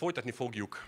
folytatni 0.00 0.30
fogjuk 0.30 0.84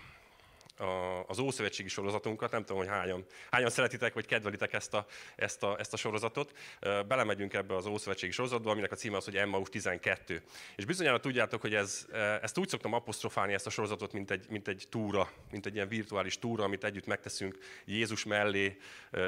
a, 0.77 1.25
az 1.27 1.39
Ószövetségi 1.39 1.89
sorozatunkat, 1.89 2.51
nem 2.51 2.61
tudom, 2.61 2.77
hogy 2.77 2.91
hányan, 2.91 3.24
hányan 3.50 3.70
szeretitek, 3.70 4.14
vagy 4.14 4.26
kedvelitek 4.26 4.72
ezt 4.72 4.94
a, 4.94 5.06
ezt, 5.36 5.62
a, 5.62 5.76
ezt 5.78 5.92
a 5.92 5.96
sorozatot. 5.96 6.52
Belemegyünk 6.80 7.54
ebbe 7.54 7.76
az 7.76 7.86
Ószövetségi 7.86 8.33
sorozatba, 8.33 8.71
aminek 8.71 8.93
a 8.93 8.96
címe 8.96 9.17
az, 9.17 9.25
hogy 9.25 9.37
Emmaus 9.37 9.69
12. 9.69 10.43
És 10.77 10.85
bizonyára 10.85 11.21
tudjátok, 11.21 11.61
hogy 11.61 11.75
ez, 11.75 12.06
ezt 12.43 12.59
úgy 12.59 12.69
szoktam 12.69 12.93
apostrofálni 12.93 13.53
ezt 13.53 13.67
a 13.67 13.71
sorozatot, 13.71 14.12
mint 14.12 14.30
egy, 14.30 14.46
mint 14.48 14.69
egy 14.69 14.87
túra, 14.90 15.31
mint 15.51 15.67
egy 15.67 15.75
ilyen 15.75 15.89
virtuális 15.89 16.39
túra, 16.39 16.65
amit 16.65 16.85
együtt 16.85 17.07
megteszünk 17.07 17.59
Jézus 17.85 18.25
mellé 18.25 18.77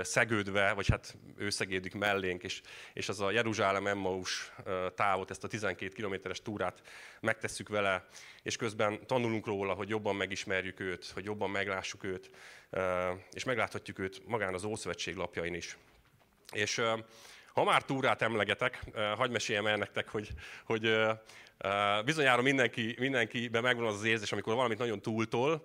szegődve, 0.02 0.72
vagy 0.72 0.88
hát 0.88 1.16
ő 1.36 1.50
szegédik 1.50 1.94
mellénk, 1.94 2.42
és, 2.42 2.60
és 2.92 3.08
az 3.08 3.20
a 3.20 3.30
Jeruzsálem 3.30 3.86
Emmaus 3.86 4.52
távot, 4.94 5.30
ezt 5.30 5.44
a 5.44 5.48
12 5.48 5.92
kilométeres 5.92 6.42
túrát 6.42 6.82
megtesszük 7.20 7.68
vele, 7.68 8.08
és 8.44 8.56
közben 8.56 9.06
tanulunk 9.06 9.46
róla, 9.46 9.74
hogy 9.74 9.88
jobban 9.88 10.16
megismerjük 10.16 10.80
őt, 10.80 11.06
hogy 11.06 11.24
jobban 11.24 11.50
meglássuk 11.50 12.04
őt, 12.04 12.30
és 13.32 13.44
megláthatjuk 13.44 13.98
őt 13.98 14.26
magán 14.26 14.54
az 14.54 14.64
Ószövetség 14.64 15.16
lapjain 15.16 15.54
is. 15.54 15.76
És 16.52 16.82
ha 17.54 17.64
már 17.64 17.82
túrát 17.82 18.22
emlegetek, 18.22 18.84
hagyd 19.16 19.32
meséljem 19.32 19.66
el 19.66 19.76
nektek, 19.76 20.08
hogy, 20.08 20.28
hogy 20.64 20.96
Bizonyára 22.04 22.42
mindenki, 22.42 22.96
mindenkiben 22.98 23.62
megvan 23.62 23.86
az 23.86 23.94
az 23.94 24.04
érzés, 24.04 24.32
amikor 24.32 24.54
valamit 24.54 24.78
nagyon 24.78 25.00
túltol, 25.00 25.64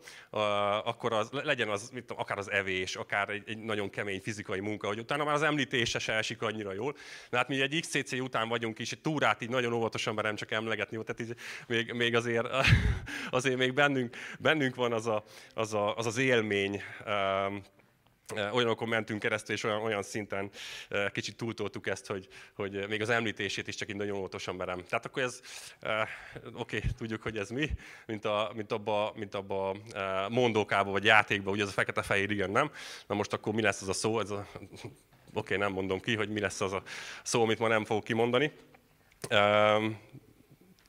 akkor 0.83 1.13
az, 1.13 1.29
legyen 1.31 1.69
az 1.69 1.89
mit 1.93 2.05
tudom, 2.05 2.21
akár 2.21 2.37
az 2.37 2.51
evés, 2.51 2.95
akár 2.95 3.29
egy, 3.29 3.43
egy 3.45 3.57
nagyon 3.57 3.89
kemény 3.89 4.21
fizikai 4.21 4.59
munka, 4.59 4.87
hogy 4.87 4.99
utána 4.99 5.23
már 5.23 5.33
az 5.33 5.41
említése 5.41 5.99
se 5.99 6.13
esik 6.13 6.41
annyira 6.41 6.73
jól. 6.73 6.95
Na 7.29 7.37
hát 7.37 7.47
mi 7.47 7.61
egy 7.61 7.79
XCC 7.79 8.11
után 8.11 8.47
vagyunk 8.47 8.79
is, 8.79 8.91
egy 8.91 9.01
túrát 9.01 9.41
így 9.41 9.49
nagyon 9.49 9.73
óvatosan 9.73 10.13
merem 10.13 10.35
csak 10.35 10.51
emlegetni, 10.51 11.03
tehát 11.03 11.21
így 11.21 11.35
még, 11.67 11.93
még 11.93 12.15
azért, 12.15 12.47
azért 13.29 13.57
még 13.57 13.73
bennünk, 13.73 14.15
bennünk 14.39 14.75
van 14.75 14.93
az 14.93 15.07
a, 15.07 15.23
az, 15.53 15.73
a, 15.73 15.95
az, 15.95 16.05
az 16.05 16.17
élmény, 16.17 16.81
olyanokon 18.51 18.87
mentünk 18.87 19.19
keresztül, 19.19 19.55
és 19.55 19.63
olyan, 19.63 19.81
olyan 19.81 20.03
szinten 20.03 20.49
kicsit 21.11 21.35
túltoltuk 21.35 21.87
ezt, 21.87 22.07
hogy, 22.07 22.27
hogy 22.53 22.87
még 22.87 23.01
az 23.01 23.09
említését 23.09 23.67
is 23.67 23.75
csak 23.75 23.89
így 23.89 23.95
nagyon 23.95 24.17
óvatosan 24.17 24.55
merem. 24.55 24.83
Tehát 24.89 25.05
akkor 25.05 25.23
ez, 25.23 25.41
oké, 26.53 26.77
okay, 26.77 26.89
tudjuk, 26.97 27.21
hogy 27.21 27.37
ez 27.37 27.49
mi, 27.49 27.69
mint, 28.05 28.25
a, 28.25 28.51
mint 28.55 28.71
abba, 28.71 29.13
mint 29.15 29.35
abba 29.35 29.75
mondókába, 30.29 30.91
vagy 30.91 31.03
játékba, 31.03 31.51
ugye 31.51 31.63
ez 31.63 31.69
a 31.69 31.71
fekete-fehér, 31.71 32.31
igen, 32.31 32.49
nem? 32.49 32.71
Na 33.07 33.15
most 33.15 33.33
akkor 33.33 33.53
mi 33.53 33.61
lesz 33.61 33.81
az 33.81 33.89
a 33.89 33.93
szó? 33.93 34.19
Ez 34.19 34.29
a, 34.29 34.47
oké, 34.53 34.93
okay, 35.33 35.57
nem 35.57 35.71
mondom 35.71 35.99
ki, 35.99 36.15
hogy 36.15 36.29
mi 36.29 36.39
lesz 36.39 36.61
az 36.61 36.73
a 36.73 36.83
szó, 37.23 37.41
amit 37.41 37.59
ma 37.59 37.67
nem 37.67 37.85
fogok 37.85 38.03
kimondani. 38.03 38.51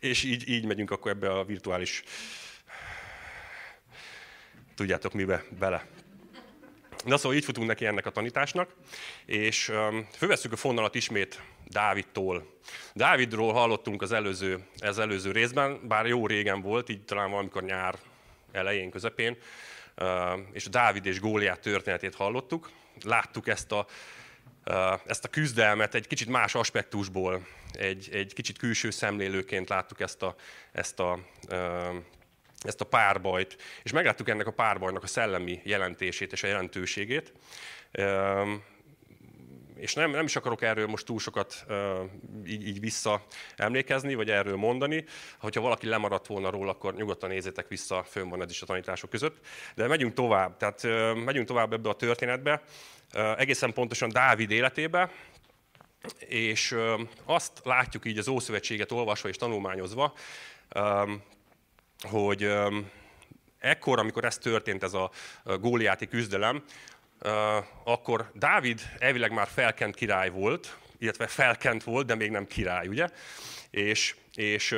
És 0.01 0.25
így, 0.25 0.49
így 0.49 0.65
megyünk 0.65 0.91
akkor 0.91 1.11
ebbe 1.11 1.33
a 1.33 1.45
virtuális 1.45 2.03
tudjátok 4.75 5.13
mibe 5.13 5.45
bele. 5.59 5.87
Na 7.05 7.17
szóval 7.17 7.37
így 7.37 7.45
futunk 7.45 7.67
neki 7.67 7.87
ennek 7.87 8.07
a 8.07 8.11
tanításnak, 8.11 8.75
és 9.27 9.73
fölveszünk 10.17 10.55
a 10.55 10.57
fonalat 10.57 10.95
ismét 10.95 11.43
Dávidtól. 11.69 12.59
Dávidról 12.95 13.53
hallottunk 13.53 14.03
az 14.03 14.13
előző, 14.13 14.67
az 14.81 14.99
előző 14.99 15.33
részben, 15.33 15.89
bár 15.89 16.07
jó 16.07 16.27
régen 16.27 16.63
volt, 16.63 16.89
így 16.89 17.05
talán 17.05 17.31
valamikor 17.31 17.63
nyár 17.63 17.99
elején, 18.53 18.91
közepén, 18.91 19.37
és 20.53 20.65
Dávid 20.65 21.07
és 21.07 21.21
Góliát 21.21 21.61
történetét 21.61 22.15
hallottuk. 22.15 22.71
Láttuk 23.05 23.49
ezt 23.49 23.73
a, 23.73 23.87
ezt 25.07 25.25
a 25.25 25.29
küzdelmet 25.29 25.95
egy 25.95 26.07
kicsit 26.07 26.29
más 26.29 26.55
aspektusból, 26.55 27.47
egy, 27.73 28.09
egy 28.13 28.33
kicsit 28.35 28.59
külső 28.59 28.91
szemlélőként 28.91 29.69
láttuk 29.69 30.01
ezt 30.01 30.23
a, 30.23 30.35
ezt 30.73 31.01
a 31.01 31.19
ezt 32.61 32.81
a 32.81 32.85
párbajt, 32.85 33.57
és 33.83 33.93
megláttuk 33.93 34.29
ennek 34.29 34.47
a 34.47 34.53
párbajnak 34.53 35.03
a 35.03 35.07
szellemi 35.07 35.61
jelentését 35.65 36.33
és 36.33 36.43
a 36.43 36.47
jelentőségét. 36.47 37.33
És 39.77 39.95
nem, 39.95 40.11
nem 40.11 40.25
is 40.25 40.37
akarok 40.37 40.63
erről 40.63 40.87
most 40.87 41.07
túl 41.07 41.19
sokat 41.19 41.67
így, 42.47 42.67
így 42.67 42.81
vissza 42.81 43.27
emlékezni, 43.57 44.15
vagy 44.15 44.31
erről 44.31 44.57
mondani. 44.57 45.05
Hogyha 45.39 45.61
valaki 45.61 45.87
lemaradt 45.87 46.27
volna 46.27 46.51
róla, 46.51 46.71
akkor 46.71 46.95
nyugodtan 46.95 47.29
nézzétek 47.29 47.69
vissza, 47.69 48.03
fönn 48.03 48.29
van 48.29 48.43
ez 48.43 48.51
is 48.51 48.63
a 48.63 48.67
tanítások 48.67 49.11
között. 49.11 49.47
De 49.75 49.87
megyünk 49.87 50.15
tovább, 50.15 50.57
tehát 50.57 50.83
megyünk 51.25 51.47
tovább 51.47 51.73
ebbe 51.73 51.89
a 51.89 51.95
történetbe, 51.95 52.63
egészen 53.37 53.73
pontosan 53.73 54.09
Dávid 54.09 54.51
életébe, 54.51 55.11
és 56.19 56.77
azt 57.25 57.61
látjuk 57.65 58.07
így 58.07 58.19
az 58.19 58.29
Ószövetséget 58.29 58.93
olvasva 58.93 59.29
és 59.29 59.37
tanulmányozva, 59.37 60.15
hogy 62.01 62.53
ekkor, 63.59 63.99
amikor 63.99 64.25
ez 64.25 64.39
történt, 64.39 64.83
ez 64.83 64.95
a 64.95 65.11
góliáti 65.61 66.07
küzdelem, 66.09 66.65
akkor 67.85 68.31
Dávid 68.35 68.81
elvileg 68.99 69.33
már 69.33 69.49
felkent 69.49 69.95
király 69.95 70.31
volt, 70.31 70.77
illetve 70.99 71.27
felkent 71.27 71.85
volt, 71.85 72.07
de 72.07 72.15
még 72.15 72.31
nem 72.31 72.47
király, 72.47 72.87
ugye? 72.87 73.09
És, 73.71 74.15
és 74.35 74.77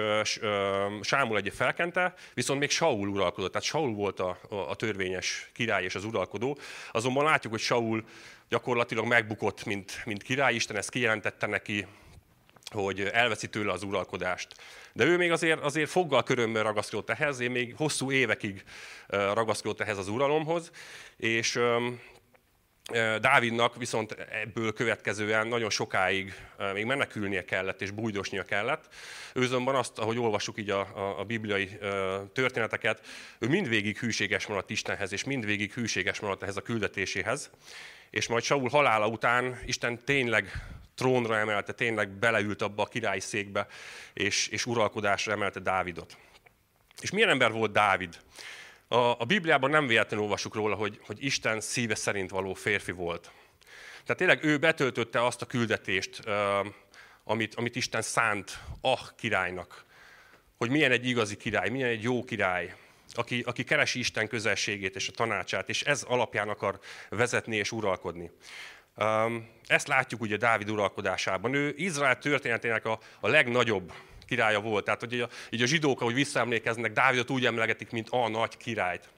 Sámul 1.00 1.36
egy 1.36 1.52
felkente, 1.54 2.14
viszont 2.34 2.60
még 2.60 2.70
Saul 2.70 3.08
uralkodott, 3.08 3.52
tehát 3.52 3.66
Saul 3.66 3.94
volt 3.94 4.20
a, 4.20 4.38
a 4.68 4.74
törvényes 4.76 5.50
király 5.52 5.84
és 5.84 5.94
az 5.94 6.04
uralkodó. 6.04 6.58
Azonban 6.92 7.24
látjuk, 7.24 7.52
hogy 7.52 7.62
Saul 7.62 8.04
gyakorlatilag 8.48 9.06
megbukott, 9.06 9.64
mint, 9.64 10.02
mint 10.04 10.22
király, 10.22 10.54
Isten 10.54 10.76
ezt 10.76 10.90
kijelentette 10.90 11.46
neki, 11.46 11.86
hogy 12.72 13.00
elveszi 13.00 13.48
tőle 13.48 13.72
az 13.72 13.82
uralkodást. 13.82 14.54
De 14.92 15.04
ő 15.04 15.16
még 15.16 15.30
azért, 15.30 15.60
azért 15.60 15.90
foggal 15.90 16.22
körömmel 16.22 16.62
ragaszkodott 16.62 17.10
ehhez, 17.10 17.40
én 17.40 17.50
még 17.50 17.74
hosszú 17.76 18.12
évekig 18.12 18.62
ragaszkodott 19.08 19.80
ehhez 19.80 19.98
az 19.98 20.08
uralomhoz, 20.08 20.70
és 21.16 21.60
Dávidnak 23.20 23.76
viszont 23.76 24.12
ebből 24.42 24.72
következően 24.72 25.46
nagyon 25.46 25.70
sokáig 25.70 26.34
még 26.72 26.84
menekülnie 26.84 27.44
kellett 27.44 27.80
és 27.82 27.90
bújdosnia 27.90 28.42
kellett. 28.42 28.94
Ő 29.34 29.42
azonban 29.42 29.74
azt, 29.74 29.98
ahogy 29.98 30.18
olvassuk 30.18 30.58
így 30.58 30.70
a, 30.70 30.80
a, 30.80 31.18
a 31.18 31.24
bibliai 31.24 31.78
történeteket, 32.32 33.06
ő 33.38 33.48
mindvégig 33.48 33.98
hűséges 33.98 34.46
maradt 34.46 34.70
Istenhez, 34.70 35.12
és 35.12 35.24
mindvégig 35.24 35.72
hűséges 35.72 36.20
maradt 36.20 36.42
ehhez 36.42 36.56
a 36.56 36.62
küldetéséhez. 36.62 37.50
És 38.10 38.26
majd 38.28 38.42
Saul 38.42 38.68
halála 38.68 39.08
után 39.08 39.58
Isten 39.64 40.04
tényleg 40.04 40.52
trónra 40.94 41.36
emelte, 41.38 41.72
tényleg 41.72 42.10
beleült 42.10 42.62
abba 42.62 42.82
a 42.82 42.86
királyi 42.86 43.20
székbe, 43.20 43.66
és, 44.12 44.48
és 44.48 44.66
uralkodásra 44.66 45.32
emelte 45.32 45.60
Dávidot. 45.60 46.16
És 47.00 47.10
milyen 47.10 47.28
ember 47.28 47.52
volt 47.52 47.72
Dávid? 47.72 48.18
A, 48.88 48.96
a 48.96 49.24
Bibliában 49.26 49.70
nem 49.70 49.86
véletlenül 49.86 50.24
olvasjuk 50.24 50.54
róla, 50.54 50.74
hogy, 50.74 51.00
hogy 51.06 51.24
Isten 51.24 51.60
szíve 51.60 51.94
szerint 51.94 52.30
való 52.30 52.54
férfi 52.54 52.92
volt. 52.92 53.30
Tehát 54.04 54.16
tényleg 54.16 54.44
ő 54.44 54.58
betöltötte 54.58 55.24
azt 55.24 55.42
a 55.42 55.46
küldetést, 55.46 56.22
amit, 57.24 57.54
amit 57.54 57.76
Isten 57.76 58.02
szánt 58.02 58.58
a 58.80 59.14
királynak, 59.14 59.84
hogy 60.56 60.70
milyen 60.70 60.90
egy 60.90 61.06
igazi 61.06 61.36
király, 61.36 61.68
milyen 61.68 61.88
egy 61.88 62.02
jó 62.02 62.24
király, 62.24 62.74
aki, 63.12 63.42
aki 63.46 63.64
keresi 63.64 63.98
Isten 63.98 64.28
közelségét 64.28 64.96
és 64.96 65.08
a 65.08 65.12
tanácsát, 65.12 65.68
és 65.68 65.82
ez 65.82 66.02
alapján 66.02 66.48
akar 66.48 66.78
vezetni 67.08 67.56
és 67.56 67.72
uralkodni. 67.72 68.30
Ezt 69.66 69.88
látjuk 69.88 70.20
ugye 70.20 70.36
Dávid 70.36 70.70
uralkodásában. 70.70 71.54
Ő 71.54 71.74
Izrael 71.76 72.18
történetének 72.18 72.84
a, 72.84 72.98
a 73.20 73.28
legnagyobb 73.28 73.92
királya 74.26 74.60
volt. 74.60 74.84
Tehát, 74.84 75.00
hogy 75.00 75.20
a, 75.20 75.28
így 75.50 75.62
a 75.62 75.66
zsidók, 75.66 76.00
ahogy 76.00 76.14
visszaemlékeznek, 76.14 76.92
Dávidot 76.92 77.30
úgy 77.30 77.46
emlegetik, 77.46 77.90
mint 77.90 78.08
a 78.10 78.28
nagy 78.28 78.56
királyt. 78.56 79.08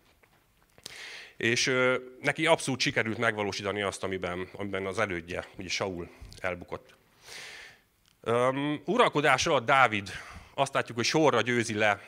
És 1.37 1.67
ö, 1.67 1.97
neki 2.21 2.47
abszolút 2.47 2.81
sikerült 2.81 3.19
megvalósítani 3.19 3.83
azt, 3.83 4.03
amiben, 4.03 4.49
amiben 4.53 4.87
az 4.87 4.99
elődje, 4.99 5.45
ugye 5.59 5.69
Saul 5.69 6.11
elbukott. 6.41 6.95
Um, 8.23 8.83
uralkodás 8.85 9.47
alatt 9.47 9.67
Dávid 9.67 10.11
azt 10.55 10.75
látjuk, 10.75 10.97
hogy 10.97 11.07
sorra 11.07 11.41
győzi 11.41 11.75
le 11.75 12.01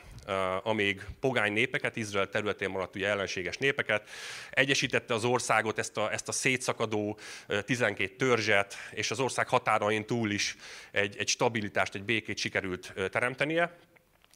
amíg 0.63 1.05
pogány 1.19 1.53
népeket, 1.53 1.95
Izrael 1.95 2.29
területén 2.29 2.69
maradt 2.69 2.95
ugye 2.95 3.07
ellenséges 3.07 3.57
népeket, 3.57 4.09
egyesítette 4.49 5.13
az 5.13 5.23
országot, 5.23 5.79
ezt 5.79 5.97
a, 5.97 6.11
ezt 6.11 6.27
a 6.27 6.31
szétszakadó 6.31 7.19
12 7.65 8.15
törzset, 8.15 8.75
és 8.91 9.11
az 9.11 9.19
ország 9.19 9.47
határain 9.47 10.05
túl 10.05 10.31
is 10.31 10.55
egy, 10.91 11.15
egy 11.17 11.27
stabilitást, 11.27 11.95
egy 11.95 12.03
békét 12.03 12.37
sikerült 12.37 12.93
teremtenie, 13.11 13.77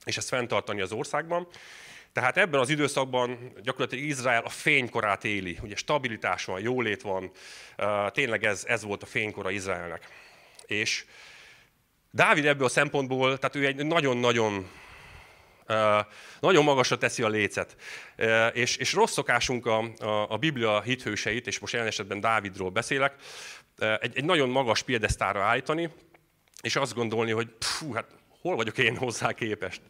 és 0.05 0.17
ezt 0.17 0.27
fenntartani 0.27 0.81
az 0.81 0.91
országban. 0.91 1.47
Tehát 2.13 2.37
ebben 2.37 2.59
az 2.59 2.69
időszakban 2.69 3.53
gyakorlatilag 3.63 4.05
Izrael 4.05 4.43
a 4.43 4.49
fénykorát 4.49 5.25
éli. 5.25 5.57
Ugye 5.61 5.75
stabilitás 5.75 6.45
van, 6.45 6.61
jólét 6.61 7.01
van, 7.01 7.31
tényleg 8.09 8.43
ez, 8.43 8.63
ez 8.67 8.83
volt 8.83 9.03
a 9.03 9.05
fénykora 9.05 9.49
Izraelnek. 9.49 10.07
És 10.65 11.05
Dávid 12.11 12.45
ebből 12.45 12.65
a 12.65 12.69
szempontból, 12.69 13.37
tehát 13.37 13.55
ő 13.55 13.65
egy 13.65 13.85
nagyon-nagyon 13.85 14.69
nagyon 16.39 16.63
magasra 16.63 16.97
teszi 16.97 17.23
a 17.23 17.27
lécet. 17.27 17.75
És, 18.53 18.77
és 18.77 18.93
rossz 18.93 19.11
szokásunk 19.11 19.65
a, 19.65 19.79
a, 19.99 20.31
a 20.31 20.37
Biblia 20.37 20.81
hithőseit, 20.81 21.47
és 21.47 21.59
most 21.59 21.73
jelen 21.73 21.87
esetben 21.87 22.19
Dávidról 22.19 22.69
beszélek, 22.69 23.15
egy, 23.99 24.17
egy 24.17 24.25
nagyon 24.25 24.49
magas 24.49 24.83
piedesztára 24.83 25.43
állítani, 25.43 25.89
és 26.61 26.75
azt 26.75 26.93
gondolni, 26.93 27.31
hogy 27.31 27.47
pfú, 27.47 27.93
hát 27.93 28.05
hol 28.41 28.55
vagyok 28.55 28.77
én 28.77 28.97
hozzá 28.97 29.33
képest? 29.33 29.81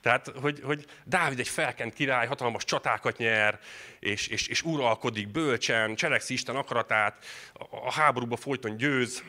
Tehát, 0.00 0.32
hogy, 0.40 0.60
hogy 0.64 0.84
Dávid 1.04 1.38
egy 1.38 1.48
felkent 1.48 1.94
király, 1.94 2.26
hatalmas 2.26 2.64
csatákat 2.64 3.16
nyer, 3.16 3.58
és, 4.00 4.26
és, 4.26 4.46
és 4.46 4.62
uralkodik 4.62 5.28
bölcsen, 5.28 5.94
cselekszi 5.94 6.32
Isten 6.32 6.56
akaratát, 6.56 7.24
a 7.70 7.92
háborúba 7.92 8.36
folyton 8.36 8.76
győz, 8.76 9.22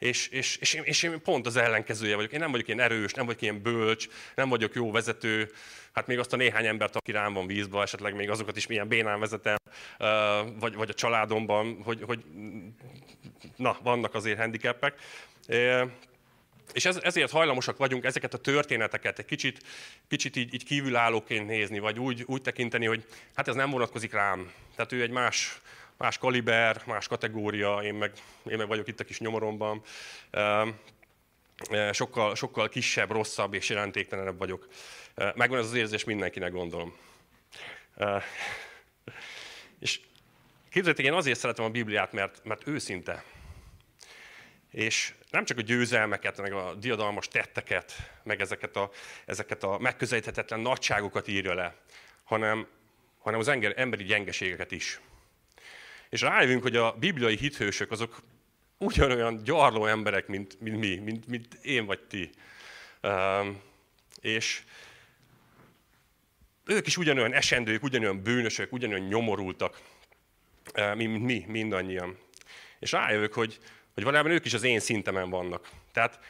és, 0.00 0.28
és, 0.28 0.56
és, 0.56 0.74
én, 0.74 0.82
és 0.84 1.02
én 1.02 1.22
pont 1.22 1.46
az 1.46 1.56
ellenkezője 1.56 2.16
vagyok. 2.16 2.32
Én 2.32 2.38
nem 2.38 2.50
vagyok 2.50 2.66
ilyen 2.66 2.80
erős, 2.80 3.12
nem 3.12 3.26
vagyok 3.26 3.42
ilyen 3.42 3.62
bölcs, 3.62 4.08
nem 4.34 4.48
vagyok 4.48 4.74
jó 4.74 4.90
vezető. 4.90 5.52
Hát 5.92 6.06
még 6.06 6.18
azt 6.18 6.32
a 6.32 6.36
néhány 6.36 6.66
embert, 6.66 6.96
aki 6.96 7.12
rám 7.12 7.32
van 7.32 7.46
vízba, 7.46 7.82
esetleg 7.82 8.14
még 8.14 8.30
azokat 8.30 8.56
is 8.56 8.66
milyen 8.66 8.88
bénán 8.88 9.20
vezetem, 9.20 9.56
vagy, 10.58 10.74
vagy 10.74 10.90
a 10.90 10.94
családomban, 10.94 11.82
hogy, 11.82 12.02
hogy 12.06 12.24
na, 13.56 13.76
vannak 13.82 14.14
azért 14.14 14.38
handicapek. 14.38 14.94
És 16.72 16.84
ez, 16.84 16.96
ezért 17.02 17.30
hajlamosak 17.30 17.76
vagyunk 17.76 18.04
ezeket 18.04 18.34
a 18.34 18.38
történeteket 18.38 19.18
egy 19.18 19.24
kicsit, 19.24 19.62
kicsit 20.08 20.36
így, 20.36 20.54
így 20.54 20.64
kívülállóként 20.64 21.46
nézni, 21.46 21.78
vagy 21.78 21.98
úgy, 21.98 22.22
úgy 22.26 22.42
tekinteni, 22.42 22.86
hogy 22.86 23.04
hát 23.34 23.48
ez 23.48 23.54
nem 23.54 23.70
vonatkozik 23.70 24.12
rám. 24.12 24.52
Tehát 24.74 24.92
ő 24.92 25.02
egy 25.02 25.10
más, 25.10 25.60
más 26.00 26.18
kaliber, 26.18 26.82
más 26.86 27.06
kategória, 27.06 27.78
én 27.82 27.94
meg, 27.94 28.12
én 28.48 28.56
meg 28.56 28.68
vagyok 28.68 28.88
itt 28.88 29.00
a 29.00 29.04
kis 29.04 29.18
nyomoromban. 29.20 29.82
Sokkal, 31.92 32.34
sokkal 32.34 32.68
kisebb, 32.68 33.10
rosszabb 33.10 33.54
és 33.54 33.68
jelentéktelenebb 33.68 34.38
vagyok. 34.38 34.68
Megvan 35.14 35.58
ez 35.58 35.64
az 35.64 35.74
érzés 35.74 36.04
mindenkinek, 36.04 36.52
gondolom. 36.52 36.96
És 39.78 40.00
képzeljétek, 40.70 41.06
én 41.06 41.12
azért 41.12 41.38
szeretem 41.38 41.64
a 41.64 41.70
Bibliát, 41.70 42.12
mert, 42.12 42.44
mert 42.44 42.66
őszinte. 42.66 43.24
És 44.70 45.14
nem 45.30 45.44
csak 45.44 45.58
a 45.58 45.62
győzelmeket, 45.62 46.40
meg 46.40 46.52
a 46.52 46.74
diadalmas 46.74 47.28
tetteket, 47.28 47.92
meg 48.22 48.40
ezeket 48.40 48.76
a, 48.76 48.90
ezeket 49.24 49.62
a 49.62 49.78
megközelíthetetlen 49.78 50.60
nagyságokat 50.60 51.28
írja 51.28 51.54
le, 51.54 51.76
hanem, 52.24 52.66
hanem 53.18 53.40
az 53.40 53.48
emberi 53.76 54.04
gyengeségeket 54.04 54.70
is. 54.70 55.00
És 56.10 56.20
rájövünk, 56.20 56.62
hogy 56.62 56.76
a 56.76 56.92
bibliai 56.92 57.36
hithősök 57.36 57.90
azok 57.90 58.22
ugyanolyan 58.78 59.42
gyarló 59.42 59.86
emberek, 59.86 60.26
mint, 60.26 60.60
mint 60.60 60.78
mi, 60.78 60.96
mint, 60.96 61.26
mint 61.26 61.54
én 61.54 61.86
vagy 61.86 62.00
ti. 62.00 62.30
Um, 63.02 63.60
és 64.20 64.62
ők 66.64 66.86
is 66.86 66.96
ugyanolyan 66.96 67.32
esendők, 67.32 67.82
ugyanolyan 67.82 68.22
bűnösök, 68.22 68.72
ugyanolyan 68.72 69.06
nyomorultak, 69.06 69.80
mint 70.94 71.22
mi, 71.22 71.44
mindannyian. 71.48 72.18
És 72.78 72.92
rájövök, 72.92 73.32
hogy, 73.32 73.58
hogy 73.94 74.02
valójában 74.02 74.32
ők 74.32 74.44
is 74.44 74.54
az 74.54 74.62
én 74.62 74.80
szintemen 74.80 75.30
vannak. 75.30 75.68
Tehát 75.92 76.20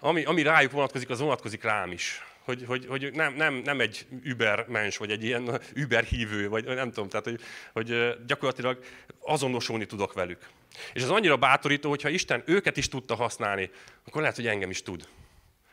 ami, 0.00 0.24
ami 0.24 0.42
rájuk 0.42 0.72
vonatkozik, 0.72 1.10
az 1.10 1.20
vonatkozik 1.20 1.62
rám 1.62 1.92
is. 1.92 2.24
Hogy, 2.50 2.64
hogy, 2.66 2.86
hogy 2.86 3.12
nem, 3.12 3.34
nem, 3.34 3.54
nem 3.54 3.80
egy 3.80 4.06
übermens, 4.22 4.96
vagy 4.96 5.10
egy 5.10 5.24
ilyen 5.24 5.60
überhívő, 5.74 6.48
vagy 6.48 6.64
nem 6.64 6.90
tudom, 6.90 7.08
tehát 7.08 7.24
hogy, 7.24 7.40
hogy 7.72 8.16
gyakorlatilag 8.26 8.78
azonosulni 9.20 9.86
tudok 9.86 10.12
velük. 10.12 10.48
És 10.92 11.02
ez 11.02 11.08
annyira 11.08 11.36
bátorító, 11.36 11.88
hogyha 11.88 12.08
Isten 12.08 12.42
őket 12.46 12.76
is 12.76 12.88
tudta 12.88 13.14
használni, 13.14 13.70
akkor 14.06 14.20
lehet, 14.20 14.36
hogy 14.36 14.46
engem 14.46 14.70
is 14.70 14.82
tud. 14.82 15.08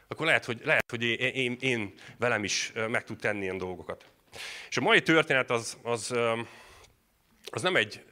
Akkor 0.08 0.26
lehet, 0.26 0.46
hogy, 0.46 0.62
lehet, 0.64 0.90
hogy 0.90 1.04
én, 1.04 1.34
én, 1.34 1.58
én 1.60 1.94
velem 2.18 2.44
is 2.44 2.72
meg 2.90 3.04
tud 3.04 3.18
tenni 3.18 3.42
ilyen 3.42 3.58
dolgokat. 3.58 4.06
És 4.70 4.78
a 4.78 4.82
mai 4.82 5.02
történet 5.02 5.52
az, 5.52 5.78
az, 5.84 6.14
az 7.46 7.62
nem 7.62 7.76
egy 7.76 8.04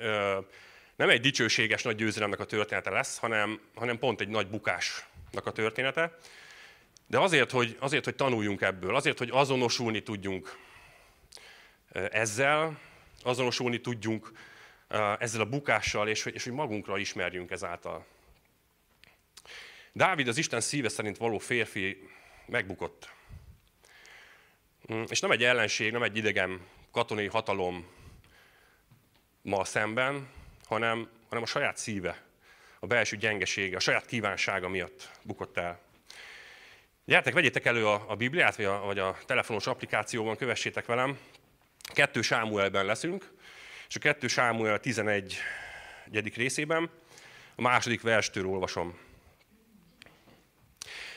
nem 0.96 1.10
egy 1.10 1.22
dicsőséges 1.22 1.84
nagy 1.84 1.96
győzelemnek 1.96 2.40
a 2.40 2.46
története 2.46 2.90
lesz, 2.90 3.18
hanem, 3.18 3.60
hanem 3.76 4.00
pont 4.00 4.22
egy 4.22 4.28
nagy 4.28 4.48
bukásnak 4.48 5.46
a 5.46 5.52
története. 5.52 6.18
De 7.07 7.19
azért 7.19 7.52
hogy, 7.52 7.78
azért, 7.80 8.04
hogy 8.04 8.16
tanuljunk 8.16 8.62
ebből, 8.62 8.96
azért, 8.96 9.18
hogy 9.18 9.30
azonosulni 9.31 10.04
tudjunk 10.04 10.57
ezzel, 11.92 12.80
azonosulni 13.24 13.81
tudjunk 13.81 14.31
ezzel 15.19 15.42
a 15.42 15.50
bukással, 15.50 16.07
és, 16.07 16.25
és 16.25 16.44
hogy 16.44 16.54
magunkra 16.54 16.98
ismerjünk 16.98 17.52
ezáltal. 17.52 18.06
Dávid 19.92 20.28
az 20.28 20.38
Isten 20.38 20.62
szíve 20.62 20.90
szerint 20.90 21.18
való 21.18 21.38
férfi 21.38 22.10
megbukott. 22.46 23.10
Mm, 24.94 25.04
és 25.08 25.19
nem 25.19 25.31
egy 25.31 25.44
ellenség, 25.44 25.92
nem 25.92 26.04
egy 26.04 26.18
idegen 26.18 26.68
katonai 26.92 27.28
hatalom 27.28 27.88
ma 29.42 29.66
szemben, 29.66 30.30
hanem, 30.63 31.10
hanem 31.30 31.44
a 31.44 31.48
saját 31.48 31.78
szíve, 31.78 32.24
a 32.80 32.88
belső 32.88 33.18
gyengesége, 33.18 33.75
a 33.75 33.80
saját 33.80 34.06
kívánsága 34.06 34.69
miatt 34.69 35.10
bukott 35.24 35.58
el. 35.58 35.85
Gyertek, 37.07 37.34
vegyétek 37.34 37.66
elő 37.66 37.88
a, 37.88 38.06
a 38.07 38.16
Bibliát, 38.16 38.56
vagy 38.56 38.66
a, 38.66 38.80
vagy 38.80 39.00
a 39.00 39.18
telefonos 39.25 39.68
applikációban, 39.68 40.36
kövessétek 40.36 40.86
velem. 40.86 41.19
Kettő 41.94 42.22
Sámuelben 42.22 42.86
leszünk, 42.86 43.31
és 43.88 43.96
a 43.96 44.00
kettő 44.00 44.28
Sámuel 44.28 44.80
11. 44.80 45.38
részében 46.36 46.90
a 47.56 47.62
második 47.62 48.02
verstől 48.02 48.46
olvasom. 48.46 48.98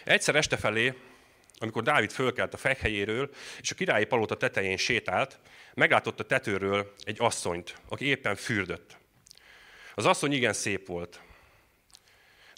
Egyszer 0.05 0.37
este 0.37 0.57
felé, 0.57 0.95
amikor 1.59 1.83
Dávid 1.83 2.11
fölkelt 2.11 2.55
a 2.55 2.57
fekhelyéről, 2.57 3.31
és 3.61 3.71
a 3.71 3.75
királyi 3.75 4.05
palota 4.05 4.37
tetején 4.37 4.77
sétált, 4.77 5.39
meglátott 5.75 6.21
a 6.21 6.27
tetőről 6.27 6.95
egy 7.03 7.17
asszonyt, 7.21 7.77
aki 7.89 8.05
éppen 8.05 8.37
fürdött. 8.37 8.97
Az 9.95 10.07
asszony 10.07 10.33
igen 10.33 10.53
szép 10.53 10.87
volt. 10.87 11.21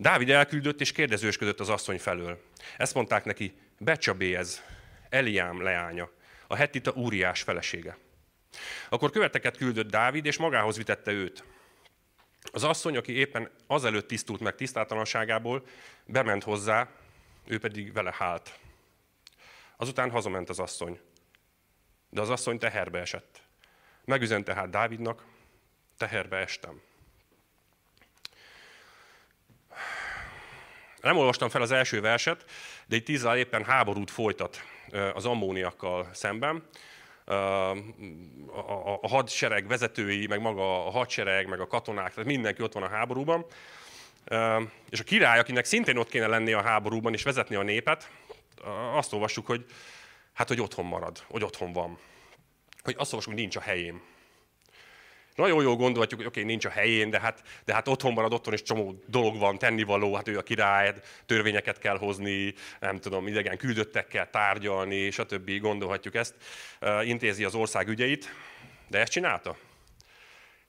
Dávid 0.00 0.30
elküldött 0.30 0.80
és 0.80 0.92
kérdezősködött 0.92 1.60
az 1.60 1.68
asszony 1.68 1.98
felől. 1.98 2.42
Ezt 2.76 2.94
mondták 2.94 3.24
neki, 3.24 3.54
Becsabéhez, 3.78 4.62
Eliám 5.08 5.62
leánya, 5.62 6.10
a 6.46 6.56
hetita 6.56 6.92
úriás 6.92 7.42
felesége. 7.42 7.98
Akkor 8.88 9.10
követeket 9.10 9.56
küldött 9.56 9.90
Dávid, 9.90 10.26
és 10.26 10.36
magához 10.36 10.76
vitette 10.76 11.10
őt. 11.10 11.44
Az 12.52 12.64
asszony, 12.64 12.96
aki 12.96 13.12
éppen 13.12 13.50
azelőtt 13.66 14.08
tisztult 14.08 14.40
meg 14.40 14.54
tisztátalanságából, 14.54 15.66
bement 16.04 16.42
hozzá, 16.42 16.88
ő 17.46 17.58
pedig 17.58 17.92
vele 17.92 18.14
hált. 18.18 18.58
Azután 19.76 20.10
hazament 20.10 20.48
az 20.48 20.58
asszony. 20.58 21.00
De 22.10 22.20
az 22.20 22.30
asszony 22.30 22.58
teherbe 22.58 22.98
esett. 22.98 23.42
Megüzente 24.04 24.54
hát 24.54 24.70
Dávidnak, 24.70 25.24
teherbe 25.96 26.36
estem. 26.36 26.80
Nem 31.00 31.16
olvastam 31.16 31.48
fel 31.48 31.62
az 31.62 31.70
első 31.70 32.00
verset, 32.00 32.44
de 32.86 32.96
itt 32.96 33.08
Izrael 33.08 33.36
éppen 33.36 33.64
háborút 33.64 34.10
folytat 34.10 34.64
az 35.14 35.26
ammóniakkal 35.26 36.08
szemben. 36.12 36.68
A 39.02 39.08
hadsereg 39.08 39.66
vezetői, 39.66 40.26
meg 40.26 40.40
maga 40.40 40.86
a 40.86 40.90
hadsereg, 40.90 41.48
meg 41.48 41.60
a 41.60 41.66
katonák, 41.66 42.14
tehát 42.14 42.28
mindenki 42.28 42.62
ott 42.62 42.72
van 42.72 42.82
a 42.82 42.88
háborúban. 42.88 43.46
És 44.90 45.00
a 45.00 45.04
király, 45.04 45.38
akinek 45.38 45.64
szintén 45.64 45.96
ott 45.96 46.08
kéne 46.08 46.26
lenni 46.26 46.52
a 46.52 46.62
háborúban 46.62 47.12
és 47.12 47.22
vezetni 47.22 47.56
a 47.56 47.62
népet, 47.62 48.10
azt 48.94 49.12
olvassuk, 49.12 49.46
hogy 49.46 49.64
hát, 50.32 50.48
hogy 50.48 50.60
otthon 50.60 50.84
marad, 50.84 51.18
hogy 51.28 51.44
otthon 51.44 51.72
van. 51.72 51.98
Hogy 52.82 52.94
azt 52.98 53.12
olvassuk, 53.12 53.32
hogy 53.32 53.42
nincs 53.42 53.56
a 53.56 53.60
helyén. 53.60 54.00
Nagyon 55.40 55.62
jól 55.62 55.76
gondolhatjuk, 55.76 56.20
hogy 56.20 56.28
oké, 56.28 56.40
okay, 56.40 56.52
nincs 56.52 56.64
a 56.64 56.70
helyén, 56.70 57.10
de 57.10 57.20
hát, 57.20 57.42
de 57.64 57.74
hát 57.74 57.88
otthon 57.88 58.12
marad, 58.12 58.32
otthon 58.32 58.54
is 58.54 58.62
csomó 58.62 59.02
dolog 59.06 59.38
van, 59.38 59.58
tennivaló, 59.58 60.14
hát 60.14 60.28
ő 60.28 60.38
a 60.38 60.42
király, 60.42 60.94
törvényeket 61.26 61.78
kell 61.78 61.98
hozni, 61.98 62.54
nem 62.80 62.98
tudom, 62.98 63.26
idegen 63.26 63.56
küldöttekkel 63.56 64.30
tárgyalni, 64.30 65.10
stb. 65.10 65.58
Gondolhatjuk 65.58 66.14
ezt, 66.14 66.34
intézi 67.02 67.44
az 67.44 67.54
ország 67.54 67.88
ügyeit, 67.88 68.34
de 68.88 68.98
ezt 68.98 69.12
csinálta? 69.12 69.56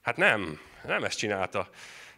Hát 0.02 0.16
nem, 0.16 0.60
nem 0.86 1.04
ezt 1.04 1.18
csinálta 1.18 1.68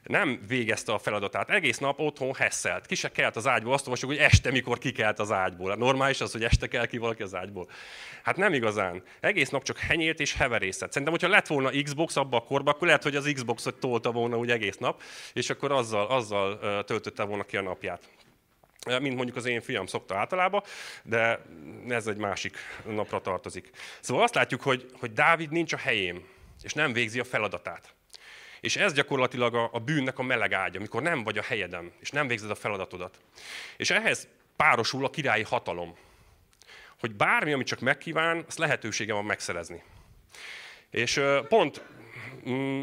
nem 0.04 0.40
végezte 0.46 0.92
a 0.92 0.98
feladatát. 0.98 1.50
Egész 1.50 1.78
nap 1.78 2.00
otthon 2.00 2.34
hesszelt. 2.34 2.86
Ki 2.86 2.94
se 2.94 3.10
kelt 3.10 3.36
az 3.36 3.46
ágyból. 3.46 3.72
Azt 3.72 3.84
olvasjuk, 3.84 4.10
hogy 4.10 4.20
este 4.20 4.50
mikor 4.50 4.78
kikelt 4.78 5.18
az 5.18 5.32
ágyból. 5.32 5.68
Hát 5.68 5.78
normális 5.78 6.20
az, 6.20 6.32
hogy 6.32 6.44
este 6.44 6.66
kell 6.66 6.86
ki 6.86 6.98
valaki 6.98 7.22
az 7.22 7.34
ágyból. 7.34 7.68
Hát 8.22 8.36
nem 8.36 8.52
igazán. 8.52 9.02
Egész 9.20 9.48
nap 9.48 9.62
csak 9.62 9.78
henyélt 9.78 10.20
és 10.20 10.34
heverészett. 10.34 10.92
Szerintem, 10.92 11.12
hogyha 11.12 11.34
lett 11.34 11.46
volna 11.46 11.82
Xbox 11.82 12.16
abba 12.16 12.36
a 12.36 12.40
korba, 12.40 12.70
akkor 12.70 12.86
lehet, 12.86 13.02
hogy 13.02 13.16
az 13.16 13.30
Xboxot 13.34 13.74
tolta 13.74 14.12
volna 14.12 14.36
úgy 14.36 14.50
egész 14.50 14.76
nap, 14.76 15.02
és 15.32 15.50
akkor 15.50 15.72
azzal, 15.72 16.06
azzal 16.06 16.58
töltötte 16.84 17.22
volna 17.22 17.44
ki 17.44 17.56
a 17.56 17.62
napját 17.62 18.08
mint 19.00 19.14
mondjuk 19.14 19.36
az 19.36 19.44
én 19.44 19.60
fiam 19.60 19.86
szokta 19.86 20.16
általában, 20.16 20.62
de 21.02 21.40
ez 21.88 22.06
egy 22.06 22.16
másik 22.16 22.56
napra 22.86 23.20
tartozik. 23.20 23.70
Szóval 24.00 24.22
azt 24.22 24.34
látjuk, 24.34 24.62
hogy, 24.62 24.90
hogy 25.00 25.12
Dávid 25.12 25.50
nincs 25.50 25.72
a 25.72 25.76
helyén, 25.76 26.24
és 26.62 26.72
nem 26.72 26.92
végzi 26.92 27.20
a 27.20 27.24
feladatát. 27.24 27.94
És 28.64 28.76
ez 28.76 28.92
gyakorlatilag 28.92 29.54
a, 29.54 29.68
a 29.72 29.78
bűnnek 29.78 30.18
a 30.18 30.22
meleg 30.22 30.52
ágya, 30.52 30.78
amikor 30.78 31.02
nem 31.02 31.22
vagy 31.22 31.38
a 31.38 31.42
helyeden, 31.42 31.92
és 32.00 32.10
nem 32.10 32.26
végzed 32.26 32.50
a 32.50 32.54
feladatodat. 32.54 33.18
És 33.76 33.90
ehhez 33.90 34.28
párosul 34.56 35.04
a 35.04 35.10
királyi 35.10 35.42
hatalom. 35.42 35.96
Hogy 37.00 37.14
bármi, 37.14 37.52
amit 37.52 37.66
csak 37.66 37.80
megkíván, 37.80 38.44
azt 38.46 38.58
lehetősége 38.58 39.12
van 39.12 39.24
megszerezni. 39.24 39.82
És 40.90 41.20
pont 41.48 41.82
mm, 42.48 42.82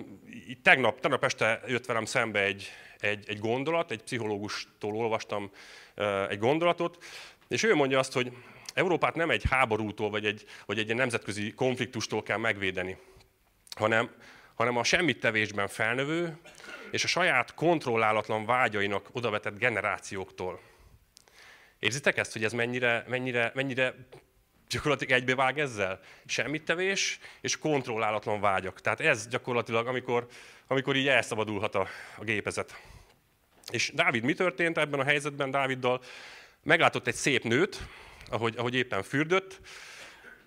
tegnap, 0.63 0.99
tegnap 0.99 1.23
este 1.23 1.61
jött 1.67 1.85
velem 1.85 2.05
szembe 2.05 2.43
egy, 2.43 2.71
egy, 2.99 3.29
egy 3.29 3.39
gondolat, 3.39 3.91
egy 3.91 4.03
pszichológustól 4.03 4.95
olvastam 4.95 5.51
egy 6.29 6.39
gondolatot, 6.39 7.03
És 7.47 7.63
ő 7.63 7.75
mondja 7.75 7.99
azt, 7.99 8.13
hogy 8.13 8.31
Európát 8.73 9.15
nem 9.15 9.29
egy 9.29 9.43
háborútól, 9.49 10.09
vagy 10.09 10.25
egy, 10.25 10.45
vagy 10.65 10.79
egy 10.79 10.95
nemzetközi 10.95 11.53
konfliktustól 11.53 12.23
kell 12.23 12.37
megvédeni, 12.37 12.97
hanem, 13.75 14.11
hanem 14.55 14.77
a 14.77 14.83
semmittevésben 14.83 15.67
felnövő 15.67 16.37
és 16.91 17.03
a 17.03 17.07
saját 17.07 17.53
kontrollálatlan 17.53 18.45
vágyainak 18.45 19.09
odavetett 19.11 19.57
generációktól. 19.57 20.59
Érzitek 21.79 22.17
ezt, 22.17 22.33
hogy 22.33 22.43
ez 22.43 22.53
mennyire, 22.53 23.05
mennyire, 23.07 23.51
mennyire 23.55 23.95
gyakorlatilag 24.69 25.19
egybevág 25.19 25.59
ezzel? 25.59 25.99
Semmittevés 26.25 27.19
és 27.41 27.57
kontrollálatlan 27.57 28.39
vágyak. 28.41 28.81
Tehát 28.81 28.99
ez 28.99 29.27
gyakorlatilag, 29.27 29.87
amikor, 29.87 30.27
amikor 30.67 30.95
így 30.95 31.07
elszabadulhat 31.07 31.75
a, 31.75 31.87
a 32.17 32.23
gépezet. 32.23 32.81
És 33.71 33.91
Dávid 33.95 34.23
mi 34.23 34.33
történt 34.33 34.77
ebben 34.77 34.99
a 34.99 35.03
helyzetben 35.03 35.51
Dáviddal? 35.51 36.01
Meglátott 36.63 37.07
egy 37.07 37.15
szép 37.15 37.43
nőt, 37.43 37.79
ahogy, 38.29 38.53
ahogy 38.57 38.75
éppen 38.75 39.03
fürdött, 39.03 39.59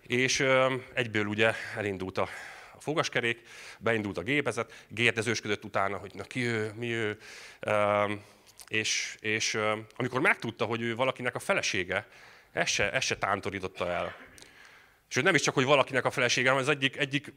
és 0.06 0.44
egyből 0.92 1.26
ugye 1.26 1.52
elindult 1.76 2.18
a 2.18 2.28
fogaskerék, 2.84 3.42
beindult 3.78 4.18
a 4.18 4.22
gépezet, 4.22 4.84
gérdezősködött 4.88 5.64
utána, 5.64 5.96
hogy 5.96 6.14
na 6.14 6.22
ki 6.22 6.40
ő, 6.40 6.72
mi 6.76 6.92
ő, 6.92 7.18
és, 8.68 9.16
és 9.20 9.58
amikor 9.96 10.20
megtudta, 10.20 10.64
hogy 10.64 10.82
ő 10.82 10.94
valakinek 10.94 11.34
a 11.34 11.38
felesége, 11.38 12.06
ez 12.52 12.68
se, 12.68 12.92
ez 12.92 13.04
se 13.04 13.16
tántorította 13.16 13.90
el. 13.90 14.16
És 15.08 15.22
nem 15.22 15.34
is 15.34 15.40
csak, 15.40 15.54
hogy 15.54 15.64
valakinek 15.64 16.04
a 16.04 16.10
felesége, 16.10 16.48
hanem 16.48 16.62
az 16.62 16.70
egyik, 16.70 16.96
egyik 16.96 17.32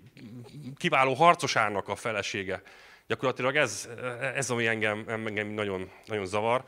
kiváló 0.78 1.14
harcosának 1.14 1.88
a 1.88 1.96
felesége. 1.96 2.62
Gyakorlatilag 3.08 3.56
ez, 3.56 3.90
ez 4.36 4.50
ami 4.50 4.68
engem, 4.68 5.04
engem 5.08 5.48
nagyon, 5.48 5.92
nagyon 6.06 6.26
zavar. 6.26 6.64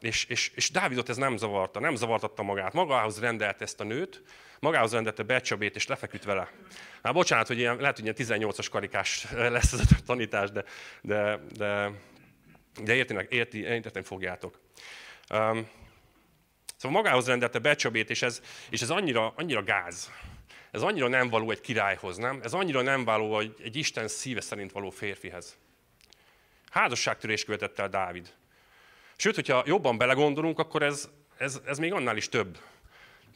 És, 0.00 0.24
és, 0.24 0.50
és 0.54 0.70
Dávidot 0.70 1.08
ez 1.08 1.16
nem 1.16 1.36
zavarta, 1.36 1.80
nem 1.80 1.94
zavartatta 1.94 2.42
magát. 2.42 2.72
Magához 2.72 3.20
rendelt 3.20 3.62
ezt 3.62 3.80
a 3.80 3.84
nőt, 3.84 4.22
magához 4.60 4.92
rendelte 4.92 5.22
Becsabét, 5.22 5.76
és 5.76 5.86
lefeküdt 5.86 6.24
vele. 6.24 6.50
Hát 7.02 7.12
bocsánat, 7.12 7.46
hogy 7.46 7.58
ilyen, 7.58 7.76
lehet, 7.76 7.98
hogy 7.98 8.16
ilyen 8.26 8.42
18-as 8.42 8.66
karikás 8.70 9.26
lesz 9.56 9.72
ez 9.72 9.80
a 9.80 10.02
tanítás, 10.06 10.50
de, 10.50 10.64
de, 11.02 11.40
de, 11.56 11.90
de 12.82 12.94
értinek, 12.94 13.32
érti, 13.32 13.58
érteni 13.58 14.04
fogjátok. 14.04 14.60
Um, 15.30 15.68
szóval 16.76 17.02
magához 17.02 17.26
rendelte 17.26 17.58
Becsabét, 17.58 18.10
és 18.10 18.22
ez, 18.22 18.42
és 18.70 18.80
ez 18.80 18.90
annyira, 18.90 19.32
annyira 19.36 19.62
gáz. 19.62 20.12
Ez 20.70 20.82
annyira 20.82 21.08
nem 21.08 21.28
való 21.28 21.50
egy 21.50 21.60
királyhoz, 21.60 22.16
nem? 22.16 22.40
Ez 22.42 22.52
annyira 22.52 22.82
nem 22.82 23.04
való 23.04 23.38
egy, 23.38 23.54
egy 23.62 23.76
Isten 23.76 24.08
szíve 24.08 24.40
szerint 24.40 24.72
való 24.72 24.90
férfihez. 24.90 25.56
Házasságtörés 26.70 27.44
követett 27.44 27.78
el 27.78 27.88
Dávid. 27.88 28.34
Sőt, 29.16 29.34
hogyha 29.34 29.62
jobban 29.66 29.98
belegondolunk, 29.98 30.58
akkor 30.58 30.82
ez, 30.82 31.08
ez, 31.38 31.60
ez 31.66 31.78
még 31.78 31.92
annál 31.92 32.16
is 32.16 32.28
több. 32.28 32.58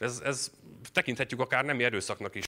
Ez, 0.03 0.21
ez 0.25 0.51
tekinthetjük 0.93 1.41
akár 1.41 1.65
nem 1.65 1.81
erőszaknak 1.81 2.35
is. 2.35 2.45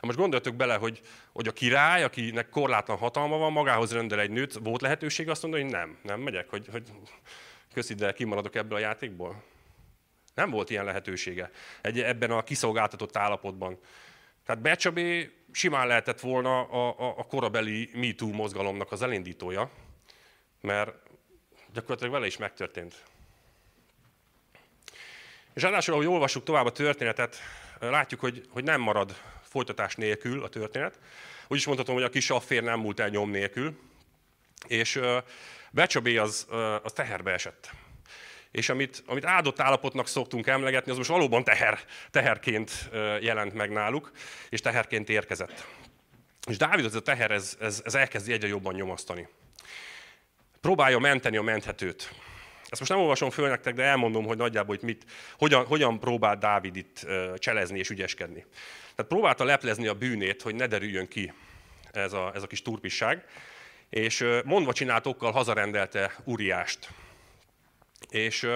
Ha 0.00 0.06
most 0.06 0.18
gondoljatok 0.18 0.54
bele, 0.54 0.74
hogy, 0.74 1.00
hogy 1.32 1.48
a 1.48 1.52
király, 1.52 2.02
akinek 2.02 2.48
korlátlan 2.48 2.96
hatalma 2.96 3.36
van, 3.36 3.52
magához 3.52 3.92
rendel 3.92 4.20
egy 4.20 4.30
nőt, 4.30 4.58
volt 4.62 4.80
lehetőség 4.80 5.28
azt 5.28 5.42
mondani, 5.42 5.62
hogy 5.62 5.72
nem, 5.72 5.98
nem 6.02 6.20
megyek, 6.20 6.48
hogy, 6.48 6.68
hogy 6.70 6.92
köszi, 7.74 7.94
de 7.94 8.12
kimaradok 8.12 8.54
ebből 8.54 8.76
a 8.76 8.80
játékból? 8.80 9.42
Nem 10.34 10.50
volt 10.50 10.70
ilyen 10.70 10.84
lehetősége 10.84 11.50
egy, 11.80 12.00
ebben 12.00 12.30
a 12.30 12.42
kiszolgáltatott 12.42 13.16
állapotban. 13.16 13.78
Tehát 14.46 14.62
Becsabé 14.62 15.30
simán 15.52 15.86
lehetett 15.86 16.20
volna 16.20 16.60
a, 16.60 16.98
a, 16.98 17.18
a 17.18 17.24
korabeli 17.24 17.90
MeToo 17.94 18.32
mozgalomnak 18.32 18.92
az 18.92 19.02
elindítója, 19.02 19.70
mert 20.60 20.94
gyakorlatilag 21.72 22.12
vele 22.12 22.26
is 22.26 22.36
megtörtént. 22.36 23.02
És 25.54 25.62
ráadásul, 25.62 25.94
ahogy 25.94 26.06
olvassuk 26.06 26.44
tovább 26.44 26.66
a 26.66 26.72
történetet, 26.72 27.36
látjuk, 27.80 28.20
hogy, 28.20 28.46
hogy 28.48 28.64
nem 28.64 28.80
marad 28.80 29.16
folytatás 29.42 29.94
nélkül 29.94 30.42
a 30.42 30.48
történet. 30.48 30.98
Úgy 31.48 31.56
is 31.56 31.66
mondhatom, 31.66 31.94
hogy 31.94 32.04
a 32.04 32.10
kis 32.10 32.30
affér 32.30 32.62
nem 32.62 32.80
múlt 32.80 33.00
el 33.00 33.08
nyom 33.08 33.30
nélkül. 33.30 33.78
És 34.66 35.00
Becsabé 35.70 36.16
az, 36.16 36.46
az 36.82 36.92
teherbe 36.92 37.32
esett. 37.32 37.70
És 38.50 38.68
amit, 38.68 39.02
amit 39.06 39.24
áldott 39.24 39.60
állapotnak 39.60 40.08
szoktunk 40.08 40.46
emlegetni, 40.46 40.90
az 40.90 40.96
most 40.96 41.08
valóban 41.08 41.44
teher, 41.44 41.78
teherként 42.10 42.90
jelent 43.20 43.52
meg 43.52 43.70
náluk, 43.70 44.10
és 44.48 44.60
teherként 44.60 45.08
érkezett. 45.08 45.66
És 46.48 46.56
Dávid 46.56 46.84
az 46.84 46.94
a 46.94 47.00
teher, 47.02 47.30
ez, 47.30 47.56
ez, 47.60 47.82
ez 47.84 47.94
elkezdi 47.94 48.32
egyre 48.32 48.48
jobban 48.48 48.74
nyomasztani. 48.74 49.28
Próbálja 50.60 50.98
menteni 50.98 51.36
a 51.36 51.42
menthetőt. 51.42 52.14
Ezt 52.72 52.80
most 52.80 52.92
nem 52.92 53.02
olvasom 53.02 53.30
föl 53.30 53.48
nektek, 53.48 53.74
de 53.74 53.82
elmondom, 53.82 54.24
hogy 54.24 54.36
nagyjából 54.36 54.76
hogy 54.76 54.84
mit, 54.84 55.04
hogyan, 55.38 55.64
hogyan 55.64 56.00
próbál 56.00 56.36
Dávid 56.36 56.76
itt 56.76 57.06
cselezni 57.36 57.78
és 57.78 57.90
ügyeskedni. 57.90 58.44
Tehát 58.94 59.10
próbálta 59.10 59.44
leplezni 59.44 59.86
a 59.86 59.94
bűnét, 59.94 60.42
hogy 60.42 60.54
ne 60.54 60.66
derüljön 60.66 61.08
ki 61.08 61.32
ez 61.90 62.12
a, 62.12 62.32
ez 62.34 62.42
a 62.42 62.46
kis 62.46 62.62
turpisság, 62.62 63.24
és 63.90 64.26
mondva 64.44 64.72
csináltokkal 64.72 65.32
hazarendelte 65.32 66.14
Uriást. 66.24 66.88
És 68.08 68.48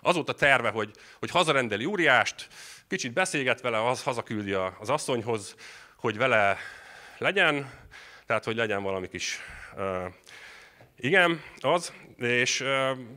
az 0.00 0.14
volt 0.14 0.28
a 0.28 0.34
terve, 0.34 0.70
hogy, 0.70 0.90
hogy 1.18 1.30
hazarendeli 1.30 1.84
Uriást, 1.84 2.48
kicsit 2.88 3.12
beszélget 3.12 3.60
vele, 3.60 3.88
az 3.88 4.02
hazaküldi 4.02 4.52
az 4.52 4.90
asszonyhoz, 4.90 5.54
hogy 5.96 6.16
vele 6.16 6.56
legyen, 7.18 7.70
tehát 8.26 8.44
hogy 8.44 8.56
legyen 8.56 8.82
valami 8.82 9.08
kis 9.08 9.40
igen, 10.96 11.42
az, 11.60 11.92
és 12.18 12.56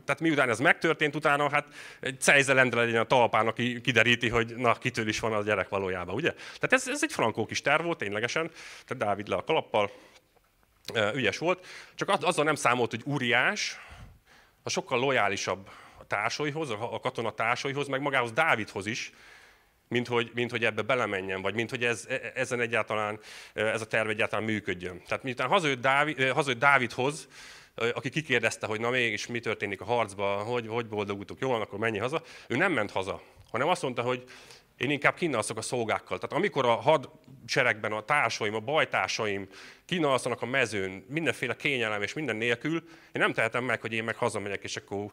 tehát 0.04 0.20
miután 0.20 0.48
ez 0.48 0.58
megtörtént, 0.58 1.14
utána 1.14 1.50
hát 1.50 1.66
egy 2.00 2.20
cejzelendre 2.20 2.80
legyen 2.80 3.00
a 3.00 3.04
talpán, 3.04 3.46
aki 3.46 3.80
kideríti, 3.80 4.28
hogy 4.28 4.56
na, 4.56 4.74
kitől 4.74 5.08
is 5.08 5.20
van 5.20 5.32
a 5.32 5.42
gyerek 5.42 5.68
valójában, 5.68 6.14
ugye? 6.14 6.32
Tehát 6.32 6.72
ez, 6.72 6.88
ez 6.88 7.02
egy 7.02 7.12
frankó 7.12 7.46
kis 7.46 7.62
terv 7.62 7.84
volt, 7.84 7.98
ténylegesen, 7.98 8.50
tehát 8.86 9.04
Dávid 9.04 9.28
le 9.28 9.36
a 9.36 9.44
kalappal, 9.44 9.90
ügyes 11.14 11.38
volt, 11.38 11.66
csak 11.94 12.08
azzal 12.08 12.44
nem 12.44 12.54
számolt, 12.54 12.90
hogy 12.90 13.02
Uriás, 13.04 13.78
a 14.62 14.70
sokkal 14.70 14.98
lojálisabb 14.98 15.70
a 15.98 16.06
társaihoz, 16.06 16.70
a 16.70 17.00
katona 17.02 17.30
társaihoz, 17.30 17.88
meg 17.88 18.00
magához 18.00 18.32
Dávidhoz 18.32 18.86
is, 18.86 19.12
mint 19.88 20.06
hogy, 20.06 20.30
mint 20.34 20.50
hogy 20.50 20.64
ebbe 20.64 20.82
belemenjen, 20.82 21.42
vagy 21.42 21.54
mint 21.54 21.70
hogy 21.70 21.84
ez, 21.84 22.06
e, 22.08 22.32
ezen 22.34 22.60
egyáltalán, 22.60 23.20
ez 23.52 23.80
a 23.80 23.86
terv 23.86 24.08
egyáltalán 24.08 24.44
működjön. 24.44 25.02
Tehát 25.06 25.22
miután 25.22 25.48
hazajött, 25.48 25.80
Dávid, 25.80 26.30
hazajött 26.30 26.60
Dávidhoz, 26.60 27.28
aki 27.94 28.08
kikérdezte, 28.08 28.66
hogy 28.66 28.80
na 28.80 28.90
mégis 28.90 29.26
mi 29.26 29.40
történik 29.40 29.80
a 29.80 29.84
harcban, 29.84 30.44
hogy, 30.44 30.66
hogy 30.68 30.86
boldogultok, 30.86 31.40
jól, 31.40 31.60
akkor 31.60 31.78
menj 31.78 31.98
haza. 31.98 32.22
Ő 32.46 32.56
nem 32.56 32.72
ment 32.72 32.90
haza, 32.90 33.22
hanem 33.50 33.68
azt 33.68 33.82
mondta, 33.82 34.02
hogy 34.02 34.24
én 34.76 34.90
inkább 34.90 35.14
kínalszok 35.14 35.56
a 35.56 35.62
szolgákkal. 35.62 36.18
Tehát 36.18 36.36
amikor 36.36 36.66
a 36.66 36.74
hadseregben 36.74 37.92
a 37.92 38.04
társaim, 38.04 38.54
a 38.54 38.60
bajtársaim 38.60 39.48
kínalszanak 39.84 40.42
a 40.42 40.46
mezőn, 40.46 41.04
mindenféle 41.08 41.56
kényelem 41.56 42.02
és 42.02 42.12
minden 42.12 42.36
nélkül, 42.36 42.74
én 43.12 43.22
nem 43.22 43.32
tehetem 43.32 43.64
meg, 43.64 43.80
hogy 43.80 43.92
én 43.92 44.04
meg 44.04 44.16
hazamegyek, 44.16 44.62
és 44.62 44.76
akkor 44.76 45.10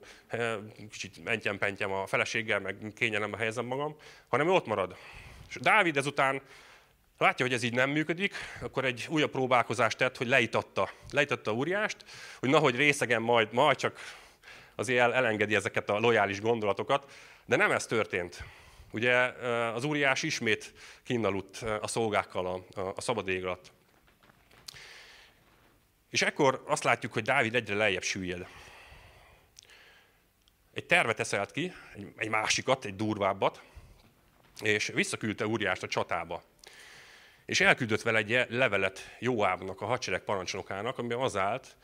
kicsit 0.92 1.24
mentyem-pentyem 1.24 1.92
a 1.92 2.06
feleséggel, 2.06 2.60
meg 2.60 2.76
kényelembe 2.96 3.38
helyezem 3.38 3.66
magam, 3.66 3.96
hanem 4.28 4.48
ő 4.48 4.52
ott 4.52 4.66
marad. 4.66 4.96
És 5.50 5.56
Dávid 5.56 5.98
ezután 5.98 6.42
Látja, 7.18 7.46
hogy 7.46 7.54
ez 7.54 7.64
így 7.64 7.74
nem 7.74 7.90
működik, 7.90 8.36
akkor 8.62 8.86
egy 8.86 9.08
újabb 9.10 9.32
próbálkozást 9.32 9.98
tett, 9.98 10.18
hogy 10.18 10.28
leitatta. 10.28 10.90
Leitatta 11.12 11.54
Úriást, 11.54 11.98
hogy 12.40 12.50
nahogy 12.50 12.76
részegen 12.76 13.22
majd, 13.22 13.54
majd 13.54 13.78
csak 13.78 14.00
azért 14.76 15.00
el, 15.00 15.14
elengedi 15.14 15.56
ezeket 15.56 15.90
a 15.90 16.00
lojális 16.00 16.42
gondolatokat, 16.42 17.12
de 17.46 17.56
nem 17.56 17.72
ez 17.72 17.86
történt. 17.86 18.44
Ugye 18.92 19.16
az 19.74 19.84
Úriás 19.84 20.24
ismét 20.24 20.74
kinnaludt 21.04 21.58
a 21.82 21.88
szolgákkal 21.88 22.46
a, 22.46 22.80
a, 22.82 22.94
a 22.96 23.02
szabad 23.02 23.28
ég 23.28 23.46
alatt. 23.46 23.72
És 26.10 26.22
ekkor 26.22 26.64
azt 26.66 26.84
látjuk, 26.84 27.14
hogy 27.14 27.24
Dávid 27.24 27.56
egyre 27.56 27.76
lejjebb 27.76 28.04
süllyed. 28.04 28.48
Egy 30.74 30.86
tervet 30.86 31.20
eszelt 31.20 31.52
ki, 31.52 31.74
egy, 31.96 32.14
egy 32.16 32.30
másikat, 32.30 32.86
egy 32.86 32.96
durvábbat, 32.96 33.62
és 34.62 34.88
visszaküldte 34.88 35.48
Úriást 35.48 35.84
a 35.84 35.88
csatába. 35.88 36.44
És 37.48 37.62
elküldött 37.62 38.02
vele 38.02 38.18
egy 38.18 38.46
levelet 38.50 39.16
Jóábnak, 39.20 39.82
a 39.82 39.86
hadsereg 39.86 40.24
parancsnokának, 40.24 40.98
amiben 40.98 41.20
az 41.20 41.38
állt, 41.38 41.76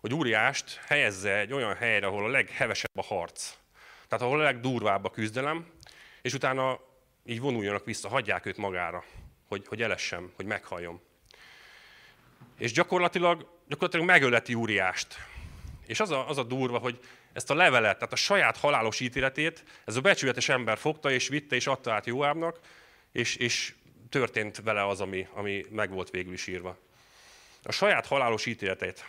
hogy 0.00 0.14
Úriást 0.14 0.80
helyezze 0.86 1.38
egy 1.38 1.52
olyan 1.52 1.74
helyre, 1.74 2.06
ahol 2.06 2.24
a 2.24 2.28
leghevesebb 2.28 2.98
a 2.98 3.02
harc. 3.02 3.54
Tehát 4.08 4.24
ahol 4.24 4.40
a 4.40 4.42
legdurvább 4.42 5.04
a 5.04 5.10
küzdelem, 5.10 5.66
és 6.22 6.34
utána 6.34 6.80
így 7.24 7.40
vonuljanak 7.40 7.84
vissza, 7.84 8.08
hagyják 8.08 8.46
őt 8.46 8.56
magára, 8.56 9.04
hogy, 9.48 9.66
hogy 9.66 9.82
elessem, 9.82 10.32
hogy 10.36 10.44
meghalljon. 10.44 11.00
És 12.58 12.72
gyakorlatilag, 12.72 13.58
gyakorlatilag 13.68 14.06
megöleti 14.06 14.54
Úriást. 14.54 15.16
És 15.86 16.00
az 16.00 16.10
a, 16.10 16.28
az 16.28 16.38
a 16.38 16.42
durva, 16.42 16.78
hogy 16.78 16.98
ezt 17.32 17.50
a 17.50 17.54
levelet, 17.54 17.96
tehát 17.98 18.12
a 18.12 18.16
saját 18.16 18.56
halálos 18.56 19.00
ítéletét, 19.00 19.64
ez 19.84 19.96
a 19.96 20.00
becsületes 20.00 20.48
ember 20.48 20.78
fogta 20.78 21.10
és 21.10 21.28
vitte 21.28 21.56
és 21.56 21.66
adta 21.66 21.92
át 21.92 22.06
Jóábnak, 22.06 22.58
és, 23.12 23.36
és 23.36 23.74
történt 24.12 24.60
vele 24.64 24.86
az, 24.86 25.00
ami, 25.00 25.26
ami 25.34 25.64
meg 25.70 25.90
volt 25.90 26.10
végül 26.10 26.32
is 26.32 26.46
írva. 26.46 26.76
A 27.62 27.72
saját 27.72 28.06
halálos 28.06 28.46
ítéletét 28.46 29.04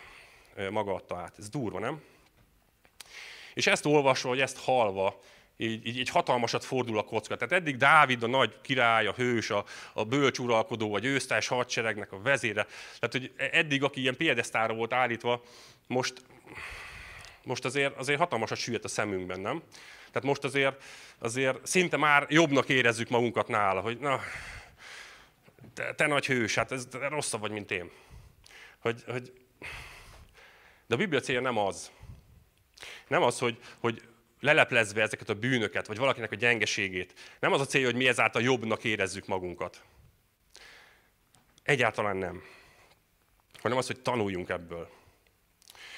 maga 0.70 0.94
adta 0.94 1.16
át. 1.16 1.34
Ez 1.38 1.48
durva, 1.48 1.78
nem? 1.78 2.02
És 3.54 3.66
ezt 3.66 3.86
olvasva, 3.86 4.28
vagy 4.28 4.40
ezt 4.40 4.58
halva, 4.58 5.20
így, 5.56 5.86
így, 5.86 5.98
így 5.98 6.08
hatalmasat 6.08 6.64
fordul 6.64 6.98
a 6.98 7.02
kocka. 7.02 7.36
Tehát 7.36 7.52
eddig 7.52 7.76
Dávid 7.76 8.22
a 8.22 8.26
nagy 8.26 8.60
király, 8.62 9.06
a 9.06 9.12
hős, 9.12 9.50
a, 9.50 9.64
a 9.92 10.04
bölcs 10.04 10.38
uralkodó, 10.38 10.94
a 10.94 10.98
győztes 10.98 11.48
hadseregnek 11.48 12.12
a 12.12 12.20
vezére. 12.22 12.66
Tehát, 12.98 13.10
hogy 13.10 13.32
eddig, 13.36 13.82
aki 13.82 14.00
ilyen 14.00 14.16
piedesztára 14.16 14.74
volt 14.74 14.92
állítva, 14.92 15.42
most, 15.86 16.22
most 17.42 17.64
azért, 17.64 17.96
azért 17.96 18.18
hatalmasat 18.18 18.58
süllyedt 18.58 18.84
a 18.84 18.88
szemünkben, 18.88 19.40
nem? 19.40 19.62
Tehát 20.06 20.28
most 20.28 20.44
azért, 20.44 20.82
azért 21.18 21.66
szinte 21.66 21.96
már 21.96 22.26
jobbnak 22.28 22.68
érezzük 22.68 23.08
magunkat 23.08 23.48
nála, 23.48 23.80
hogy 23.80 23.98
na, 23.98 24.20
te, 25.74 25.94
te 25.94 26.06
nagy 26.06 26.26
hős, 26.26 26.54
hát 26.54 26.72
ez 26.72 26.86
te 26.90 27.08
rosszabb 27.08 27.40
vagy, 27.40 27.50
mint 27.50 27.70
én. 27.70 27.90
Hogy, 28.78 29.04
hogy... 29.06 29.32
De 30.86 30.94
a 30.94 30.98
Biblia 30.98 31.20
célja 31.20 31.40
nem 31.40 31.58
az. 31.58 31.92
Nem 33.08 33.22
az, 33.22 33.38
hogy, 33.38 33.58
hogy 33.78 34.02
leleplezve 34.40 35.02
ezeket 35.02 35.28
a 35.28 35.34
bűnöket, 35.34 35.86
vagy 35.86 35.98
valakinek 35.98 36.32
a 36.32 36.36
gyengeségét. 36.36 37.14
Nem 37.40 37.52
az 37.52 37.60
a 37.60 37.66
célja, 37.66 37.86
hogy 37.86 37.96
mi 37.96 38.08
ezáltal 38.08 38.42
jobbnak 38.42 38.84
érezzük 38.84 39.26
magunkat. 39.26 39.82
Egyáltalán 41.62 42.16
nem. 42.16 42.42
Hanem 43.60 43.78
az, 43.78 43.86
hogy 43.86 44.00
tanuljunk 44.00 44.48
ebből. 44.48 44.90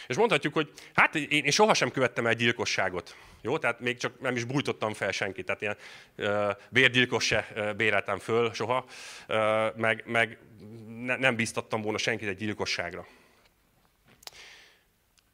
És 0.06 0.16
mondhatjuk, 0.16 0.54
hogy 0.54 0.72
hát 0.94 1.14
én, 1.14 1.44
én 1.44 1.50
sohasem 1.50 1.90
követtem 1.90 2.26
el 2.26 2.34
gyilkosságot. 2.34 3.16
Jó, 3.42 3.58
tehát 3.58 3.80
még 3.80 3.96
csak 3.96 4.20
nem 4.20 4.36
is 4.36 4.44
bújtottam 4.44 4.94
fel 4.94 5.12
senkit, 5.12 5.44
tehát 5.44 5.60
ilyen 5.60 5.76
uh, 6.16 6.56
bérgyilkos 6.70 7.24
se 7.24 7.48
uh, 7.54 7.74
béreltem 7.74 8.18
föl 8.18 8.52
soha, 8.52 8.86
uh, 9.28 9.76
meg, 9.76 10.02
meg 10.06 10.38
ne, 10.86 11.16
nem 11.16 11.36
bíztattam 11.36 11.82
volna 11.82 11.98
senkit 11.98 12.28
egy 12.28 12.36
gyilkosságra. 12.36 13.06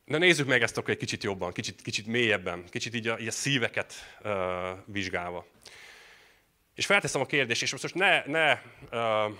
Na 0.04 0.18
nézzük 0.18 0.46
meg 0.46 0.62
ezt 0.62 0.78
akkor 0.78 0.90
egy 0.90 0.96
kicsit 0.96 1.22
jobban, 1.22 1.52
kicsit, 1.52 1.82
kicsit 1.82 2.06
mélyebben, 2.06 2.64
kicsit 2.70 2.94
így 2.94 3.08
a, 3.08 3.18
így 3.18 3.26
a 3.26 3.30
szíveket 3.30 3.94
uh, 4.24 4.32
vizsgálva. 4.84 5.46
És 6.74 6.86
felteszem 6.86 7.20
a 7.20 7.26
kérdést, 7.26 7.62
és 7.62 7.72
most 7.72 7.94
ne, 7.94 8.22
ne 8.26 8.52
uh, 8.90 9.32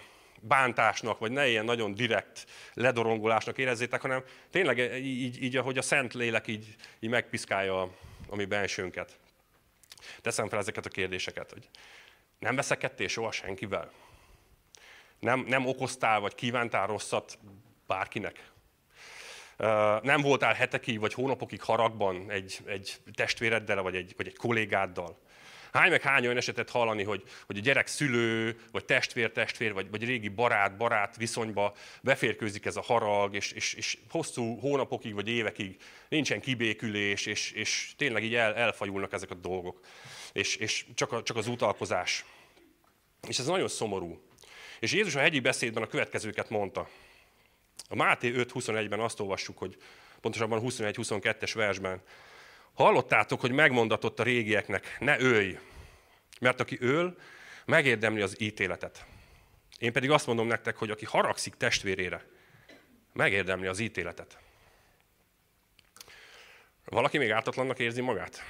bántásnak, 0.43 1.19
vagy 1.19 1.31
ne 1.31 1.49
ilyen 1.49 1.65
nagyon 1.65 1.95
direkt 1.95 2.47
ledorongolásnak 2.75 3.59
érezzétek, 3.59 4.01
hanem 4.01 4.25
tényleg 4.51 4.79
így, 5.05 5.43
így 5.43 5.57
ahogy 5.57 5.79
a 5.79 5.83
Szent 5.83 6.15
Lélek 6.15 6.47
így, 6.47 6.77
így 7.01 7.11
megpiszkálja 7.11 7.83
a, 7.83 7.91
a 8.29 8.37
mi 8.37 8.45
bensőnket. 8.45 9.19
Teszem 10.21 10.49
fel 10.49 10.59
ezeket 10.59 10.87
a 10.87 10.91
kérdéseket, 10.91 11.53
hogy 11.53 11.69
nem 12.39 12.57
veszekedtél 12.57 13.09
soha 13.09 13.31
senkivel? 13.31 13.93
Nem, 15.19 15.41
nem 15.41 15.67
okoztál, 15.67 16.21
vagy 16.21 16.35
kívántál 16.35 16.87
rosszat 16.87 17.39
bárkinek? 17.87 18.51
Nem 20.03 20.21
voltál 20.21 20.55
hetekig 20.55 21.01
vagy 21.01 21.15
hónapokig 21.15 21.63
haragban 21.63 22.31
egy, 22.31 22.59
egy 22.67 22.97
testvéreddel, 23.15 23.83
vagy 23.83 23.97
egy, 23.97 24.15
vagy 24.17 24.27
egy 24.27 24.37
kollégáddal? 24.37 25.19
Hány 25.73 25.91
meg 25.91 26.03
hány 26.03 26.25
olyan 26.25 26.37
esetet 26.37 26.71
hallani, 26.71 27.03
hogy, 27.03 27.23
hogy 27.47 27.57
a 27.57 27.61
gyerek 27.61 27.87
szülő, 27.87 28.61
vagy 28.71 28.85
testvér-testvér, 28.85 29.73
vagy, 29.73 29.91
vagy 29.91 30.05
régi 30.05 30.29
barát-barát 30.29 31.17
viszonyba 31.17 31.75
beférkőzik 32.03 32.65
ez 32.65 32.77
a 32.77 32.83
harag, 32.83 33.35
és, 33.35 33.53
és, 33.53 33.75
és 33.75 33.99
hosszú 34.11 34.59
hónapokig 34.59 35.15
vagy 35.15 35.29
évekig 35.29 35.77
nincsen 36.09 36.41
kibékülés, 36.41 37.27
és, 37.27 37.53
és 37.53 37.93
tényleg 37.97 38.25
így 38.25 38.35
el, 38.35 38.55
elfajulnak 38.55 39.13
ezek 39.13 39.31
a 39.31 39.35
dolgok. 39.35 39.81
És, 40.33 40.57
és 40.57 40.85
csak, 40.95 41.13
a, 41.13 41.23
csak 41.23 41.37
az 41.37 41.47
utalkozás. 41.47 42.25
És 43.29 43.39
ez 43.39 43.47
nagyon 43.47 43.69
szomorú. 43.69 44.23
És 44.81 44.93
Jézus 44.93 45.15
a 45.15 45.21
hegyi 45.21 45.41
beszédben 45.41 45.83
a 45.83 45.87
következőket 45.87 46.51
mondta. 46.51 46.89
A 47.89 47.95
Máté 47.95 48.33
5.21-ben 48.37 49.01
azt 49.01 49.21
olvassuk, 49.21 49.59
hogy 49.59 49.77
pontosabban 50.21 50.61
21-22-es 50.65 51.51
versben, 51.55 52.03
Hallottátok, 52.75 53.41
hogy 53.41 53.53
megmondatott 53.53 54.21
a 54.21 54.23
régieknek, 54.23 54.97
ne 55.01 55.21
ölj, 55.21 55.59
mert 56.41 56.61
aki 56.61 56.77
öl, 56.81 57.17
megérdemli 57.65 58.21
az 58.21 58.41
ítéletet. 58.41 59.07
Én 59.79 59.93
pedig 59.93 60.11
azt 60.11 60.27
mondom 60.27 60.47
nektek, 60.47 60.77
hogy 60.77 60.91
aki 60.91 61.05
haragszik 61.05 61.55
testvérére, 61.55 62.27
megérdemli 63.13 63.67
az 63.67 63.79
ítéletet. 63.79 64.39
Valaki 66.85 67.19
még 67.19 67.31
ártatlannak 67.31 67.79
érzi 67.79 68.01
magát? 68.01 68.43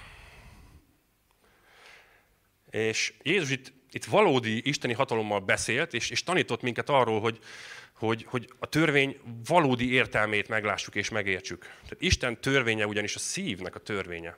És 2.70 3.14
Jézus 3.22 3.50
itt, 3.50 3.72
itt 3.92 4.04
valódi 4.04 4.68
isteni 4.68 4.92
hatalommal 4.92 5.40
beszélt, 5.40 5.94
és, 5.94 6.10
és 6.10 6.22
tanított 6.22 6.62
minket 6.62 6.88
arról, 6.88 7.20
hogy, 7.20 7.38
hogy, 7.94 8.26
hogy 8.28 8.52
a 8.58 8.66
törvény 8.66 9.18
valódi 9.46 9.92
értelmét 9.92 10.48
meglássuk 10.48 10.94
és 10.94 11.08
megértsük. 11.08 11.60
Tehát 11.60 11.96
Isten 11.98 12.40
törvénye 12.40 12.86
ugyanis 12.86 13.14
a 13.14 13.18
szívnek 13.18 13.74
a 13.74 13.78
törvénye. 13.78 14.36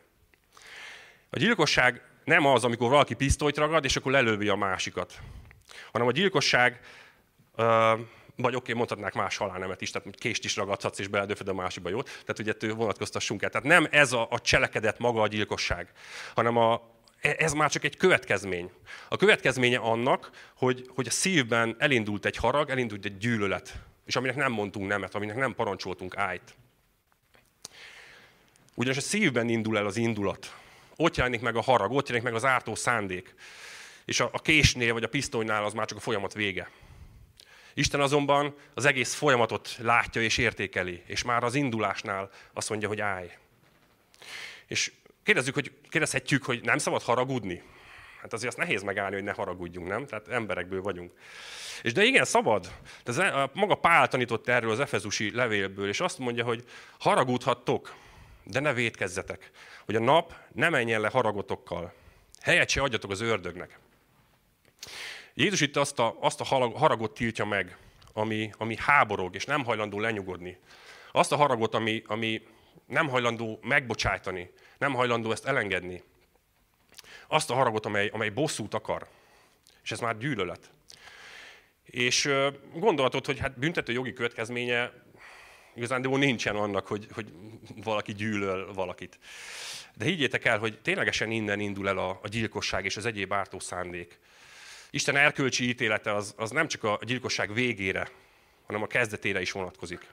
A 1.30 1.38
gyilkosság 1.38 2.02
nem 2.24 2.46
az, 2.46 2.64
amikor 2.64 2.90
valaki 2.90 3.14
pisztolyt 3.14 3.56
ragad, 3.56 3.84
és 3.84 3.96
akkor 3.96 4.12
lelövi 4.12 4.48
a 4.48 4.54
másikat. 4.54 5.20
Hanem 5.92 6.06
a 6.06 6.12
gyilkosság, 6.12 6.80
vagy 8.36 8.54
oké, 8.54 8.72
mondhatnák 8.72 9.14
más 9.14 9.36
halálnemet 9.36 9.80
is, 9.80 9.90
tehát 9.90 10.16
kést 10.16 10.44
is 10.44 10.56
ragadhatsz, 10.56 10.98
és 10.98 11.08
beledöföd 11.08 11.48
a 11.48 11.54
másikba, 11.54 11.88
jó? 11.88 12.02
Tehát 12.02 12.38
ugye 12.38 12.74
vonatkoztassunk 12.74 13.42
el. 13.42 13.50
Tehát 13.50 13.66
nem 13.66 13.86
ez 13.90 14.12
a, 14.12 14.26
a 14.30 14.40
cselekedet 14.40 14.98
maga 14.98 15.22
a 15.22 15.26
gyilkosság, 15.26 15.92
hanem 16.34 16.56
a, 16.56 16.93
ez 17.24 17.52
már 17.52 17.70
csak 17.70 17.84
egy 17.84 17.96
következmény. 17.96 18.70
A 19.08 19.16
következménye 19.16 19.78
annak, 19.78 20.30
hogy, 20.54 20.90
hogy 20.94 21.06
a 21.06 21.10
szívben 21.10 21.76
elindult 21.78 22.24
egy 22.24 22.36
harag, 22.36 22.70
elindult 22.70 23.04
egy 23.04 23.18
gyűlölet, 23.18 23.74
és 24.06 24.16
aminek 24.16 24.36
nem 24.36 24.52
mondtunk 24.52 24.88
nemet, 24.88 25.14
aminek 25.14 25.36
nem 25.36 25.54
parancsoltunk 25.54 26.16
ájt. 26.16 26.54
Ugyanis 28.74 28.98
a 28.98 29.00
szívben 29.00 29.48
indul 29.48 29.78
el 29.78 29.86
az 29.86 29.96
indulat. 29.96 30.54
Ott 30.96 31.16
jelenik 31.16 31.40
meg 31.40 31.56
a 31.56 31.62
harag, 31.62 31.92
ott 31.92 32.06
jelenik 32.06 32.24
meg 32.24 32.34
az 32.34 32.44
ártó 32.44 32.74
szándék. 32.74 33.34
És 34.04 34.20
a, 34.20 34.28
a 34.32 34.40
késnél 34.40 34.92
vagy 34.92 35.02
a 35.02 35.08
pisztolynál 35.08 35.64
az 35.64 35.72
már 35.72 35.86
csak 35.86 35.98
a 35.98 36.00
folyamat 36.00 36.34
vége. 36.34 36.70
Isten 37.74 38.00
azonban 38.00 38.54
az 38.74 38.84
egész 38.84 39.14
folyamatot 39.14 39.76
látja 39.78 40.22
és 40.22 40.38
értékeli, 40.38 41.02
és 41.06 41.22
már 41.22 41.44
az 41.44 41.54
indulásnál 41.54 42.30
azt 42.52 42.68
mondja, 42.68 42.88
hogy 42.88 43.00
állj. 43.00 43.36
És 44.66 44.92
Kérdezzük, 45.24 45.54
hogy, 45.54 45.72
kérdezhetjük, 45.88 46.44
hogy 46.44 46.60
nem 46.62 46.78
szabad 46.78 47.02
haragudni? 47.02 47.62
Hát 48.20 48.32
azért 48.32 48.48
azt 48.48 48.58
nehéz 48.58 48.82
megállni, 48.82 49.14
hogy 49.14 49.24
ne 49.24 49.32
haragudjunk, 49.32 49.88
nem? 49.88 50.06
Tehát 50.06 50.28
emberekből 50.28 50.82
vagyunk. 50.82 51.12
És 51.82 51.92
de 51.92 52.04
igen, 52.04 52.24
szabad. 52.24 52.72
Ez 53.04 53.18
a, 53.18 53.50
maga 53.52 53.74
Pál 53.74 54.08
tanított 54.08 54.48
erről 54.48 54.70
az 54.70 54.80
Efezusi 54.80 55.34
levélből, 55.34 55.88
és 55.88 56.00
azt 56.00 56.18
mondja, 56.18 56.44
hogy 56.44 56.64
haragudhattok, 56.98 57.94
de 58.44 58.60
ne 58.60 58.72
védkezzetek. 58.72 59.50
Hogy 59.84 59.96
a 59.96 60.00
nap 60.00 60.34
ne 60.52 60.68
menjen 60.68 61.00
le 61.00 61.08
haragotokkal. 61.08 61.92
Helyet 62.40 62.68
se 62.68 62.82
adjatok 62.82 63.10
az 63.10 63.20
ördögnek. 63.20 63.78
Jézus 65.34 65.60
itt 65.60 65.76
azt 65.76 65.98
a, 65.98 66.16
azt 66.20 66.40
a 66.40 66.44
haragot 66.74 67.14
tiltja 67.14 67.44
meg, 67.44 67.76
ami, 68.12 68.50
ami 68.58 68.76
háborog, 68.78 69.34
és 69.34 69.44
nem 69.44 69.64
hajlandó 69.64 70.00
lenyugodni. 70.00 70.58
Azt 71.12 71.32
a 71.32 71.36
haragot, 71.36 71.74
ami, 71.74 72.02
ami 72.06 72.42
nem 72.86 73.08
hajlandó 73.08 73.58
megbocsájtani, 73.62 74.50
nem 74.78 74.94
hajlandó 74.94 75.32
ezt 75.32 75.46
elengedni. 75.46 76.02
Azt 77.26 77.50
a 77.50 77.54
haragot, 77.54 77.86
amely, 77.86 78.08
amely 78.12 78.28
bosszút 78.28 78.74
akar. 78.74 79.08
És 79.82 79.90
ez 79.90 80.00
már 80.00 80.18
gyűlölet. 80.18 80.70
És 81.84 82.30
gondolhatod, 82.74 83.26
hogy 83.26 83.38
hát 83.38 83.58
büntető 83.58 83.92
jogi 83.92 84.12
következménye 84.12 84.92
igazándiból 85.74 86.18
nincsen 86.18 86.56
annak, 86.56 86.86
hogy, 86.86 87.06
hogy 87.12 87.32
valaki 87.84 88.12
gyűlöl 88.12 88.72
valakit. 88.72 89.18
De 89.96 90.04
higgyétek 90.04 90.44
el, 90.44 90.58
hogy 90.58 90.80
ténylegesen 90.80 91.30
innen 91.30 91.60
indul 91.60 91.88
el 91.88 91.98
a, 91.98 92.18
a 92.22 92.28
gyilkosság 92.28 92.84
és 92.84 92.96
az 92.96 93.06
egyéb 93.06 93.32
ártó 93.32 93.58
szándék. 93.58 94.18
Isten 94.90 95.16
erkölcsi 95.16 95.68
ítélete 95.68 96.14
az, 96.14 96.34
az 96.36 96.50
nem 96.50 96.68
csak 96.68 96.84
a 96.84 96.98
gyilkosság 97.02 97.52
végére, 97.52 98.08
hanem 98.66 98.82
a 98.82 98.86
kezdetére 98.86 99.40
is 99.40 99.52
vonatkozik. 99.52 100.06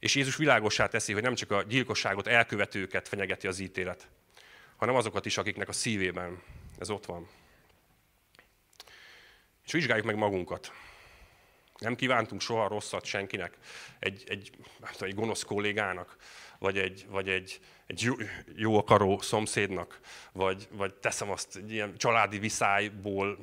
És 0.00 0.14
Jézus 0.14 0.36
világosá 0.36 0.86
teszi, 0.86 1.12
hogy 1.12 1.22
nem 1.22 1.34
csak 1.34 1.50
a 1.50 1.62
gyilkosságot 1.62 2.26
elkövetőket 2.26 3.08
fenyegeti 3.08 3.46
az 3.46 3.58
ítélet, 3.58 4.08
hanem 4.76 4.94
azokat 4.94 5.26
is, 5.26 5.38
akiknek 5.38 5.68
a 5.68 5.72
szívében 5.72 6.42
ez 6.78 6.90
ott 6.90 7.06
van. 7.06 7.28
És 9.64 9.72
vizsgáljuk 9.72 10.06
meg 10.06 10.16
magunkat. 10.16 10.72
Nem 11.78 11.96
kívántunk 11.96 12.40
soha 12.40 12.68
rosszat 12.68 13.04
senkinek, 13.04 13.56
egy, 13.98 14.24
egy, 14.26 14.50
tudom, 14.92 15.08
egy 15.08 15.14
gonosz 15.14 15.42
kollégának, 15.42 16.16
vagy 16.58 16.78
egy, 16.78 17.06
vagy 17.08 17.28
egy, 17.28 17.60
egy 17.86 18.02
jó, 18.02 18.14
jó 18.56 18.78
akaró 18.78 19.20
szomszédnak, 19.20 20.00
vagy, 20.32 20.68
vagy 20.70 20.94
teszem 20.94 21.30
azt 21.30 21.56
egy 21.56 21.72
ilyen 21.72 21.96
családi 21.96 22.38
viszályból 22.38 23.38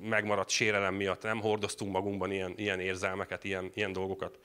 megmaradt 0.00 0.50
sérelem 0.50 0.94
miatt. 0.94 1.22
Nem 1.22 1.40
hordoztunk 1.40 1.92
magunkban 1.92 2.30
ilyen, 2.30 2.54
ilyen 2.56 2.80
érzelmeket, 2.80 3.44
ilyen, 3.44 3.70
ilyen 3.74 3.92
dolgokat. 3.92 4.38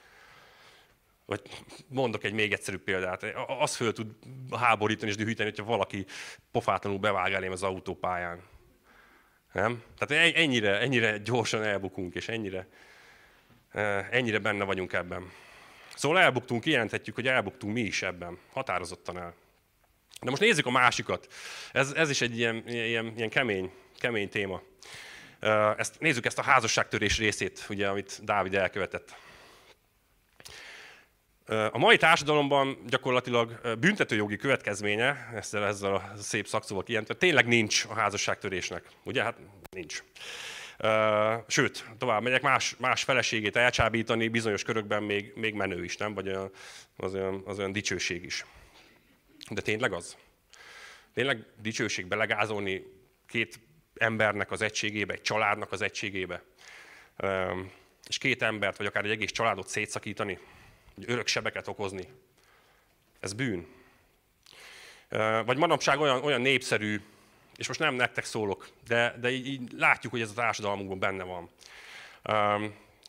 Vagy 1.28 1.42
mondok 1.88 2.24
egy 2.24 2.34
még 2.34 2.54
egyszerűbb 2.54 2.82
példát. 2.82 3.24
Az 3.60 3.76
föl 3.76 3.94
tud 3.94 4.08
háborítani 4.52 5.12
és 5.12 5.18
dühíteni, 5.18 5.50
hogyha 5.50 5.64
valaki 5.66 6.06
pofátlanul 6.52 7.00
bevág 7.00 7.34
elém 7.34 7.52
az 7.52 7.64
autópályán. 7.64 8.42
Nem? 9.52 9.84
Tehát 9.98 10.36
ennyire, 10.36 10.80
ennyire 10.80 11.18
gyorsan 11.18 11.64
elbukunk, 11.64 12.16
és 12.16 12.28
ennyire, 12.28 12.68
e, 13.72 14.08
ennyire 14.12 14.40
benne 14.40 14.64
vagyunk 14.64 14.94
ebben. 14.94 15.32
Szóval 15.96 16.20
elbuktunk, 16.20 16.62
kijelenthetjük, 16.62 17.16
hogy 17.16 17.28
elbuktunk 17.28 17.74
mi 17.74 17.82
is 17.82 18.02
ebben. 18.02 18.38
Határozottan 18.54 19.18
el. 19.18 19.34
De 20.22 20.30
most 20.30 20.42
nézzük 20.42 20.66
a 20.66 20.72
másikat. 20.72 21.28
Ez, 21.72 21.92
ez 21.92 22.10
is 22.10 22.22
egy 22.22 22.38
ilyen, 22.38 22.64
ilyen, 22.68 23.14
ilyen 23.16 23.30
kemény, 23.30 23.72
kemény 24.00 24.30
téma. 24.30 24.62
Ezt, 25.78 26.00
nézzük 26.00 26.26
ezt 26.26 26.40
a 26.40 26.42
házasságtörés 26.44 27.18
részét, 27.18 27.66
ugye, 27.70 27.88
amit 27.88 28.20
Dávid 28.24 28.54
elkövetett. 28.54 29.16
A 31.48 31.78
mai 31.78 31.98
társadalomban 31.98 32.78
gyakorlatilag 32.88 33.78
büntetőjogi 33.80 34.38
következménye, 34.38 35.30
ezzel, 35.36 35.66
ezzel 35.66 35.94
a 35.94 36.12
szép 36.18 36.48
szakszóval 36.48 36.84
kijelentve, 36.84 37.14
tényleg 37.14 37.48
nincs 37.48 37.86
a 37.90 37.94
házasságtörésnek. 37.94 38.84
Ugye? 39.04 39.24
Hát 39.24 39.38
nincs. 39.72 40.04
Sőt, 41.48 41.86
tovább 41.98 42.22
megyek, 42.22 42.42
más, 42.42 42.76
más 42.78 43.04
feleségét 43.04 43.56
elcsábítani 43.56 44.28
bizonyos 44.28 44.64
körökben 44.64 45.04
még, 45.04 45.32
még 45.36 45.54
menő 45.54 45.84
is, 45.84 45.98
nem? 45.98 46.14
Vagy 46.14 46.28
olyan, 46.28 46.52
az, 46.96 47.14
olyan, 47.14 47.42
az 47.46 47.58
olyan 47.58 47.72
dicsőség 47.72 48.24
is. 48.24 48.46
De 49.50 49.62
tényleg 49.62 49.94
az? 49.94 50.18
Tényleg 51.14 51.46
dicsőség 51.62 52.06
belegázolni 52.08 52.84
két 53.28 53.60
embernek 53.96 54.52
az 54.52 54.62
egységébe, 54.62 55.14
egy 55.14 55.22
családnak 55.22 55.72
az 55.72 55.82
egységébe, 55.82 56.44
és 58.08 58.18
két 58.18 58.42
embert, 58.42 58.78
vagy 58.78 58.86
akár 58.86 59.06
egy 59.06 59.12
egész 59.12 59.32
családot 59.32 59.68
szétszakítani, 59.68 60.40
örök 61.06 61.28
sebeket 61.28 61.68
okozni. 61.68 62.08
Ez 63.20 63.34
bűn. 63.34 63.68
Vagy 65.46 65.58
manapság 65.58 66.00
olyan, 66.00 66.24
olyan 66.24 66.42
népszerű, 66.42 67.02
és 67.56 67.68
most 67.68 67.80
nem 67.80 67.94
nektek 67.94 68.26
szólok, 68.26 68.68
de, 68.88 69.16
de 69.20 69.30
így, 69.30 69.48
így 69.48 69.72
látjuk, 69.72 70.12
hogy 70.12 70.22
ez 70.22 70.30
a 70.30 70.34
társadalmunkban 70.34 71.00
benne 71.00 71.24
van. 71.24 71.50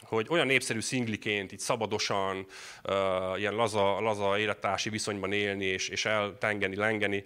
Hogy 0.03 0.27
olyan 0.31 0.47
népszerű 0.47 0.81
szingliként, 0.81 1.53
így 1.53 1.59
szabadosan, 1.59 2.47
ilyen 3.37 3.55
laza, 3.55 4.01
laza 4.01 4.39
élettársi 4.39 4.91
viszonyban 4.91 5.33
élni, 5.33 5.65
és, 5.65 5.89
és 5.89 6.05
eltengeni, 6.05 6.77
lengeni, 6.77 7.25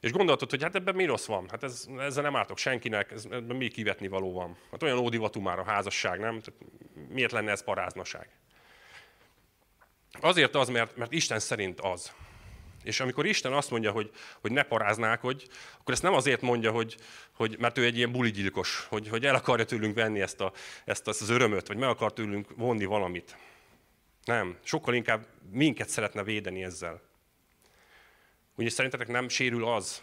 és 0.00 0.12
gondoltad, 0.12 0.50
hogy 0.50 0.62
hát 0.62 0.74
ebben 0.74 0.94
mi 0.94 1.04
rossz 1.04 1.26
van? 1.26 1.46
Hát 1.50 1.62
ez, 1.62 1.86
ezzel 1.98 2.22
nem 2.22 2.36
ártok 2.36 2.58
senkinek, 2.58 3.10
ez, 3.10 3.24
ebben 3.30 3.56
mi 3.56 3.68
kivetni 3.68 4.08
való 4.08 4.32
van? 4.32 4.56
Hát 4.70 4.82
olyan 4.82 4.98
ódivatú 4.98 5.40
már 5.40 5.58
a 5.58 5.64
házasság, 5.64 6.18
nem? 6.18 6.40
Tehát 6.40 6.60
miért 7.08 7.32
lenne 7.32 7.50
ez 7.50 7.64
paráznaság? 7.64 8.28
Azért 10.20 10.54
az, 10.54 10.68
mert, 10.68 10.96
mert 10.96 11.12
Isten 11.12 11.38
szerint 11.38 11.80
az. 11.80 12.12
És 12.82 13.00
amikor 13.00 13.26
Isten 13.26 13.52
azt 13.52 13.70
mondja, 13.70 13.90
hogy, 13.90 14.10
hogy 14.40 14.52
ne 14.52 14.62
paráználkodj, 14.62 15.46
akkor 15.78 15.94
ezt 15.94 16.02
nem 16.02 16.14
azért 16.14 16.40
mondja, 16.40 16.70
hogy, 16.70 16.96
hogy 17.32 17.56
mert 17.58 17.78
ő 17.78 17.84
egy 17.84 17.96
ilyen 17.96 18.12
buligyilkos, 18.12 18.86
hogy, 18.88 19.08
hogy 19.08 19.26
el 19.26 19.34
akarja 19.34 19.64
tőlünk 19.64 19.94
venni 19.94 20.20
ezt, 20.20 20.40
a, 20.40 20.52
ezt 20.84 21.08
az 21.08 21.28
örömöt, 21.28 21.66
vagy 21.66 21.76
meg 21.76 21.88
akar 21.88 22.12
tőlünk 22.12 22.56
vonni 22.56 22.84
valamit. 22.84 23.36
Nem, 24.24 24.58
sokkal 24.62 24.94
inkább 24.94 25.26
minket 25.50 25.88
szeretne 25.88 26.22
védeni 26.22 26.64
ezzel. 26.64 27.00
Ugye 28.54 28.70
szerintetek 28.70 29.08
nem 29.08 29.28
sérül 29.28 29.64
az, 29.64 30.02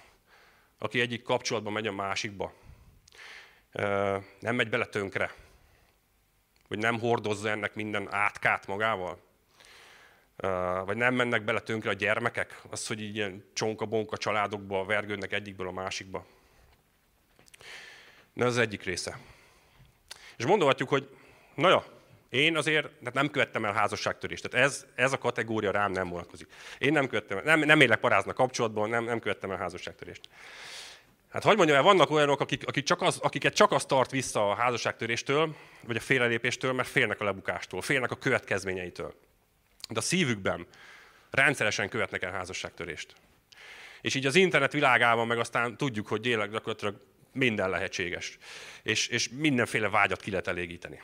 aki 0.77 0.99
egyik 0.99 1.21
kapcsolatban 1.21 1.73
megy 1.73 1.87
a 1.87 1.91
másikba? 1.91 2.53
Nem 4.39 4.55
megy 4.55 4.69
bele 4.69 4.85
tönkre? 4.85 5.33
Vagy 6.67 6.77
nem 6.77 6.99
hordozza 6.99 7.49
ennek 7.49 7.75
minden 7.75 8.13
átkát 8.13 8.67
magával? 8.67 9.24
Vagy 10.85 10.97
nem 10.97 11.13
mennek 11.13 11.43
bele 11.43 11.59
tönkre 11.59 11.89
a 11.89 11.93
gyermekek? 11.93 12.61
Az, 12.69 12.87
hogy 12.87 13.01
ilyen 13.01 13.43
csonka-bonka 13.53 14.17
családokba 14.17 14.85
vergődnek 14.85 15.33
egyikből 15.33 15.67
a 15.67 15.71
másikba. 15.71 16.25
De 18.33 18.45
ez 18.45 18.51
az 18.51 18.57
egyik 18.57 18.83
része. 18.83 19.19
És 20.37 20.45
mondhatjuk, 20.45 20.89
hogy 20.89 21.09
na 21.55 21.69
ja, 21.69 21.85
én 22.29 22.57
azért 22.57 22.89
hát 23.03 23.13
nem 23.13 23.29
követtem 23.29 23.65
el 23.65 23.73
házasságtörést. 23.73 24.49
Tehát 24.49 24.65
ez, 24.65 24.85
ez 24.95 25.13
a 25.13 25.17
kategória 25.17 25.71
rám 25.71 25.91
nem 25.91 26.09
vonatkozik. 26.09 26.47
Én 26.77 26.91
nem 26.91 27.07
követtem 27.07 27.41
nem, 27.43 27.59
nem 27.59 27.81
élek 27.81 27.99
parázna 27.99 28.33
kapcsolatban, 28.33 28.89
nem, 28.89 29.03
nem 29.03 29.19
követtem 29.19 29.51
el 29.51 29.57
házasságtörést. 29.57 30.29
Hát 31.29 31.43
hogy 31.43 31.57
mondjam 31.57 31.83
vannak 31.83 32.09
olyanok, 32.09 32.39
akik, 32.39 32.67
akik 32.67 32.83
csak 32.83 33.01
az, 33.01 33.17
akiket 33.17 33.53
csak 33.53 33.71
az 33.71 33.85
tart 33.85 34.11
vissza 34.11 34.49
a 34.49 34.55
házasságtöréstől, 34.55 35.55
vagy 35.87 35.95
a 35.95 35.99
félrelépéstől, 35.99 36.73
mert 36.73 36.87
félnek 36.87 37.21
a 37.21 37.23
lebukástól, 37.23 37.81
félnek 37.81 38.11
a 38.11 38.15
következményeitől. 38.15 39.13
De 39.89 39.99
a 39.99 40.01
szívükben 40.01 40.67
rendszeresen 41.31 41.89
követnek 41.89 42.23
el 42.23 42.31
házasságtörést. 42.31 43.15
És 44.01 44.15
így 44.15 44.25
az 44.25 44.35
internet 44.35 44.71
világában 44.71 45.27
meg 45.27 45.39
aztán 45.39 45.77
tudjuk, 45.77 46.07
hogy 46.07 46.21
gyakorlatilag 46.21 47.01
minden 47.31 47.69
lehetséges. 47.69 48.37
És, 48.83 49.07
és 49.07 49.29
mindenféle 49.29 49.89
vágyat 49.89 50.21
ki 50.21 50.29
lehet 50.29 50.47
elégíteni. 50.47 51.01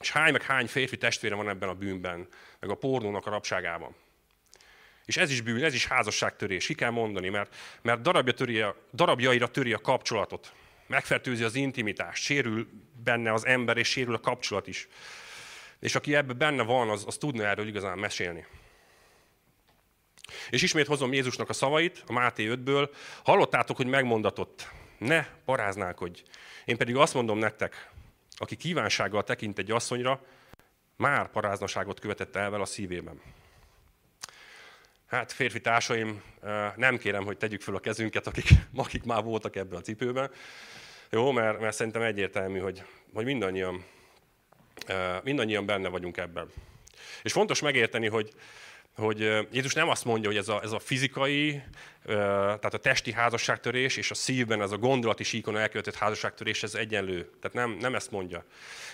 És 0.00 0.10
hány 0.10 0.32
meg 0.32 0.42
hány 0.42 0.66
férfi 0.66 0.96
testvére 0.96 1.34
van 1.34 1.48
ebben 1.48 1.68
a 1.68 1.74
bűnben, 1.74 2.28
meg 2.60 2.70
a 2.70 2.74
pornónak 2.74 3.26
a 3.26 3.30
rabságában. 3.30 3.94
És 5.04 5.16
ez 5.16 5.30
is 5.30 5.40
bűn, 5.40 5.64
ez 5.64 5.74
is 5.74 5.86
házasságtörés, 5.86 6.66
ki 6.66 6.74
kell 6.74 6.90
mondani, 6.90 7.28
mert, 7.28 7.54
mert 7.82 8.02
darabja 8.02 8.32
töri 8.32 8.60
a, 8.60 8.76
darabjaira 8.92 9.48
töri 9.48 9.72
a 9.72 9.78
kapcsolatot, 9.78 10.52
megfertőzi 10.86 11.42
az 11.42 11.54
intimitást, 11.54 12.22
sérül 12.22 12.68
benne 13.04 13.32
az 13.32 13.46
ember, 13.46 13.76
és 13.76 13.88
sérül 13.88 14.14
a 14.14 14.20
kapcsolat 14.20 14.66
is. 14.66 14.88
És 15.80 15.94
aki 15.94 16.14
ebben 16.14 16.38
benne 16.38 16.62
van, 16.62 16.90
az, 16.90 17.04
az 17.06 17.16
tudna 17.16 17.44
erről 17.44 17.66
igazán 17.66 17.98
mesélni. 17.98 18.46
És 20.50 20.62
ismét 20.62 20.86
hozom 20.86 21.12
Jézusnak 21.12 21.48
a 21.48 21.52
szavait, 21.52 22.02
a 22.06 22.12
Máté 22.12 22.48
5-ből. 22.50 22.90
Hallottátok, 23.24 23.76
hogy 23.76 23.86
megmondatott, 23.86 24.68
ne 24.98 25.26
paráználkodj. 25.44 26.22
Én 26.64 26.76
pedig 26.76 26.96
azt 26.96 27.14
mondom 27.14 27.38
nektek, 27.38 27.90
aki 28.36 28.56
kívánsággal 28.56 29.24
tekint 29.24 29.58
egy 29.58 29.70
asszonyra, 29.70 30.24
már 30.96 31.30
paráznaságot 31.30 32.00
követett 32.00 32.36
el 32.36 32.50
vele 32.50 32.62
a 32.62 32.66
szívében. 32.66 33.20
Hát 35.06 35.32
férfi 35.32 35.60
társaim, 35.60 36.22
nem 36.76 36.98
kérem, 36.98 37.24
hogy 37.24 37.36
tegyük 37.36 37.60
fel 37.60 37.74
a 37.74 37.80
kezünket, 37.80 38.26
akik, 38.26 38.48
akik 38.76 39.04
már 39.04 39.22
voltak 39.22 39.56
ebben 39.56 39.78
a 39.78 39.82
cipőben. 39.82 40.30
Jó, 41.10 41.32
mert, 41.32 41.60
mert 41.60 41.76
szerintem 41.76 42.02
egyértelmű, 42.02 42.58
hogy, 42.58 42.82
hogy 43.14 43.24
mindannyian, 43.24 43.84
mindannyian 45.22 45.66
benne 45.66 45.88
vagyunk 45.88 46.16
ebben. 46.16 46.50
És 47.22 47.32
fontos 47.32 47.60
megérteni, 47.60 48.08
hogy, 48.08 48.30
hogy 48.96 49.18
Jézus 49.52 49.74
nem 49.74 49.88
azt 49.88 50.04
mondja, 50.04 50.28
hogy 50.28 50.38
ez 50.38 50.48
a, 50.48 50.60
ez 50.62 50.72
a 50.72 50.78
fizikai, 50.78 51.62
tehát 52.06 52.74
a 52.74 52.78
testi 52.78 53.12
házasságtörés 53.12 53.96
és 53.96 54.10
a 54.10 54.14
szívben 54.14 54.62
ez 54.62 54.70
a 54.70 54.76
gondolati 54.76 55.24
síkon 55.24 55.56
elkövetett 55.56 55.94
házasságtörés, 55.94 56.62
ez 56.62 56.74
egyenlő. 56.74 57.30
Tehát 57.40 57.56
nem, 57.56 57.76
nem 57.80 57.94
ezt 57.94 58.10
mondja. 58.10 58.44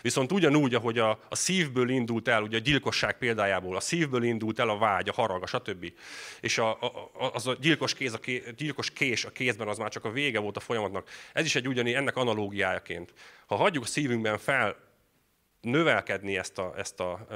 Viszont 0.03 0.33
ugyanúgy, 0.33 0.75
ahogy 0.75 0.99
a, 0.99 1.19
a 1.29 1.35
szívből 1.35 1.89
indult 1.89 2.29
el, 2.29 2.43
ugye 2.43 2.57
a 2.57 2.61
gyilkosság 2.61 3.19
példájából, 3.19 3.77
a 3.77 3.81
szívből 3.81 4.23
indult 4.23 4.59
el 4.59 4.69
a 4.69 4.79
vágy, 4.79 5.09
a 5.09 5.13
harag, 5.13 5.43
a 5.43 5.47
stb. 5.47 5.93
És 6.41 6.59
a, 6.59 6.71
a, 6.71 7.11
az 7.33 7.47
a 7.47 7.57
gyilkos, 7.61 7.95
kéz, 7.95 8.15
a 8.15 8.19
ké, 8.19 8.43
gyilkos 8.57 8.91
kés 8.91 9.25
a 9.25 9.31
kézben, 9.31 9.69
az 9.69 9.79
már 9.79 9.91
csak 9.91 10.05
a 10.05 10.11
vége 10.11 10.39
volt 10.39 10.57
a 10.57 10.61
folyamatnak. 10.61 11.09
Ez 11.33 11.45
is 11.45 11.55
egy 11.55 11.69
ugyanígy 11.69 11.95
ennek 11.95 12.17
analógiájaként. 12.17 13.13
Ha 13.47 13.57
hagyjuk 13.57 13.85
a 13.85 13.87
szívünkben 13.87 14.39
fel 14.39 14.77
növelkedni 15.63 16.39
ezt 16.39 16.59
a, 16.59 16.73
ezt 16.77 17.01
a, 17.01 17.27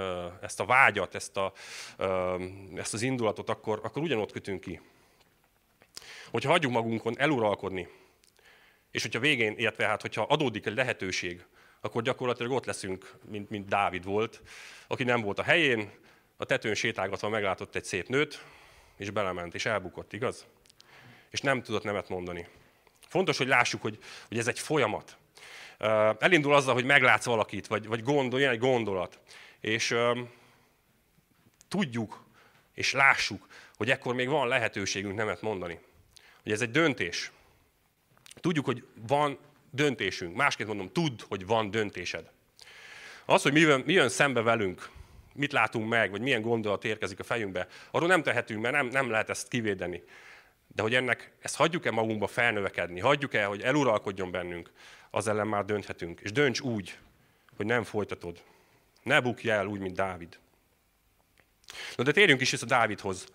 ezt 0.41 0.61
a 0.61 0.65
vágyat, 0.65 1.15
ezt, 1.15 1.37
a, 1.37 1.53
ezt 2.75 2.95
az 2.95 3.03
indulatot, 3.03 3.49
akkor, 3.49 3.81
akkor 3.83 4.03
ugyanott 4.03 4.33
kötünk 4.33 4.61
ki. 4.61 4.81
Hogyha 6.31 6.51
hagyjuk 6.51 6.73
magunkon 6.73 7.19
eluralkodni, 7.19 7.89
és 8.91 9.03
hogyha 9.03 9.21
végén, 9.21 9.55
illetve 9.57 9.87
hát, 9.87 10.01
hogyha 10.01 10.23
adódik 10.23 10.67
egy 10.67 10.75
lehetőség, 10.75 11.45
akkor 11.81 12.03
gyakorlatilag 12.03 12.53
ott 12.53 12.65
leszünk, 12.65 13.15
mint, 13.29 13.51
mint 13.51 13.69
Dávid 13.69 14.05
volt, 14.05 14.43
aki 14.87 15.05
nem 15.05 15.21
volt 15.21 15.39
a 15.39 15.43
helyén, 15.43 15.91
a 16.37 16.45
tetőn 16.45 16.75
sétálgatva 16.75 17.29
meglátott 17.29 17.75
egy 17.75 17.85
szép 17.85 18.09
nőt, 18.09 18.45
és 18.97 19.11
belement, 19.11 19.55
és 19.55 19.67
elbukott, 19.67 20.13
igaz? 20.13 20.47
És 21.31 21.41
nem 21.41 21.63
tudott 21.63 21.83
nemet 21.83 22.09
mondani. 22.09 22.49
Fontos, 23.07 23.39
hogy 23.39 23.47
lássuk, 23.47 23.83
hogy, 23.83 23.99
hogy 24.29 24.39
ez 24.39 24.49
egy 24.49 24.59
folyamat. 24.59 25.17
Elindul 26.19 26.55
azzal, 26.55 26.75
hogy 26.75 26.85
meglátsz 26.85 27.25
valakit, 27.25 27.67
vagy, 27.67 27.87
vagy 27.87 28.03
gondol, 28.03 28.39
ilyen 28.39 28.53
egy 28.53 28.59
gondolat. 28.59 29.21
És 29.61 29.97
tudjuk, 31.69 32.25
és 32.75 32.93
lássuk, 32.93 33.47
hogy 33.77 33.91
ekkor 33.91 34.15
még 34.15 34.29
van 34.29 34.49
lehetőségünk 34.49 35.15
nemet 35.15 35.43
mondani. 35.43 35.79
Hogy 36.43 36.53
ez 36.53 36.61
egy 36.61 36.71
döntés. 36.71 37.31
Tudjuk, 38.41 38.65
hogy 38.65 38.85
van 39.09 39.39
döntésünk. 39.71 40.37
Másként 40.37 40.69
mondom, 40.69 40.93
tudd, 40.93 41.21
hogy 41.29 41.47
van 41.47 41.71
döntésed. 41.71 42.31
Az, 43.25 43.43
hogy 43.43 43.53
mi 43.53 43.61
jön, 43.61 43.83
mi 43.87 43.93
jön 43.93 44.09
szembe 44.09 44.43
velünk, 44.43 44.89
mit 45.33 45.53
látunk 45.53 45.89
meg, 45.89 46.11
vagy 46.11 46.21
milyen 46.21 46.43
gondolat 46.43 46.85
érkezik 46.85 47.19
a 47.19 47.25
fejünkbe, 47.25 47.67
arról 47.91 48.09
nem 48.09 48.23
tehetünk, 48.23 48.63
mert 48.63 48.75
nem, 48.75 48.87
nem 48.87 49.11
lehet 49.11 49.31
ezt 49.31 49.49
kivédeni. 49.49 50.03
De 50.75 50.83
hogy 50.83 50.95
ennek, 50.95 51.33
ezt 51.41 51.57
hagyjuk-e 51.57 51.91
magunkba 51.91 52.27
felnövekedni, 52.27 53.01
hagyjuk-e, 53.01 53.45
hogy 53.45 53.63
eluralkodjon 53.63 54.31
bennünk, 54.31 54.71
az 55.11 55.29
ellen 55.29 55.47
már 55.47 55.65
dönthetünk. 55.65 56.21
És 56.21 56.33
dönts 56.33 56.61
úgy, 56.61 56.99
hogy 57.57 57.67
nem 57.67 57.85
folytatod. 57.85 58.43
Ne 59.03 59.21
bukj 59.21 59.51
el 59.51 59.67
úgy, 59.67 59.81
mint 59.81 59.95
Dávid. 59.95 60.39
Na 61.97 62.05
de 62.05 62.13
térjünk 62.13 62.41
is 62.41 62.51
vissza 62.51 62.67
Dávidhoz. 62.67 63.27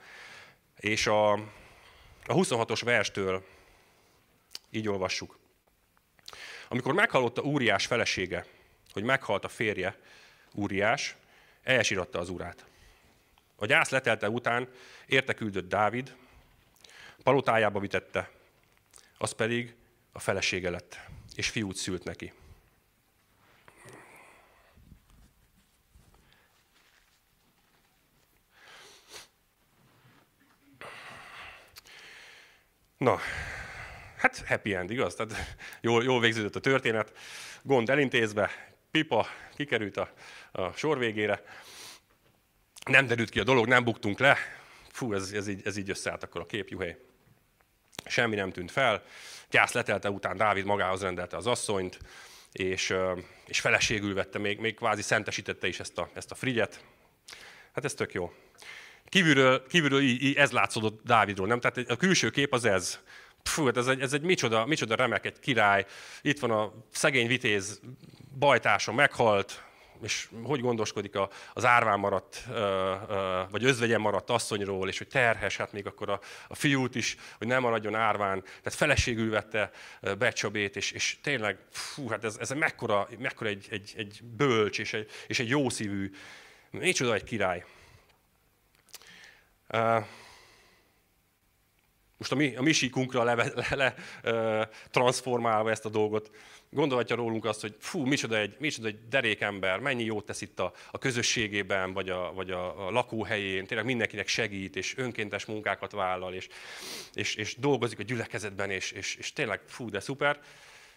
És 0.80 1.08
a, 1.08 1.32
a 1.32 2.34
26-os 2.34 2.82
verstől 2.84 3.46
így 4.70 4.88
olvassuk. 4.88 5.40
Amikor 6.68 6.94
meghallotta 6.94 7.42
Úriás 7.42 7.86
felesége, 7.86 8.46
hogy 8.94 9.04
meghalt 9.04 9.44
a 9.44 9.50
férje, 9.50 10.00
Úriás, 10.52 11.16
elsíratta 11.64 12.20
az 12.20 12.30
urát. 12.30 12.66
A 13.56 13.66
gyász 13.66 13.90
letelte 13.90 14.30
után 14.30 14.70
érte 15.06 15.34
küldött 15.34 15.70
Dávid, 15.70 16.16
Palotájába 17.24 17.80
vitette, 17.80 18.32
az 19.18 19.32
pedig 19.32 19.76
a 20.12 20.20
felesége 20.20 20.70
lett, 20.70 21.00
és 21.36 21.50
fiút 21.50 21.76
szült 21.76 22.04
neki. 22.04 22.34
Na, 32.98 33.20
hát 34.18 34.44
happy 34.48 34.74
end, 34.74 34.92
igaz? 34.92 35.16
Tehát 35.16 35.58
jól, 35.82 36.04
jól 36.04 36.20
végződött 36.20 36.56
a 36.56 36.60
történet, 36.60 37.18
gond 37.62 37.90
elintézve, 37.90 38.76
pipa 38.92 39.28
kikerült 39.56 39.98
a, 39.98 40.14
a 40.52 40.72
sor 40.72 40.98
végére, 40.98 41.44
nem 42.86 43.08
derült 43.08 43.30
ki 43.30 43.40
a 43.40 43.44
dolog, 43.44 43.68
nem 43.68 43.84
buktunk 43.84 44.20
le, 44.20 44.38
fú, 44.92 45.14
ez, 45.14 45.32
ez, 45.32 45.48
így, 45.48 45.62
ez 45.66 45.78
így 45.78 45.90
összeállt 45.90 46.24
akkor 46.24 46.42
a 46.42 46.46
kép, 46.46 46.70
juhé. 46.70 46.98
Semmi 48.06 48.36
nem 48.36 48.52
tűnt 48.52 48.72
fel, 48.72 49.04
gyász 49.52 49.74
letelte 49.74 50.10
után 50.10 50.38
Dávid 50.38 50.66
magához 50.66 51.02
rendelte 51.02 51.38
az 51.38 51.48
asszonyt, 51.48 52.00
és, 52.52 52.94
és 53.46 53.60
feleségül 53.60 54.14
vette, 54.14 54.40
még, 54.40 54.60
még 54.60 54.76
kvázi 54.76 55.02
szentesítette 55.02 55.68
is 55.68 55.80
ezt 55.80 55.98
a, 55.98 56.10
ezt 56.14 56.32
a 56.32 56.36
frigyet. 56.36 56.84
Hát 57.74 57.86
ez 57.86 57.94
tök 57.94 58.14
jó. 58.14 58.34
Kívülről, 59.06 59.68
kívülről 59.68 60.02
így, 60.02 60.24
így 60.24 60.36
ez 60.36 60.52
látszódott 60.52 61.04
Dávidról, 61.04 61.48
nem? 61.48 61.60
Tehát 61.60 61.90
a 61.90 61.96
külső 61.96 62.30
kép 62.30 62.54
az 62.54 62.66
ez. 62.66 63.00
Fú, 63.44 63.66
hát 63.66 63.78
ez 63.78 63.88
egy, 63.88 64.02
ez 64.02 64.14
egy 64.14 64.22
micsoda, 64.22 64.66
micsoda 64.66 64.96
remek, 64.96 65.26
egy 65.26 65.40
király. 65.40 65.86
Itt 66.22 66.40
van 66.40 66.52
a 66.52 66.74
szegény 66.92 67.28
vitéz 67.28 67.80
bajtása, 68.40 68.92
meghalt, 68.92 69.64
és 70.04 70.30
hogy 70.44 70.62
gondoskodik 70.62 71.16
az 71.54 71.66
árván 71.66 72.00
maradt, 72.00 72.44
vagy 73.50 73.64
özvegyen 73.64 74.02
maradt 74.02 74.30
asszonyról, 74.30 74.88
és 74.88 74.98
hogy 74.98 75.08
terhes, 75.08 75.58
hát 75.58 75.72
még 75.72 75.88
akkor 75.88 76.10
a, 76.10 76.20
a 76.48 76.56
fiút 76.56 76.96
is, 76.96 77.18
hogy 77.38 77.48
nem 77.48 77.62
maradjon 77.62 77.96
árván. 77.96 78.42
Tehát 78.42 78.74
feleségül 78.74 79.30
vette 79.30 79.72
Becsabét, 80.18 80.76
és, 80.76 80.92
és 80.92 81.18
tényleg, 81.22 81.58
fú, 81.72 82.08
hát 82.08 82.24
ez, 82.24 82.38
ez 82.40 82.50
mekkora, 82.50 83.08
mekkora 83.20 83.50
egy, 83.50 83.68
egy, 83.70 83.94
egy 83.98 84.20
bölcs, 84.24 84.80
és 84.80 84.94
egy, 84.94 85.10
és 85.28 85.40
egy 85.40 85.50
jószívű, 85.50 86.12
micsoda 86.70 87.14
egy 87.14 87.24
király. 87.24 87.66
Most 92.22 92.34
a 92.34 92.36
mi, 92.36 92.56
a 92.56 92.62
mi 92.62 92.72
síkunkra 92.72 93.24
le, 93.24 93.34
le, 93.34 93.52
le, 93.76 93.96
le 94.24 94.70
transformálva 94.92 95.70
ezt 95.70 95.86
a 95.86 95.90
dolgot, 95.90 96.32
gondolhatja 96.70 97.16
rólunk 97.16 97.46
azt, 97.46 97.62
hogy 97.62 97.76
fú, 97.80 98.06
micsoda 98.06 98.38
egy, 98.38 98.56
micsoda 98.60 98.88
egy 98.88 99.08
derékember, 99.08 99.80
mennyi 99.80 100.04
jót 100.04 100.26
tesz 100.26 100.42
itt 100.42 100.60
a, 100.60 100.74
a 100.92 100.98
közösségében, 100.98 101.94
vagy, 101.94 102.10
a, 102.10 102.34
vagy 102.34 102.52
a, 102.52 102.88
a 102.88 102.92
lakóhelyén, 102.92 103.66
tényleg 103.66 103.86
mindenkinek 103.86 104.28
segít, 104.28 104.76
és 104.76 104.98
önkéntes 104.98 105.46
munkákat 105.46 105.92
vállal, 105.92 106.34
és, 106.34 106.48
és, 107.14 107.36
és 107.36 107.56
dolgozik 107.56 108.00
a 108.00 108.04
gyülekezetben, 108.04 108.70
és, 108.70 108.92
és, 108.92 109.16
és 109.16 109.34
tényleg 109.34 109.62
fú, 109.66 109.90
de 109.90 110.00
szuper. 110.00 110.40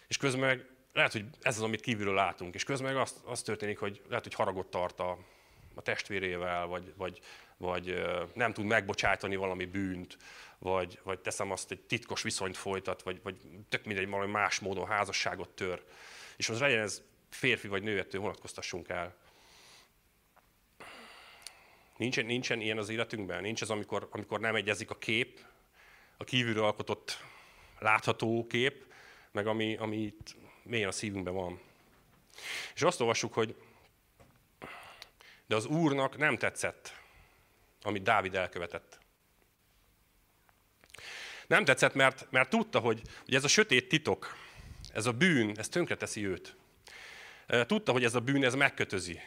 És 0.07 0.17
közben 0.17 0.47
meg 0.47 0.65
lehet, 0.93 1.11
hogy 1.11 1.25
ez 1.41 1.57
az, 1.57 1.63
amit 1.63 1.81
kívülről 1.81 2.15
látunk, 2.15 2.55
és 2.55 2.63
közben 2.63 2.93
meg 2.93 3.01
az, 3.01 3.15
az 3.25 3.41
történik, 3.41 3.79
hogy 3.79 4.01
lehet, 4.09 4.23
hogy 4.23 4.33
haragot 4.33 4.67
tart 4.67 4.99
a, 4.99 5.17
a 5.75 5.81
testvérével, 5.81 6.65
vagy, 6.65 6.93
vagy, 6.97 7.19
vagy 7.57 8.01
nem 8.33 8.53
tud 8.53 8.65
megbocsátani 8.65 9.35
valami 9.35 9.65
bűnt, 9.65 10.17
vagy, 10.59 10.99
vagy 11.03 11.19
teszem 11.19 11.51
azt, 11.51 11.71
egy 11.71 11.81
titkos 11.81 12.21
viszonyt 12.21 12.57
folytat, 12.57 13.01
vagy, 13.01 13.19
vagy 13.23 13.35
tök 13.69 13.85
mindegy, 13.85 14.09
valami 14.09 14.31
más 14.31 14.59
módon 14.59 14.87
házasságot 14.87 15.49
tör. 15.49 15.83
És 16.37 16.49
az 16.49 16.59
legyen 16.59 16.79
ez 16.79 17.01
férfi 17.29 17.67
vagy 17.67 17.83
nő, 17.83 17.99
ettől 17.99 18.21
vonatkoztassunk 18.21 18.89
el. 18.89 19.15
Nincsen, 21.97 22.25
nincsen 22.25 22.61
ilyen 22.61 22.77
az 22.77 22.89
életünkben? 22.89 23.41
Nincs 23.41 23.61
az, 23.61 23.69
amikor, 23.69 24.07
amikor 24.11 24.39
nem 24.39 24.55
egyezik 24.55 24.89
a 24.89 24.97
kép, 24.97 25.39
a 26.17 26.23
kívülről 26.23 26.63
alkotott 26.63 27.19
látható 27.79 28.47
kép, 28.47 28.85
meg 29.31 29.47
ami, 29.47 29.75
ami 29.77 29.97
itt 29.97 30.35
mélyen 30.63 30.87
a 30.87 30.91
szívünkben 30.91 31.33
van. 31.33 31.59
És 32.73 32.81
azt 32.81 33.01
olvassuk, 33.01 33.33
hogy 33.33 33.55
de 35.45 35.55
az 35.55 35.65
Úrnak 35.65 36.17
nem 36.17 36.37
tetszett, 36.37 37.01
amit 37.81 38.03
Dávid 38.03 38.35
elkövetett. 38.35 38.99
Nem 41.47 41.65
tetszett, 41.65 41.93
mert, 41.93 42.27
mert 42.29 42.49
tudta, 42.49 42.79
hogy, 42.79 43.01
hogy 43.25 43.35
ez 43.35 43.43
a 43.43 43.47
sötét 43.47 43.87
titok, 43.87 44.35
ez 44.93 45.05
a 45.05 45.11
bűn, 45.11 45.57
ez 45.57 45.69
tönkreteszi 45.69 46.27
őt. 46.27 46.55
Tudta, 47.65 47.91
hogy 47.91 48.03
ez 48.03 48.15
a 48.15 48.19
bűn, 48.19 48.43
ez 48.43 48.55
megkötözi. 48.55 49.19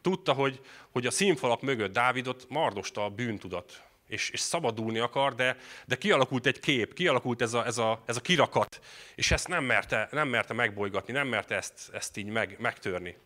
Tudta, 0.00 0.32
hogy, 0.32 0.60
hogy 0.90 1.06
a 1.06 1.10
színfalak 1.10 1.62
mögött 1.62 1.92
Dávidot 1.92 2.46
mardosta 2.48 3.04
a 3.04 3.08
bűntudat, 3.08 3.82
és, 4.06 4.30
és 4.30 4.40
szabadulni 4.40 4.98
akar, 4.98 5.34
de, 5.34 5.56
de 5.86 5.96
kialakult 5.96 6.46
egy 6.46 6.60
kép, 6.60 6.94
kialakult 6.94 7.42
ez 7.42 7.54
a, 7.54 7.66
ez 7.66 7.78
a, 7.78 8.02
ez 8.06 8.16
a 8.16 8.20
kirakat, 8.20 8.80
és 9.14 9.30
ezt 9.30 9.48
nem 9.48 9.64
merte, 9.64 10.08
nem 10.12 10.28
merte 10.28 10.54
megbolygatni, 10.54 11.12
nem 11.12 11.28
merte 11.28 11.56
ezt, 11.56 11.90
ezt 11.92 12.16
így 12.16 12.26
meg, 12.26 12.56
megtörni. 12.58 13.16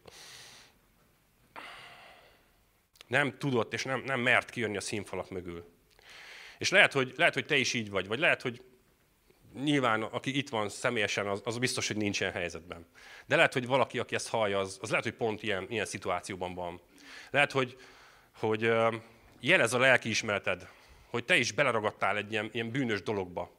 Nem 3.06 3.38
tudott, 3.38 3.72
és 3.72 3.84
nem, 3.84 4.02
nem 4.06 4.20
mert 4.20 4.50
kijönni 4.50 4.76
a 4.76 4.80
színfalak 4.80 5.30
mögül. 5.30 5.73
És 6.58 6.70
lehet 6.70 6.92
hogy, 6.92 7.12
lehet, 7.16 7.34
hogy 7.34 7.46
te 7.46 7.56
is 7.56 7.72
így 7.72 7.90
vagy, 7.90 8.06
vagy 8.06 8.18
lehet, 8.18 8.42
hogy 8.42 8.62
nyilván, 9.62 10.02
aki 10.02 10.36
itt 10.36 10.48
van 10.48 10.68
személyesen, 10.68 11.26
az, 11.26 11.40
az 11.44 11.58
biztos, 11.58 11.86
hogy 11.86 11.96
nincs 11.96 12.20
ilyen 12.20 12.32
helyzetben. 12.32 12.86
De 13.26 13.36
lehet, 13.36 13.52
hogy 13.52 13.66
valaki, 13.66 13.98
aki 13.98 14.14
ezt 14.14 14.28
hallja, 14.28 14.58
az, 14.58 14.78
az 14.80 14.88
lehet, 14.88 15.04
hogy 15.04 15.14
pont 15.14 15.42
ilyen, 15.42 15.66
ilyen 15.68 15.86
szituációban 15.86 16.54
van. 16.54 16.80
Lehet, 17.30 17.52
hogy, 17.52 17.76
hogy 18.38 18.72
jelez 19.40 19.72
a 19.72 19.78
lelkiismereted, 19.78 20.68
hogy 21.10 21.24
te 21.24 21.36
is 21.36 21.52
beleragadtál 21.52 22.16
egy 22.16 22.32
ilyen, 22.32 22.48
ilyen 22.52 22.70
bűnös 22.70 23.02
dologba, 23.02 23.52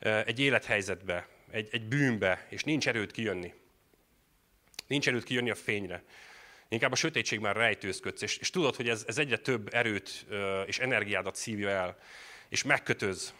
egy 0.00 0.40
élethelyzetbe, 0.40 1.28
egy, 1.50 1.68
egy 1.70 1.84
bűnbe, 1.88 2.46
és 2.48 2.64
nincs 2.64 2.88
erőt 2.88 3.12
kijönni. 3.12 3.54
Nincs 4.86 5.08
erőt 5.08 5.24
kijönni 5.24 5.50
a 5.50 5.54
fényre. 5.54 6.02
Inkább 6.68 6.92
a 6.92 6.96
sötétségben 6.96 7.52
rejtőzködsz, 7.52 8.22
és, 8.22 8.36
és 8.36 8.50
tudod, 8.50 8.76
hogy 8.76 8.88
ez, 8.88 9.04
ez 9.06 9.18
egyre 9.18 9.36
több 9.36 9.74
erőt 9.74 10.26
és 10.66 10.78
energiádat 10.78 11.36
szívja 11.36 11.68
el 11.68 11.98
és 12.48 12.62
megkötöz. 12.62 13.34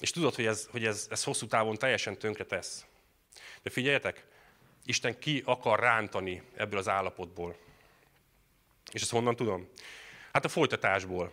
És 0.00 0.10
tudod, 0.10 0.34
hogy 0.34 0.46
ez, 0.46 0.68
hogy 0.70 0.84
ez, 0.84 1.06
ez 1.10 1.24
hosszú 1.24 1.46
távon 1.46 1.76
teljesen 1.76 2.18
tönkre 2.18 2.44
tesz. 2.44 2.84
De 3.62 3.70
figyeljetek, 3.70 4.26
Isten 4.84 5.18
ki 5.18 5.42
akar 5.44 5.80
rántani 5.80 6.42
ebből 6.54 6.78
az 6.78 6.88
állapotból. 6.88 7.56
És 8.92 9.02
ezt 9.02 9.10
honnan 9.10 9.36
tudom? 9.36 9.68
Hát 10.32 10.44
a 10.44 10.48
folytatásból. 10.48 11.32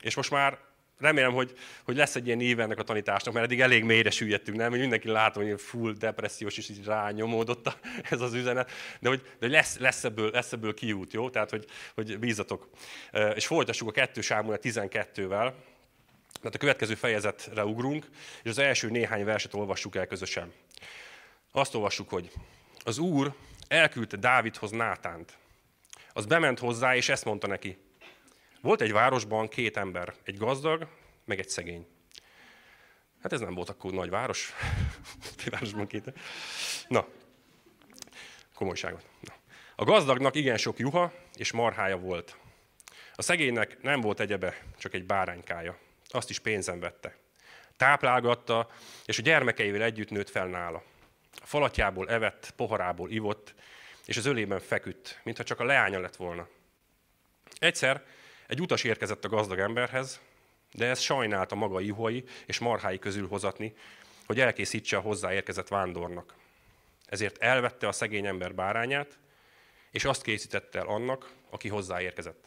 És 0.00 0.14
most 0.14 0.30
már 0.30 0.58
remélem, 0.98 1.32
hogy, 1.32 1.54
hogy 1.84 1.96
lesz 1.96 2.16
egy 2.16 2.26
ilyen 2.26 2.40
éve 2.40 2.62
ennek 2.62 2.78
a 2.78 2.82
tanításnak, 2.82 3.34
mert 3.34 3.46
eddig 3.46 3.60
elég 3.60 3.84
mélyre 3.84 4.10
süllyedtünk, 4.10 4.56
nem? 4.56 4.72
Mindenki 4.72 5.08
látom, 5.08 5.48
hogy 5.48 5.60
full 5.60 5.92
depressziós 5.92 6.56
és 6.56 6.68
így 6.68 6.84
rányomódott 6.84 7.66
a, 7.66 7.74
ez 8.10 8.20
az 8.20 8.34
üzenet, 8.34 8.70
de 9.00 9.08
hogy, 9.08 9.22
de 9.38 9.48
lesz, 9.48 9.78
lesz, 9.78 10.04
ebből, 10.04 10.30
lesz 10.30 10.52
ebből 10.52 10.74
kiút, 10.74 11.12
jó? 11.12 11.30
Tehát, 11.30 11.50
hogy, 11.50 11.64
hogy 11.94 12.18
bízatok. 12.18 12.68
És 13.34 13.46
folytassuk 13.46 13.88
a 13.88 13.92
2 13.92 14.20
Sámuel 14.20 14.58
12-vel, 14.62 15.52
tehát 16.44 16.54
a 16.54 16.58
következő 16.58 16.94
fejezetre 16.94 17.64
ugrunk, 17.64 18.06
és 18.42 18.50
az 18.50 18.58
első 18.58 18.90
néhány 18.90 19.24
verset 19.24 19.54
olvassuk 19.54 19.96
el 19.96 20.06
közösen. 20.06 20.52
Azt 21.52 21.74
olvassuk, 21.74 22.08
hogy 22.08 22.30
az 22.84 22.98
Úr 22.98 23.34
elküldte 23.68 24.16
Dávidhoz 24.16 24.70
Nátánt. 24.70 25.36
Az 26.12 26.26
bement 26.26 26.58
hozzá, 26.58 26.96
és 26.96 27.08
ezt 27.08 27.24
mondta 27.24 27.46
neki. 27.46 27.78
Volt 28.64 28.80
egy 28.80 28.92
városban 28.92 29.48
két 29.48 29.76
ember, 29.76 30.14
egy 30.22 30.36
gazdag, 30.36 30.88
meg 31.24 31.38
egy 31.38 31.48
szegény. 31.48 31.86
Hát 33.22 33.32
ez 33.32 33.40
nem 33.40 33.54
volt 33.54 33.68
akkor 33.68 33.92
nagy 33.92 34.10
város. 34.10 34.52
egy 35.44 35.50
városban 35.50 35.86
két. 35.86 36.12
Na, 36.88 37.06
komolyságot. 38.54 39.06
Na. 39.20 39.34
A 39.76 39.84
gazdagnak 39.84 40.34
igen 40.34 40.56
sok 40.56 40.78
juha 40.78 41.12
és 41.34 41.52
marhája 41.52 41.96
volt. 41.96 42.36
A 43.14 43.22
szegénynek 43.22 43.82
nem 43.82 44.00
volt 44.00 44.20
egyebe, 44.20 44.62
csak 44.78 44.94
egy 44.94 45.04
báránykája. 45.04 45.78
Azt 46.08 46.30
is 46.30 46.38
pénzen 46.38 46.80
vette. 46.80 47.16
Táplálgatta, 47.76 48.70
és 49.04 49.18
a 49.18 49.22
gyermekeivel 49.22 49.82
együtt 49.82 50.10
nőtt 50.10 50.30
fel 50.30 50.46
nála. 50.46 50.82
A 51.32 51.46
falatjából 51.46 52.08
evett, 52.08 52.52
poharából 52.56 53.10
ivott, 53.10 53.54
és 54.04 54.16
az 54.16 54.26
ölében 54.26 54.60
feküdt, 54.60 55.20
mintha 55.22 55.44
csak 55.44 55.60
a 55.60 55.64
leánya 55.64 56.00
lett 56.00 56.16
volna. 56.16 56.48
Egyszer 57.58 58.04
egy 58.46 58.60
utas 58.60 58.84
érkezett 58.84 59.24
a 59.24 59.28
gazdag 59.28 59.58
emberhez, 59.58 60.20
de 60.72 60.86
ez 60.86 61.00
sajnálta 61.00 61.54
maga 61.54 61.80
ihuai 61.80 62.24
és 62.46 62.58
marhái 62.58 62.98
közül 62.98 63.28
hozatni, 63.28 63.74
hogy 64.26 64.40
elkészítse 64.40 64.96
a 64.96 65.00
hozzáérkezett 65.00 65.68
vándornak. 65.68 66.34
Ezért 67.06 67.38
elvette 67.38 67.88
a 67.88 67.92
szegény 67.92 68.26
ember 68.26 68.54
bárányát, 68.54 69.18
és 69.90 70.04
azt 70.04 70.22
készítette 70.22 70.78
el 70.78 70.86
annak, 70.86 71.30
aki 71.50 71.68
hozzáérkezett. 71.68 72.44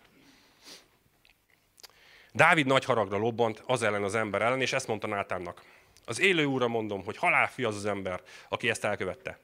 Dávid 2.31 2.65
nagy 2.65 2.86
haragra 2.86 3.17
lobbant 3.17 3.63
az 3.65 3.81
ellen 3.81 4.03
az 4.03 4.15
ember 4.15 4.41
ellen, 4.41 4.62
és 4.62 4.73
ezt 4.73 4.88
mondta 4.88 5.07
Nátánnak. 5.07 5.63
Az 6.05 6.19
élő 6.19 6.45
úra 6.45 6.67
mondom, 6.67 7.03
hogy 7.03 7.17
halálfi 7.17 7.63
az 7.63 7.75
az 7.75 7.86
ember, 7.86 8.21
aki 8.49 8.69
ezt 8.69 8.83
elkövette. 8.83 9.39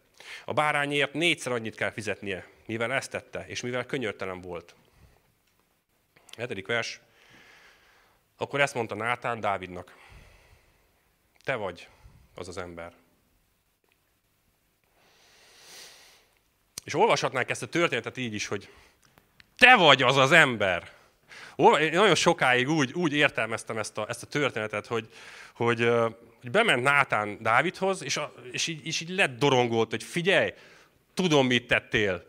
A 0.46 0.54
bárányért 0.54 1.14
négyszer 1.14 1.52
annyit 1.52 1.76
kell 1.76 1.92
fizetnie, 1.92 2.48
mivel 2.66 2.94
ezt 2.94 3.12
tette, 3.12 3.46
és 3.48 3.62
mivel 3.62 3.86
könyörtelen 3.86 4.42
volt. 4.42 4.76
Hetedik 6.38 6.68
vers. 6.68 7.00
Akkor 8.38 8.62
ezt 8.62 8.74
mondta 8.74 8.96
Nátán 8.96 9.40
Dávidnak. 9.40 9.96
Te 11.44 11.56
vagy 11.56 11.88
az 12.36 12.48
az 12.48 12.58
ember. 12.58 12.94
És 16.84 16.94
olvashatnánk 16.94 17.50
ezt 17.50 17.64
a 17.64 17.68
történetet 17.68 18.18
így 18.18 18.34
is, 18.34 18.48
hogy 18.48 18.70
te 19.58 19.76
vagy 19.76 20.02
az 20.02 20.18
az 20.18 20.32
ember. 20.32 20.92
Én 21.58 21.92
nagyon 21.92 22.16
sokáig 22.16 22.70
úgy, 22.70 22.94
úgy 22.94 23.14
értelmeztem 23.14 23.78
ezt 23.78 23.98
a, 23.98 24.06
ezt 24.10 24.24
a 24.24 24.28
történetet, 24.28 24.88
hogy, 24.88 25.10
hogy, 25.56 25.90
hogy 26.42 26.52
bement 26.52 26.84
Nátán 26.84 27.38
Dávidhoz, 27.42 28.04
és, 28.04 28.18
a, 28.18 28.34
és, 28.52 28.68
így, 28.68 28.86
és 28.86 29.02
így 29.02 29.10
lett 29.10 29.38
dorongolt, 29.38 29.90
hogy 29.90 30.04
figyelj, 30.04 30.54
tudom, 31.14 31.48
mit 31.48 31.68
tettél 31.68 32.26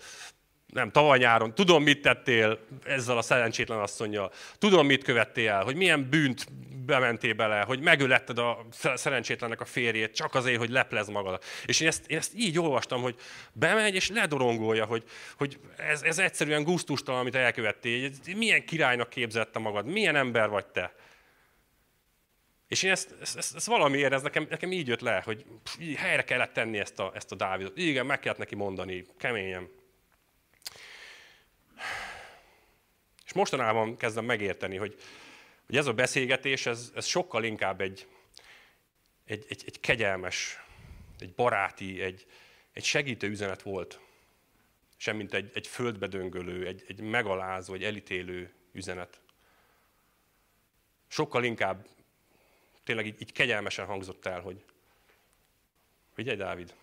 nem, 0.75 0.91
tavaly 0.91 1.19
nyáron, 1.19 1.55
tudom, 1.55 1.83
mit 1.83 2.03
tettél 2.03 2.59
ezzel 2.85 3.17
a 3.17 3.23
szerencsétlen 3.23 3.79
asszonyjal, 3.79 4.33
tudom, 4.59 4.87
mit 4.87 5.05
követtél 5.05 5.51
el, 5.51 5.65
hogy 5.65 5.77
milyen 5.77 6.09
bűnt 6.11 6.47
bementél 6.87 7.35
bele, 7.35 7.61
hogy 7.61 7.81
megöletted 7.81 8.39
a 8.39 8.67
szerencsétlennek 8.95 9.61
a 9.61 9.65
férjét, 9.65 10.15
csak 10.15 10.35
azért, 10.35 10.59
hogy 10.59 10.71
leplez 10.71 11.09
magad. 11.09 11.43
És 11.67 11.81
én 11.81 11.89
ezt, 11.89 12.07
én 12.07 12.17
ezt 12.17 12.33
így 12.37 12.59
olvastam, 12.59 13.03
hogy 13.03 13.17
bemegy 13.53 13.95
és 13.95 14.11
ledorongolja, 14.11 14.85
hogy, 14.85 15.05
hogy 15.37 15.59
ez, 15.77 16.03
ez 16.03 16.19
egyszerűen 16.19 16.63
gusztustalan, 16.63 17.21
amit 17.21 17.35
elkövettél, 17.35 18.11
milyen 18.37 18.65
királynak 18.65 19.09
képzette 19.09 19.59
magad, 19.59 19.87
milyen 19.87 20.17
ember 20.17 20.49
vagy 20.49 20.67
te. 20.67 20.95
És 22.69 22.83
én 22.83 22.91
ezt, 22.91 23.15
ezt, 23.21 23.37
ezt, 23.37 23.57
ezt 23.57 23.67
valamiért, 23.67 24.13
ez 24.13 24.23
nekem, 24.23 24.47
nekem 24.51 24.73
így 24.73 24.89
jött 24.89 25.01
le, 25.01 25.23
hogy 25.25 25.45
pff, 25.63 25.97
helyre 25.97 26.25
kellett 26.25 26.53
tenni 26.53 26.79
ezt 26.79 26.99
a, 26.99 27.13
ezt 27.15 27.33
a 27.33 27.35
Dávidot. 27.35 27.77
Igen, 27.77 28.07
meg 28.07 28.21
kellett 28.21 28.39
neki 28.39 28.55
mondani, 28.55 29.05
keményen. 29.19 29.69
Mostanában 33.35 33.97
kezdem 33.97 34.25
megérteni, 34.25 34.77
hogy, 34.77 35.01
hogy 35.67 35.77
ez 35.77 35.87
a 35.87 35.93
beszélgetés, 35.93 36.67
ez, 36.67 36.93
ez 36.95 37.07
sokkal 37.07 37.45
inkább 37.45 37.81
egy, 37.81 38.07
egy, 39.25 39.45
egy, 39.49 39.63
egy 39.67 39.81
kegyelmes, 39.81 40.59
egy 41.19 41.35
baráti, 41.35 42.03
egy, 42.03 42.27
egy 42.73 42.85
segítő 42.85 43.29
üzenet 43.29 43.63
volt, 43.63 44.01
semmint 44.97 45.35
egy, 45.35 45.51
egy 45.55 45.67
földbe 45.67 46.07
döngölő, 46.07 46.67
egy, 46.67 46.85
egy 46.89 47.01
megalázó, 47.01 47.75
egy 47.75 47.85
elítélő 47.85 48.53
üzenet. 48.73 49.21
Sokkal 51.07 51.45
inkább 51.45 51.87
tényleg 52.85 53.07
így, 53.07 53.21
így 53.21 53.33
kegyelmesen 53.33 53.87
hangzott 53.87 54.27
el, 54.27 54.41
hogy 54.41 54.65
figyelj 56.13 56.37
Dávid, 56.37 56.75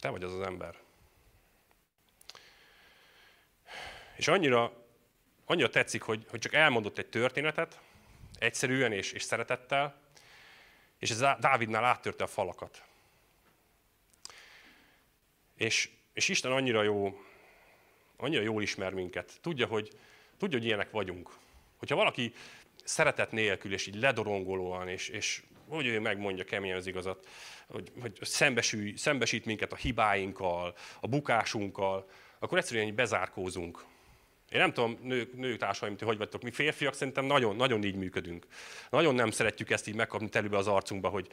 te 0.00 0.08
vagy 0.08 0.22
az 0.22 0.34
az 0.34 0.40
ember. 0.46 0.76
És 4.20 4.28
annyira, 4.28 4.72
annyira 5.44 5.68
tetszik, 5.68 6.02
hogy, 6.02 6.26
hogy 6.28 6.40
csak 6.40 6.54
elmondott 6.54 6.98
egy 6.98 7.06
történetet, 7.06 7.80
egyszerűen 8.38 8.92
és, 8.92 9.12
és 9.12 9.22
szeretettel, 9.22 10.00
és 10.98 11.10
ez 11.10 11.18
Dávidnál 11.18 11.84
áttörte 11.84 12.24
a 12.24 12.26
falakat. 12.26 12.82
És, 15.56 15.90
és 16.12 16.28
Isten 16.28 16.52
annyira 16.52 16.82
jó, 16.82 17.20
annyira 18.16 18.42
jól 18.42 18.62
ismer 18.62 18.92
minket. 18.92 19.38
Tudja, 19.40 19.66
hogy, 19.66 19.90
tudja, 20.38 20.58
hogy 20.58 20.66
ilyenek 20.66 20.90
vagyunk. 20.90 21.36
Hogyha 21.76 21.96
valaki 21.96 22.34
szeretet 22.84 23.32
nélkül, 23.32 23.72
és 23.72 23.86
így 23.86 23.96
ledorongolóan, 23.96 24.88
és, 24.88 25.08
és 25.08 25.42
hogy 25.68 25.86
ő 25.86 26.00
megmondja 26.00 26.44
keményen 26.44 26.76
az 26.76 26.86
igazat, 26.86 27.28
hogy, 27.66 27.92
hogy 28.00 28.18
szembesül, 28.20 28.96
szembesít 28.96 29.44
minket 29.44 29.72
a 29.72 29.76
hibáinkkal, 29.76 30.74
a 31.00 31.06
bukásunkkal, 31.06 32.08
akkor 32.38 32.58
egyszerűen 32.58 32.86
így 32.86 32.94
bezárkózunk. 32.94 33.84
Én 34.50 34.60
nem 34.60 34.72
tudom, 34.72 34.98
nők, 35.02 35.36
nők 35.36 35.58
társaim, 35.58 35.96
ti 35.96 36.04
hogy 36.04 36.18
vagytok, 36.18 36.42
mi 36.42 36.50
férfiak 36.50 36.94
szerintem 36.94 37.24
nagyon, 37.24 37.56
nagyon 37.56 37.84
így 37.84 37.94
működünk. 37.94 38.46
Nagyon 38.90 39.14
nem 39.14 39.30
szeretjük 39.30 39.70
ezt 39.70 39.88
így 39.88 39.94
megkapni 39.94 40.28
telőbe 40.28 40.56
az 40.56 40.66
arcunkba, 40.66 41.08
hogy 41.08 41.28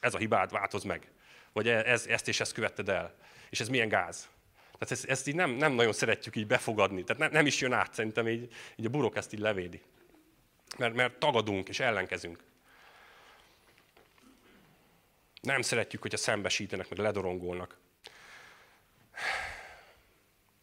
ez 0.00 0.14
a 0.14 0.18
hibád, 0.18 0.50
változ 0.50 0.82
meg. 0.84 1.10
Vagy 1.52 1.68
e, 1.68 1.82
ez, 1.84 2.06
ezt 2.06 2.28
és 2.28 2.40
ezt 2.40 2.52
követted 2.52 2.88
el. 2.88 3.14
És 3.50 3.60
ez 3.60 3.68
milyen 3.68 3.88
gáz. 3.88 4.28
Tehát 4.78 4.90
ezt, 4.90 5.04
ezt 5.04 5.28
így 5.28 5.34
nem, 5.34 5.50
nem 5.50 5.72
nagyon 5.72 5.92
szeretjük 5.92 6.36
így 6.36 6.46
befogadni. 6.46 7.04
Tehát 7.04 7.22
ne, 7.22 7.38
nem 7.38 7.46
is 7.46 7.60
jön 7.60 7.72
át, 7.72 7.94
szerintem 7.94 8.28
így, 8.28 8.52
így 8.76 8.86
a 8.86 8.90
burok 8.90 9.16
ezt 9.16 9.32
így 9.32 9.40
levédi. 9.40 9.80
Mert, 10.78 10.94
mert 10.94 11.18
tagadunk 11.18 11.68
és 11.68 11.80
ellenkezünk. 11.80 12.38
Nem 15.40 15.62
szeretjük, 15.62 16.02
hogyha 16.02 16.18
szembesítenek, 16.18 16.88
meg 16.88 16.98
ledorongolnak. 16.98 17.76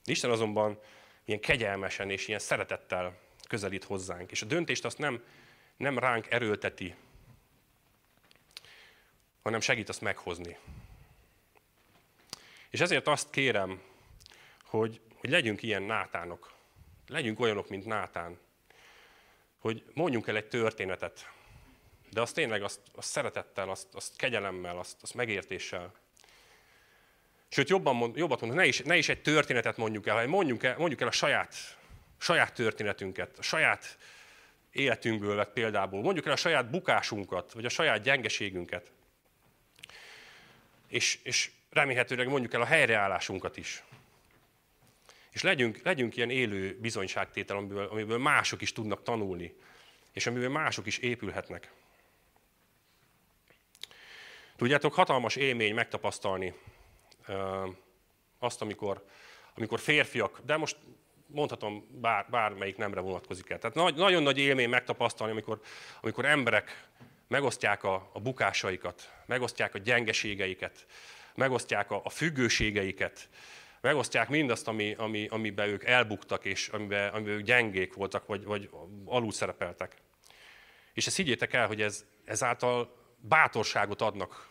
Isten 0.05 0.31
azonban 0.31 0.79
ilyen 1.25 1.39
kegyelmesen 1.39 2.09
és 2.09 2.27
ilyen 2.27 2.39
szeretettel 2.39 3.19
közelít 3.47 3.83
hozzánk. 3.83 4.31
És 4.31 4.41
a 4.41 4.45
döntést 4.45 4.85
azt 4.85 4.97
nem, 4.97 5.23
nem 5.77 5.99
ránk 5.99 6.31
erőlteti, 6.31 6.95
hanem 9.41 9.59
segít 9.59 9.89
azt 9.89 10.01
meghozni. 10.01 10.57
És 12.69 12.79
ezért 12.79 13.07
azt 13.07 13.29
kérem, 13.29 13.81
hogy, 14.63 15.01
hogy 15.15 15.29
legyünk 15.29 15.61
ilyen 15.63 15.83
nátánok. 15.83 16.57
Legyünk 17.09 17.39
olyanok, 17.39 17.69
mint 17.69 17.85
Nátán. 17.85 18.39
Hogy 19.59 19.83
mondjunk 19.93 20.27
el 20.27 20.35
egy 20.35 20.47
történetet, 20.47 21.29
de 22.09 22.21
azt 22.21 22.33
tényleg 22.33 22.63
azt, 22.63 22.79
azt 22.95 23.09
szeretettel, 23.09 23.69
azt, 23.69 23.87
azt 23.93 24.15
kegyelemmel, 24.15 24.77
azt, 24.77 24.97
azt 25.01 25.13
megértéssel. 25.13 25.93
Sőt, 27.49 27.69
jobban 27.69 27.95
mond, 27.95 28.17
jobban 28.17 28.37
mondom, 28.41 28.57
ne 28.57 28.65
is, 28.65 28.79
ne 28.79 28.97
is 28.97 29.09
egy 29.09 29.21
történetet 29.21 29.77
mondjuk 29.77 30.07
el, 30.07 30.13
hanem 30.13 30.29
mondjuk 30.29 30.63
el, 30.63 30.75
mondjuk 30.77 31.01
el 31.01 31.07
a 31.07 31.11
saját, 31.11 31.77
saját 32.17 32.53
történetünket, 32.53 33.37
a 33.37 33.41
saját 33.41 33.97
életünkből 34.71 35.35
vett 35.35 35.53
példából. 35.53 36.01
Mondjuk 36.01 36.25
el 36.25 36.31
a 36.31 36.35
saját 36.35 36.69
bukásunkat, 36.69 37.51
vagy 37.51 37.65
a 37.65 37.69
saját 37.69 38.01
gyengeségünket. 38.01 38.91
És, 40.87 41.19
és 41.23 41.51
remélhetőleg 41.69 42.27
mondjuk 42.27 42.53
el 42.53 42.61
a 42.61 42.65
helyreállásunkat 42.65 43.57
is. 43.57 43.83
És 45.31 45.41
legyünk, 45.41 45.79
legyünk 45.83 46.15
ilyen 46.15 46.29
élő 46.29 46.77
bizonyságtétel, 46.79 47.57
amiből, 47.57 47.87
amiből 47.87 48.17
mások 48.17 48.61
is 48.61 48.73
tudnak 48.73 49.03
tanulni, 49.03 49.53
és 50.11 50.27
amiből 50.27 50.49
mások 50.49 50.85
is 50.85 50.97
épülhetnek. 50.97 51.71
Tudjátok, 54.55 54.93
hatalmas 54.93 55.35
élmény 55.35 55.73
megtapasztalni 55.73 56.53
azt, 58.39 58.61
amikor, 58.61 59.05
amikor 59.55 59.79
férfiak, 59.79 60.41
de 60.45 60.57
most 60.57 60.77
mondhatom 61.25 61.87
bár, 62.01 62.25
bármelyik 62.29 62.77
nemre 62.77 62.99
vonatkozik 62.99 63.49
el. 63.49 63.59
Tehát 63.59 63.75
nagy, 63.75 63.95
nagyon 63.95 64.23
nagy 64.23 64.37
élmény 64.37 64.69
megtapasztalni, 64.69 65.31
amikor, 65.31 65.59
amikor 66.01 66.25
emberek 66.25 66.87
megosztják 67.27 67.83
a, 67.83 68.09
a 68.13 68.19
bukásaikat, 68.19 69.13
megosztják 69.25 69.75
a 69.75 69.77
gyengeségeiket, 69.77 70.85
megosztják 71.35 71.91
a, 71.91 72.01
a 72.03 72.09
függőségeiket, 72.09 73.29
megosztják 73.81 74.29
mindazt, 74.29 74.67
ami, 74.67 74.93
ami, 74.97 75.27
amiben 75.27 75.67
ők 75.67 75.83
elbuktak, 75.83 76.45
és 76.45 76.67
amiben, 76.67 77.13
amiben 77.13 77.33
ők 77.33 77.41
gyengék 77.41 77.93
voltak, 77.93 78.27
vagy, 78.27 78.43
vagy 78.43 78.69
alul 79.05 79.31
szerepeltek. 79.31 79.95
És 80.93 81.07
ezt 81.07 81.15
higgyétek 81.15 81.53
el, 81.53 81.67
hogy 81.67 81.81
ez, 81.81 82.05
ezáltal 82.25 82.95
bátorságot 83.21 84.01
adnak 84.01 84.49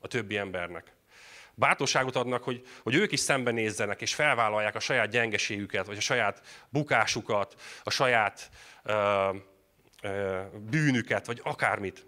a 0.00 0.06
többi 0.06 0.36
embernek 0.36 0.96
bátorságot 1.58 2.16
adnak, 2.16 2.42
hogy, 2.42 2.66
hogy 2.82 2.94
ők 2.94 3.12
is 3.12 3.20
szembenézzenek, 3.20 4.00
és 4.00 4.14
felvállalják 4.14 4.74
a 4.74 4.80
saját 4.80 5.10
gyengeségüket, 5.10 5.86
vagy 5.86 5.96
a 5.96 6.00
saját 6.00 6.42
bukásukat, 6.68 7.54
a 7.82 7.90
saját 7.90 8.50
ö, 8.82 9.28
ö, 10.02 10.40
bűnüket, 10.70 11.26
vagy 11.26 11.40
akármit. 11.44 12.06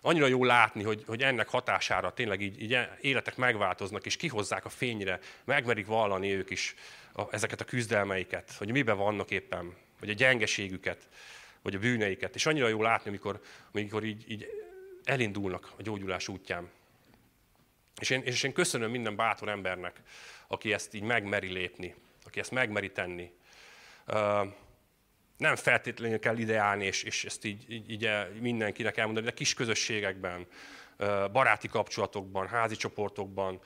Annyira 0.00 0.26
jó 0.26 0.44
látni, 0.44 0.82
hogy, 0.82 1.02
hogy 1.06 1.22
ennek 1.22 1.48
hatására 1.48 2.12
tényleg 2.12 2.40
így, 2.40 2.62
így 2.62 2.78
életek 3.00 3.36
megváltoznak, 3.36 4.06
és 4.06 4.16
kihozzák 4.16 4.64
a 4.64 4.68
fényre, 4.68 5.18
megmerik 5.44 5.86
vallani 5.86 6.32
ők 6.32 6.50
is 6.50 6.74
a, 7.12 7.22
ezeket 7.30 7.60
a 7.60 7.64
küzdelmeiket, 7.64 8.52
hogy 8.58 8.70
miben 8.70 8.96
vannak 8.96 9.30
éppen, 9.30 9.74
vagy 10.00 10.10
a 10.10 10.12
gyengeségüket, 10.12 11.08
vagy 11.62 11.74
a 11.74 11.78
bűneiket. 11.78 12.34
És 12.34 12.46
annyira 12.46 12.68
jó 12.68 12.82
látni, 12.82 13.08
amikor, 13.08 13.40
amikor 13.72 14.04
így, 14.04 14.30
így 14.30 14.46
elindulnak 15.04 15.72
a 15.78 15.82
gyógyulás 15.82 16.28
útján. 16.28 16.70
És 18.00 18.10
én, 18.10 18.22
és 18.24 18.42
én 18.42 18.52
köszönöm 18.52 18.90
minden 18.90 19.16
bátor 19.16 19.48
embernek, 19.48 20.00
aki 20.46 20.72
ezt 20.72 20.94
így 20.94 21.02
megmeri 21.02 21.52
lépni, 21.52 21.94
aki 22.24 22.40
ezt 22.40 22.50
megmeri 22.50 22.90
tenni. 22.90 23.30
Nem 25.36 25.56
feltétlenül 25.56 26.18
kell 26.18 26.38
ideálni, 26.38 26.84
és, 26.84 27.02
és 27.02 27.24
ezt 27.24 27.44
így, 27.44 27.72
így, 27.72 27.90
így 27.90 28.08
mindenkinek 28.40 28.96
elmondani, 28.96 29.26
de 29.26 29.32
kis 29.32 29.54
közösségekben, 29.54 30.46
baráti 31.32 31.68
kapcsolatokban, 31.68 32.48
házi 32.48 32.76
csoportokban. 32.76 33.60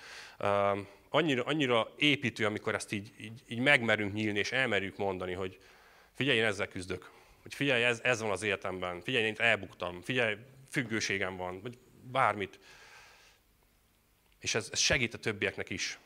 Annyira, 1.08 1.42
annyira 1.42 1.92
építő, 1.96 2.46
amikor 2.46 2.74
ezt 2.74 2.92
így, 2.92 3.12
így, 3.20 3.42
így 3.48 3.58
megmerünk 3.58 4.12
nyílni, 4.12 4.38
és 4.38 4.52
elmerjük 4.52 4.96
mondani, 4.96 5.32
hogy 5.32 5.58
figyelj, 6.14 6.38
én 6.38 6.44
ezzel 6.44 6.68
küzdök. 6.68 7.10
Hogy 7.42 7.54
figyelj, 7.54 7.84
ez, 7.84 8.00
ez 8.02 8.20
van 8.20 8.30
az 8.30 8.42
életemben. 8.42 9.00
Figyelj, 9.00 9.24
én 9.24 9.34
elbuktam. 9.38 10.00
Figyelj, 10.00 10.36
függőségem 10.70 11.36
van. 11.36 11.60
Vagy 11.60 11.78
bármit. 12.02 12.58
És 14.40 14.54
ez, 14.54 14.68
ez 14.72 14.78
segít 14.78 15.14
a 15.14 15.18
többieknek 15.18 15.70
is. 15.70 15.98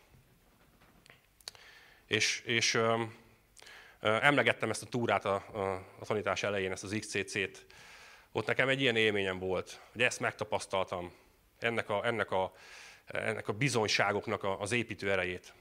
És, 2.06 2.42
és 2.44 2.78
emlegettem 4.00 4.70
ezt 4.70 4.82
a 4.82 4.86
túrát 4.86 5.24
a, 5.24 5.34
a, 5.34 5.74
a 5.98 6.04
tanítás 6.04 6.42
elején, 6.42 6.72
ezt 6.72 6.84
az 6.84 6.96
XCC-t, 7.00 7.66
ott 8.32 8.46
nekem 8.46 8.68
egy 8.68 8.80
ilyen 8.80 8.96
élményem 8.96 9.38
volt, 9.38 9.80
hogy 9.92 10.02
ezt 10.02 10.20
megtapasztaltam, 10.20 11.12
ennek 11.58 11.88
a, 11.88 12.06
ennek 12.06 12.30
a, 12.30 12.54
ennek 13.06 13.48
a 13.48 13.52
bizonyságoknak 13.52 14.44
az 14.60 14.72
építő 14.72 15.10
erejét. 15.10 15.52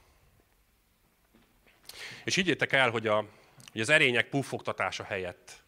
És 2.24 2.36
higgyétek 2.36 2.72
el, 2.72 2.90
hogy, 2.90 3.08
a, 3.08 3.26
hogy 3.72 3.82
az 3.82 3.90
erények 3.90 4.30
puffogtatása 4.30 5.04
helyett 5.04 5.64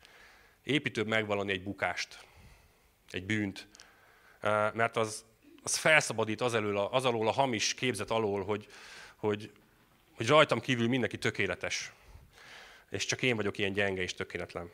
építőbb 0.64 1.08
megvalani 1.08 1.51
egy 1.51 1.64
bukást, 1.64 2.20
egy 3.10 3.26
bűnt, 3.26 3.68
mert 4.74 4.97
az, 4.97 5.26
az 5.66 5.76
felszabadít 5.78 6.41
az, 6.41 6.53
elől, 6.53 6.78
az 6.78 7.05
alól 7.05 7.28
a 7.28 7.32
hamis 7.32 7.74
képzet 7.74 8.11
alól, 8.11 8.43
hogy, 8.43 8.68
hogy, 9.16 9.51
hogy 10.16 10.28
rajtam 10.28 10.59
kívül 10.59 10.88
mindenki 10.88 11.18
tökéletes. 11.18 11.91
És 12.89 13.05
csak 13.05 13.22
én 13.22 13.36
vagyok 13.36 13.57
ilyen 13.57 13.74
gyenge 13.74 14.01
és 14.01 14.13
tökéletlen. 14.13 14.72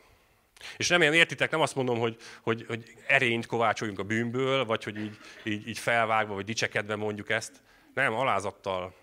És 0.76 0.88
remélem 0.88 1.14
értitek, 1.14 1.50
nem 1.50 1.60
azt 1.60 1.74
mondom, 1.74 1.98
hogy, 1.98 2.16
hogy, 2.42 2.64
hogy 2.68 2.96
erényt 3.06 3.46
kovácsoljunk 3.46 3.98
a 3.98 4.02
bűnből, 4.02 4.64
vagy 4.64 4.84
hogy 4.84 4.98
így, 4.98 5.18
így, 5.44 5.68
így 5.68 5.78
felvágva, 5.78 6.34
vagy 6.34 6.44
dicsekedve 6.44 6.96
mondjuk 6.96 7.30
ezt. 7.30 7.62
Nem, 7.94 8.14
alázattal, 8.14 8.94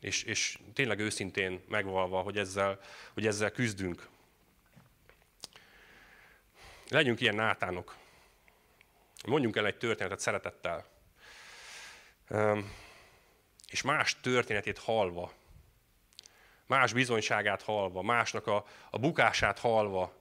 és, 0.00 0.22
és 0.22 0.58
tényleg 0.74 0.98
őszintén 0.98 1.60
megvalva, 1.68 2.20
hogy 2.20 2.38
ezzel, 2.38 2.78
hogy 3.14 3.26
ezzel 3.26 3.50
küzdünk. 3.50 4.08
Legyünk 6.88 7.20
ilyen 7.20 7.34
nátánok. 7.34 7.96
Mondjunk 9.26 9.56
el 9.56 9.66
egy 9.66 9.76
történetet 9.76 10.20
szeretettel. 10.20 10.86
És 13.68 13.82
más 13.82 14.20
történetét 14.20 14.78
halva, 14.78 15.32
más 16.66 16.92
bizonyságát 16.92 17.62
halva, 17.62 18.02
másnak 18.02 18.46
a, 18.46 18.66
a 18.90 18.98
bukását 18.98 19.58
halva, 19.58 20.18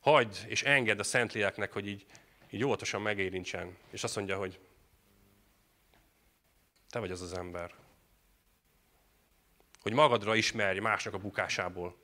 hagyd 0.00 0.36
és 0.46 0.62
engedd 0.62 0.98
a 0.98 1.02
Szentléleknek, 1.02 1.72
hogy 1.72 1.88
így, 1.88 2.06
így 2.50 2.64
óvatosan 2.64 3.02
megérintsen. 3.02 3.76
És 3.90 4.04
azt 4.04 4.16
mondja, 4.16 4.36
hogy 4.36 4.60
te 6.90 6.98
vagy 6.98 7.10
az 7.10 7.20
az 7.22 7.32
ember. 7.32 7.74
Hogy 9.80 9.92
magadra 9.92 10.34
ismerj 10.34 10.78
másnak 10.78 11.14
a 11.14 11.18
bukásából. 11.18 11.96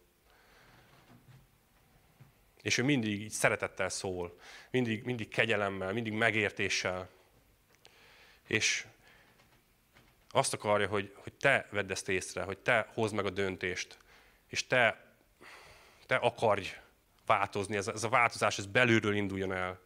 És 2.62 2.78
ő 2.78 2.82
mindig 2.82 3.20
így 3.20 3.30
szeretettel 3.30 3.88
szól, 3.88 4.38
mindig, 4.70 5.04
mindig 5.04 5.28
kegyelemmel, 5.28 5.92
mindig 5.92 6.12
megértéssel. 6.12 7.08
És 8.46 8.86
azt 10.30 10.54
akarja, 10.54 10.88
hogy, 10.88 11.12
hogy 11.16 11.32
te 11.32 11.68
vedd 11.70 11.90
ezt 11.90 12.08
észre, 12.08 12.42
hogy 12.42 12.58
te 12.58 12.88
hozd 12.94 13.14
meg 13.14 13.26
a 13.26 13.30
döntést, 13.30 13.98
és 14.46 14.66
te, 14.66 15.06
te 16.06 16.16
akarj 16.16 16.66
változni, 17.26 17.76
ez 17.76 17.88
ez 17.88 18.04
a 18.04 18.08
változás, 18.08 18.58
ez 18.58 18.66
belülről 18.66 19.14
induljon 19.14 19.52
el. 19.52 19.80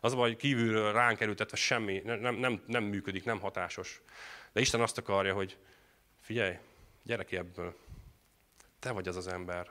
Az 0.00 0.12
hogy 0.12 0.36
kívülről 0.36 0.92
ránk 0.92 1.20
erőtetve 1.20 1.56
semmi, 1.56 2.02
nem, 2.04 2.34
nem, 2.34 2.62
nem 2.66 2.84
működik, 2.84 3.24
nem 3.24 3.40
hatásos. 3.40 4.02
De 4.52 4.60
Isten 4.60 4.80
azt 4.80 4.98
akarja, 4.98 5.34
hogy 5.34 5.58
figyelj, 6.20 6.58
gyere 7.02 7.24
ki 7.24 7.36
ebből. 7.36 7.76
Te 8.78 8.90
vagy 8.90 9.08
az 9.08 9.16
az 9.16 9.26
ember. 9.26 9.70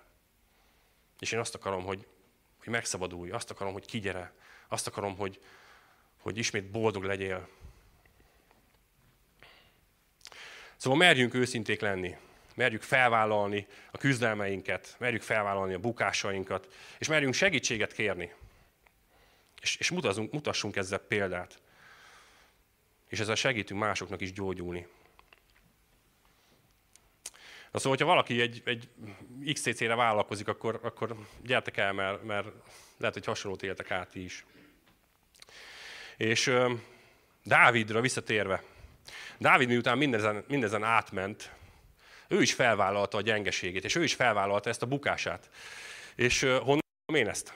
És 1.19 1.31
én 1.31 1.39
azt 1.39 1.55
akarom, 1.55 1.83
hogy, 1.83 2.07
hogy 2.57 2.67
megszabadulj, 2.67 3.31
azt 3.31 3.51
akarom, 3.51 3.73
hogy 3.73 3.85
kigyere, 3.85 4.33
azt 4.67 4.87
akarom, 4.87 5.17
hogy, 5.17 5.41
hogy 6.21 6.37
ismét 6.37 6.71
boldog 6.71 7.03
legyél. 7.03 7.47
Szóval 10.81 10.99
merjünk 10.99 11.33
őszinték 11.33 11.81
lenni 11.81 12.15
merjük 12.55 12.81
felvállalni 12.81 13.67
a 13.91 13.97
küzdelmeinket, 13.97 14.95
merjük 14.99 15.21
felvállalni 15.21 15.73
a 15.73 15.79
bukásainkat, 15.79 16.73
és 16.97 17.07
merjünk 17.07 17.33
segítséget 17.33 17.93
kérni. 17.93 18.33
És, 19.61 19.75
és 19.75 19.89
mutassunk, 19.89 20.31
mutassunk 20.31 20.75
ezzel 20.75 20.99
példát. 20.99 21.61
És 23.07 23.19
ezzel 23.19 23.35
segítünk 23.35 23.79
másoknak 23.79 24.21
is 24.21 24.33
gyógyulni. 24.33 24.87
Na 27.71 27.79
szóval, 27.79 27.97
hogyha 27.97 28.13
valaki 28.13 28.41
egy, 28.41 28.61
egy 28.65 28.89
XCC-re 29.53 29.95
vállalkozik, 29.95 30.47
akkor, 30.47 30.79
akkor 30.83 31.15
gyertek 31.43 31.77
el, 31.77 31.93
mert, 31.93 32.23
mert 32.23 32.47
lehet, 32.97 33.13
hogy 33.13 33.25
hasonlót 33.25 33.63
éltek 33.63 33.91
át 33.91 34.15
is. 34.15 34.45
És 36.17 36.53
Dávidra 37.43 38.01
visszatérve, 38.01 38.63
Dávid 39.37 39.67
miután 39.67 39.97
mindezen, 39.97 40.43
mindezen 40.47 40.83
átment, 40.83 41.51
ő 42.27 42.41
is 42.41 42.53
felvállalta 42.53 43.17
a 43.17 43.21
gyengeségét, 43.21 43.83
és 43.83 43.95
ő 43.95 44.03
is 44.03 44.13
felvállalta 44.13 44.69
ezt 44.69 44.81
a 44.81 44.85
bukását. 44.85 45.49
És 46.15 46.41
honnan 46.41 46.81
én 47.13 47.27
ezt? 47.27 47.53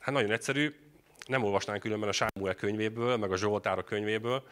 Hát 0.00 0.14
nagyon 0.14 0.30
egyszerű, 0.30 0.74
nem 1.26 1.44
olvasnánk 1.44 1.80
különben 1.80 2.08
a 2.08 2.12
Sámuel 2.12 2.54
könyvéből, 2.54 3.16
meg 3.16 3.32
a 3.32 3.36
Zsoltára 3.36 3.82
könyvéből, 3.82 4.42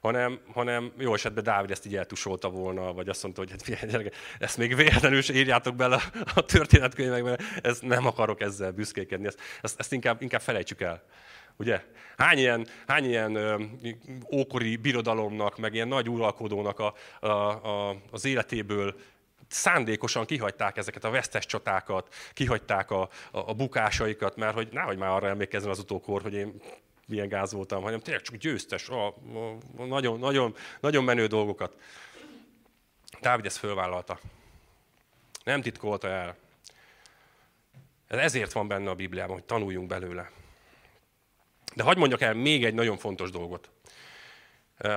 hanem, 0.00 0.40
hanem 0.52 0.92
jó 0.98 1.14
esetben 1.14 1.44
Dávid 1.44 1.70
ezt 1.70 1.86
így 1.86 1.96
eltusolta 1.96 2.48
volna, 2.50 2.92
vagy 2.92 3.08
azt 3.08 3.22
mondta, 3.22 3.40
hogy 3.40 3.50
hát 3.50 3.62
figyelj, 3.62 4.10
ezt 4.38 4.56
még 4.56 4.76
véletlenül 4.76 5.22
se 5.22 5.34
írjátok 5.34 5.74
bele 5.74 6.02
a 6.34 6.44
történetkönyvekbe, 6.44 7.38
ezt 7.62 7.82
nem 7.82 8.06
akarok 8.06 8.40
ezzel 8.40 8.70
büszkékedni, 8.70 9.26
ezt, 9.26 9.40
ezt, 9.62 9.78
ezt 9.78 9.92
inkább, 9.92 10.22
inkább 10.22 10.40
felejtsük 10.40 10.80
el. 10.80 11.02
Ugye? 11.58 11.84
Hány 12.16 12.38
ilyen, 12.38 12.66
hány 12.86 13.04
ilyen 13.04 13.34
ö, 13.34 13.62
ókori 14.32 14.76
birodalomnak, 14.76 15.58
meg 15.58 15.74
ilyen 15.74 15.88
nagy 15.88 16.08
uralkodónak 16.08 16.78
a, 16.78 16.94
a, 17.20 17.28
a, 17.28 17.96
az 18.10 18.24
életéből 18.24 18.94
szándékosan 19.48 20.26
kihagyták 20.26 20.76
ezeket 20.76 21.04
a 21.04 21.10
vesztes 21.10 21.46
csatákat, 21.46 22.14
kihagyták 22.32 22.90
a, 22.90 23.00
a, 23.00 23.08
a 23.30 23.54
bukásaikat, 23.54 24.36
mert 24.36 24.54
hogy 24.54 24.68
nehogy 24.72 24.98
már 24.98 25.10
arra 25.10 25.28
emlékezzen 25.28 25.70
az 25.70 25.78
utókor, 25.78 26.22
hogy 26.22 26.34
én 26.34 26.60
milyen 27.06 27.28
gáz 27.28 27.52
voltam, 27.52 27.82
hanem 27.82 28.00
tényleg 28.00 28.22
csak 28.22 28.36
győztes, 28.36 28.88
a, 28.88 29.06
a, 29.06 29.12
a 29.76 29.84
nagyon, 29.84 30.18
nagyon, 30.18 30.54
nagyon 30.80 31.04
menő 31.04 31.26
dolgokat. 31.26 31.76
Dávid 33.20 33.44
ezt 33.44 33.56
fölvállalta. 33.56 34.18
Nem 35.44 35.60
titkolta 35.60 36.08
el. 36.08 36.36
Ez 38.06 38.18
ezért 38.18 38.52
van 38.52 38.68
benne 38.68 38.90
a 38.90 38.94
Bibliában, 38.94 39.34
hogy 39.34 39.44
tanuljunk 39.44 39.88
belőle. 39.88 40.30
De 41.78 41.84
hagyd 41.84 41.98
mondjak 41.98 42.20
el 42.20 42.34
még 42.34 42.64
egy 42.64 42.74
nagyon 42.74 42.96
fontos 42.96 43.30
dolgot. 43.30 43.70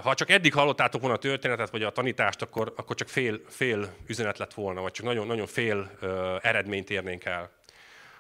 Ha 0.02 0.14
csak 0.14 0.30
eddig 0.30 0.54
hallottátok 0.54 1.02
volna 1.02 1.16
a 1.16 1.20
történetet, 1.20 1.70
vagy 1.70 1.84
a 1.84 1.92
tanítást, 1.92 2.42
akkor, 2.42 2.74
akkor 2.76 2.96
csak 2.96 3.08
fél, 3.08 3.42
fél 3.48 3.94
üzenet 4.08 4.38
lett 4.38 4.54
volna, 4.54 4.82
vagy 4.82 4.92
csak 4.92 5.06
nagyon, 5.06 5.28
nagyon 5.28 5.48
fél 5.48 5.92
uh, 6.02 6.10
eredményt 6.42 6.90
érnénk 6.90 7.26
el. 7.26 7.52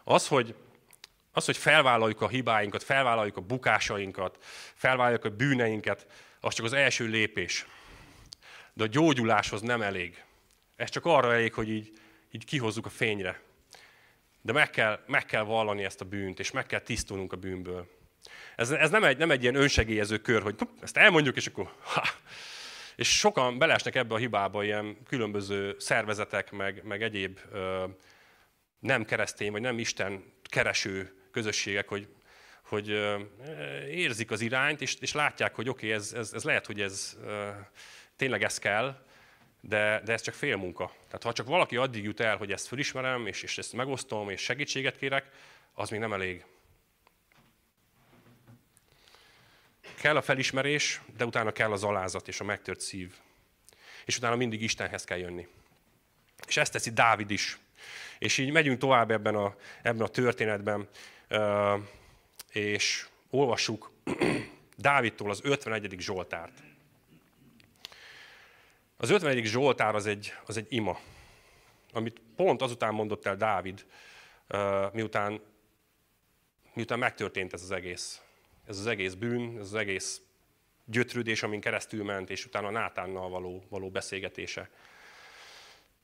Az 0.03 0.27
hogy, 0.27 0.55
az, 1.31 1.45
hogy 1.45 1.57
felvállaljuk 1.57 2.21
a 2.21 2.27
hibáinkat, 2.27 2.83
felvállaljuk 2.83 3.37
a 3.37 3.41
bukásainkat, 3.41 4.37
felvállaljuk 4.75 5.25
a 5.25 5.29
bűneinket, 5.29 6.07
az 6.39 6.53
csak 6.53 6.65
az 6.65 6.73
első 6.73 7.05
lépés. 7.05 7.65
De 8.73 8.83
a 8.83 8.87
gyógyuláshoz 8.87 9.61
nem 9.61 9.81
elég. 9.81 10.23
Ez 10.75 10.89
csak 10.89 11.05
arra 11.05 11.33
elég, 11.33 11.53
hogy 11.53 11.69
így, 11.69 11.91
így 12.31 12.45
kihozzuk 12.45 12.85
a 12.85 12.89
fényre. 12.89 13.41
De 14.41 14.51
meg 14.51 14.69
kell, 14.69 14.99
meg 15.07 15.25
kell 15.25 15.43
vallani 15.43 15.83
ezt 15.83 16.01
a 16.01 16.05
bűnt, 16.05 16.39
és 16.39 16.51
meg 16.51 16.65
kell 16.65 16.79
tisztulnunk 16.79 17.33
a 17.33 17.37
bűnből. 17.37 17.99
Ez, 18.55 18.71
ez 18.71 18.89
nem, 18.89 19.03
egy, 19.03 19.17
nem 19.17 19.31
egy 19.31 19.41
ilyen 19.41 19.55
önsegélyező 19.55 20.17
kör, 20.17 20.41
hogy 20.41 20.55
ezt 20.81 20.97
elmondjuk, 20.97 21.35
és 21.35 21.47
akkor 21.47 21.71
ha. 21.79 22.03
És 22.95 23.17
sokan 23.17 23.57
belesnek 23.57 23.95
ebbe 23.95 24.13
a 24.13 24.17
hibába 24.17 24.63
ilyen 24.63 24.97
különböző 25.07 25.75
szervezetek, 25.79 26.51
meg, 26.51 26.83
meg 26.83 27.03
egyéb 27.03 27.39
ö, 27.51 27.83
nem 28.79 29.05
keresztény, 29.05 29.51
vagy 29.51 29.61
nem 29.61 29.79
Isten 29.79 30.23
kereső 30.43 31.13
közösségek, 31.31 31.87
hogy, 31.87 32.07
hogy 32.61 32.89
ö, 32.89 33.19
érzik 33.89 34.31
az 34.31 34.41
irányt, 34.41 34.81
és, 34.81 34.95
és 34.99 35.13
látják, 35.13 35.55
hogy 35.55 35.69
oké, 35.69 35.85
okay, 35.85 35.97
ez, 35.97 36.13
ez, 36.13 36.33
ez 36.33 36.43
lehet, 36.43 36.65
hogy 36.65 36.81
ez 36.81 37.17
ö, 37.25 37.49
tényleg 38.15 38.43
ez 38.43 38.57
kell, 38.57 39.05
de, 39.61 40.01
de 40.05 40.13
ez 40.13 40.21
csak 40.21 40.33
fél 40.33 40.55
munka. 40.55 40.93
Tehát 41.05 41.23
ha 41.23 41.33
csak 41.33 41.47
valaki 41.47 41.75
addig 41.75 42.03
jut 42.03 42.19
el, 42.19 42.37
hogy 42.37 42.51
ezt 42.51 42.67
felismerem, 42.67 43.27
és, 43.27 43.43
és 43.43 43.57
ezt 43.57 43.73
megosztom, 43.73 44.29
és 44.29 44.41
segítséget 44.41 44.97
kérek, 44.97 45.29
az 45.73 45.89
még 45.89 45.99
nem 45.99 46.13
elég. 46.13 46.45
Kell 50.01 50.15
a 50.15 50.21
felismerés, 50.21 51.01
de 51.17 51.25
utána 51.25 51.51
kell 51.51 51.71
az 51.71 51.83
alázat 51.83 52.27
és 52.27 52.39
a 52.39 52.43
megtört 52.43 52.79
szív. 52.79 53.13
És 54.05 54.17
utána 54.17 54.35
mindig 54.35 54.61
Istenhez 54.61 55.03
kell 55.03 55.17
jönni. 55.17 55.47
És 56.47 56.57
ezt 56.57 56.71
teszi 56.71 56.91
Dávid 56.91 57.31
is. 57.31 57.57
És 58.19 58.37
így 58.37 58.51
megyünk 58.51 58.77
tovább 58.79 59.11
ebben 59.11 59.35
a, 59.35 59.55
ebben 59.81 60.01
a 60.01 60.07
történetben, 60.07 60.89
és 62.51 63.07
olvassuk 63.29 63.91
Dávidtól 64.77 65.29
az 65.29 65.39
51. 65.43 65.95
Zsoltárt. 65.99 66.63
Az 68.97 69.09
51. 69.09 69.45
Zsoltár 69.45 69.95
az 69.95 70.05
egy, 70.05 70.33
az 70.45 70.57
egy 70.57 70.67
ima, 70.69 70.99
amit 71.93 72.21
pont 72.35 72.61
azután 72.61 72.93
mondott 72.93 73.25
el 73.25 73.35
Dávid, 73.35 73.85
miután, 74.91 75.41
miután 76.73 76.99
megtörtént 76.99 77.53
ez 77.53 77.61
az 77.61 77.71
egész 77.71 78.21
ez 78.71 78.79
az 78.79 78.87
egész 78.87 79.13
bűn, 79.13 79.57
ez 79.59 79.65
az 79.65 79.73
egész 79.73 80.21
gyötrődés, 80.85 81.43
amin 81.43 81.59
keresztül 81.59 82.03
ment, 82.03 82.29
és 82.29 82.45
utána 82.45 82.69
Nátánnal 82.69 83.29
való, 83.29 83.63
való 83.69 83.89
beszélgetése. 83.89 84.69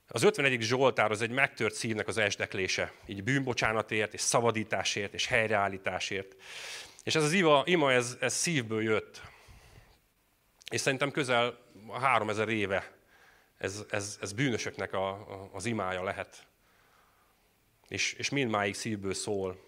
Az 0.07 0.23
51. 0.23 0.61
Zsoltár 0.61 1.11
az 1.11 1.21
egy 1.21 1.29
megtört 1.29 1.73
szívnek 1.73 2.07
az 2.07 2.17
esdeklése, 2.17 2.93
így 3.05 3.23
bűnbocsánatért, 3.23 4.13
és 4.13 4.21
szabadításért, 4.21 5.13
és 5.13 5.25
helyreállításért. 5.25 6.35
És 7.03 7.15
ez 7.15 7.23
az 7.23 7.33
ima, 7.33 7.63
ima 7.65 7.91
ez, 7.91 8.17
ez 8.19 8.33
szívből 8.33 8.83
jött. 8.83 9.21
És 10.71 10.81
szerintem 10.81 11.11
közel 11.11 11.59
3000 11.91 12.49
éve 12.49 12.91
ez, 13.57 13.83
ez, 13.89 14.17
ez 14.21 14.33
bűnösöknek 14.33 14.93
a, 14.93 15.09
a, 15.09 15.49
az 15.53 15.65
imája 15.65 16.03
lehet. 16.03 16.47
És, 17.87 18.13
és 18.13 18.29
mindmáig 18.29 18.73
szívből 18.73 19.13
szól. 19.13 19.65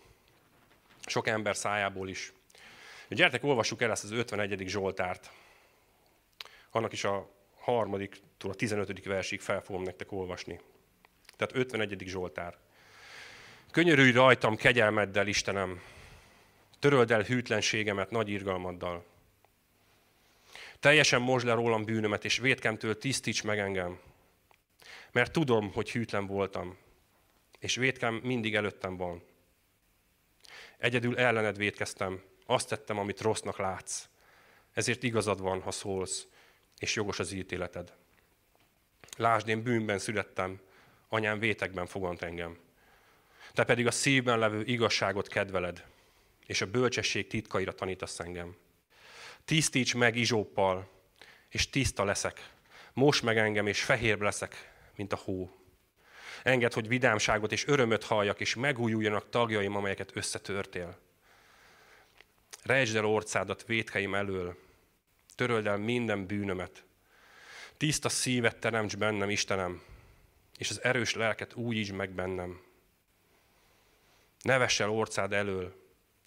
Sok 1.05 1.27
ember 1.27 1.55
szájából 1.55 2.09
is. 2.09 2.33
Gyertek, 3.15 3.43
olvassuk 3.43 3.81
el 3.81 3.91
ezt 3.91 4.03
az 4.03 4.11
51. 4.11 4.67
Zsoltárt. 4.67 5.31
Annak 6.71 6.93
is 6.93 7.03
a 7.03 7.29
harmadiktól 7.59 8.51
a 8.51 8.53
15. 8.53 9.05
versig 9.05 9.41
fel 9.41 9.61
fogom 9.61 9.83
nektek 9.83 10.11
olvasni. 10.11 10.59
Tehát 11.37 11.55
51. 11.55 12.03
Zsoltár. 12.05 12.57
Könyörülj 13.71 14.11
rajtam 14.11 14.55
kegyelmeddel, 14.55 15.27
Istenem, 15.27 15.81
töröld 16.79 17.11
el 17.11 17.21
hűtlenségemet 17.21 18.11
nagy 18.11 18.29
irgalmaddal. 18.29 19.05
Teljesen 20.79 21.21
mosd 21.21 21.45
le 21.45 21.53
rólam 21.53 21.83
bűnömet, 21.83 22.25
és 22.25 22.37
vétkemtől 22.37 22.97
tisztíts 22.97 23.43
meg 23.43 23.59
engem. 23.59 23.99
Mert 25.11 25.31
tudom, 25.31 25.71
hogy 25.71 25.91
hűtlen 25.91 26.25
voltam, 26.25 26.77
és 27.59 27.75
vétkem 27.75 28.15
mindig 28.15 28.55
előttem 28.55 28.97
van. 28.97 29.23
Egyedül 30.77 31.17
ellened 31.17 31.57
vétkeztem, 31.57 32.21
azt 32.49 32.67
tettem, 32.67 32.97
amit 32.97 33.21
rossznak 33.21 33.57
látsz. 33.57 34.07
Ezért 34.73 35.03
igazad 35.03 35.41
van, 35.41 35.61
ha 35.61 35.71
szólsz, 35.71 36.27
és 36.79 36.95
jogos 36.95 37.19
az 37.19 37.31
ítéleted. 37.31 37.93
Lásd, 39.17 39.47
én 39.47 39.63
bűnben 39.63 39.99
születtem, 39.99 40.59
anyám 41.07 41.39
vétekben 41.39 41.85
fogant 41.85 42.21
engem. 42.21 42.57
Te 43.53 43.63
pedig 43.63 43.87
a 43.87 43.91
szívben 43.91 44.39
levő 44.39 44.63
igazságot 44.63 45.27
kedveled, 45.27 45.85
és 46.45 46.61
a 46.61 46.69
bölcsesség 46.69 47.27
titkaira 47.27 47.73
tanítasz 47.73 48.19
engem. 48.19 48.55
Tisztíts 49.45 49.95
meg 49.95 50.15
izsóppal, 50.15 50.89
és 51.49 51.69
tiszta 51.69 52.03
leszek. 52.03 52.49
Most 52.93 53.23
meg 53.23 53.37
engem, 53.37 53.67
és 53.67 53.83
fehér 53.83 54.19
leszek, 54.19 54.71
mint 54.95 55.13
a 55.13 55.21
hó. 55.23 55.51
Engedd, 56.43 56.73
hogy 56.73 56.87
vidámságot 56.87 57.51
és 57.51 57.67
örömöt 57.67 58.03
halljak, 58.03 58.39
és 58.39 58.55
megújuljanak 58.55 59.29
tagjaim, 59.29 59.75
amelyeket 59.75 60.15
összetörtél. 60.15 61.07
Rejtsd 62.63 62.95
el 62.95 63.05
orcádat 63.05 63.65
vétkeim 63.65 64.15
elől, 64.15 64.57
töröld 65.35 65.67
el 65.67 65.77
minden 65.77 66.25
bűnömet. 66.25 66.83
Tiszta 67.77 68.09
szívet 68.09 68.59
teremts 68.59 68.97
bennem, 68.97 69.29
Istenem, 69.29 69.81
és 70.57 70.69
az 70.69 70.83
erős 70.83 71.13
lelket 71.13 71.55
újítsd 71.55 71.93
meg 71.93 72.09
bennem. 72.09 72.61
Ne 74.41 74.57
vess 74.57 74.79
el 74.79 74.89
orcád 74.89 75.33
elől, 75.33 75.79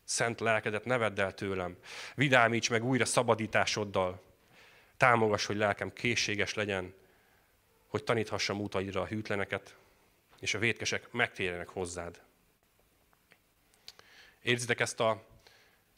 szent 0.04 0.40
lelkedet 0.40 0.84
ne 0.84 0.96
vedd 0.96 1.20
el 1.20 1.34
tőlem. 1.34 1.76
Vidámíts 2.14 2.70
meg 2.70 2.84
újra 2.84 3.04
szabadításoddal. 3.04 4.22
Támogass, 4.96 5.46
hogy 5.46 5.56
lelkem 5.56 5.92
készséges 5.92 6.54
legyen, 6.54 6.94
hogy 7.86 8.04
taníthassam 8.04 8.60
utaidra 8.60 9.00
a 9.00 9.06
hűtleneket, 9.06 9.76
és 10.40 10.54
a 10.54 10.58
vétkesek 10.58 11.12
megtérjenek 11.12 11.68
hozzád. 11.68 12.22
Érzitek 14.42 14.80
ezt 14.80 15.00
a, 15.00 15.24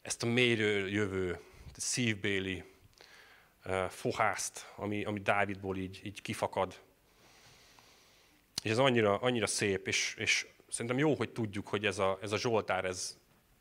ezt 0.05 0.23
a 0.23 0.25
mélyről 0.25 0.89
jövő, 0.89 1.39
szívbéli 1.77 2.63
fohászt, 3.89 4.65
ami, 4.75 5.03
ami 5.03 5.19
Dávidból 5.19 5.77
így, 5.77 6.01
így 6.03 6.21
kifakad. 6.21 6.79
És 8.63 8.71
ez 8.71 8.77
annyira, 8.77 9.17
annyira 9.17 9.47
szép, 9.47 9.87
és, 9.87 10.15
és 10.17 10.47
szerintem 10.69 10.97
jó, 10.97 11.15
hogy 11.15 11.29
tudjuk, 11.29 11.67
hogy 11.67 11.85
ez 11.85 11.99
a, 11.99 12.19
ez 12.21 12.31
a 12.31 12.37
Zsoltár, 12.37 12.85
ez, 12.85 13.17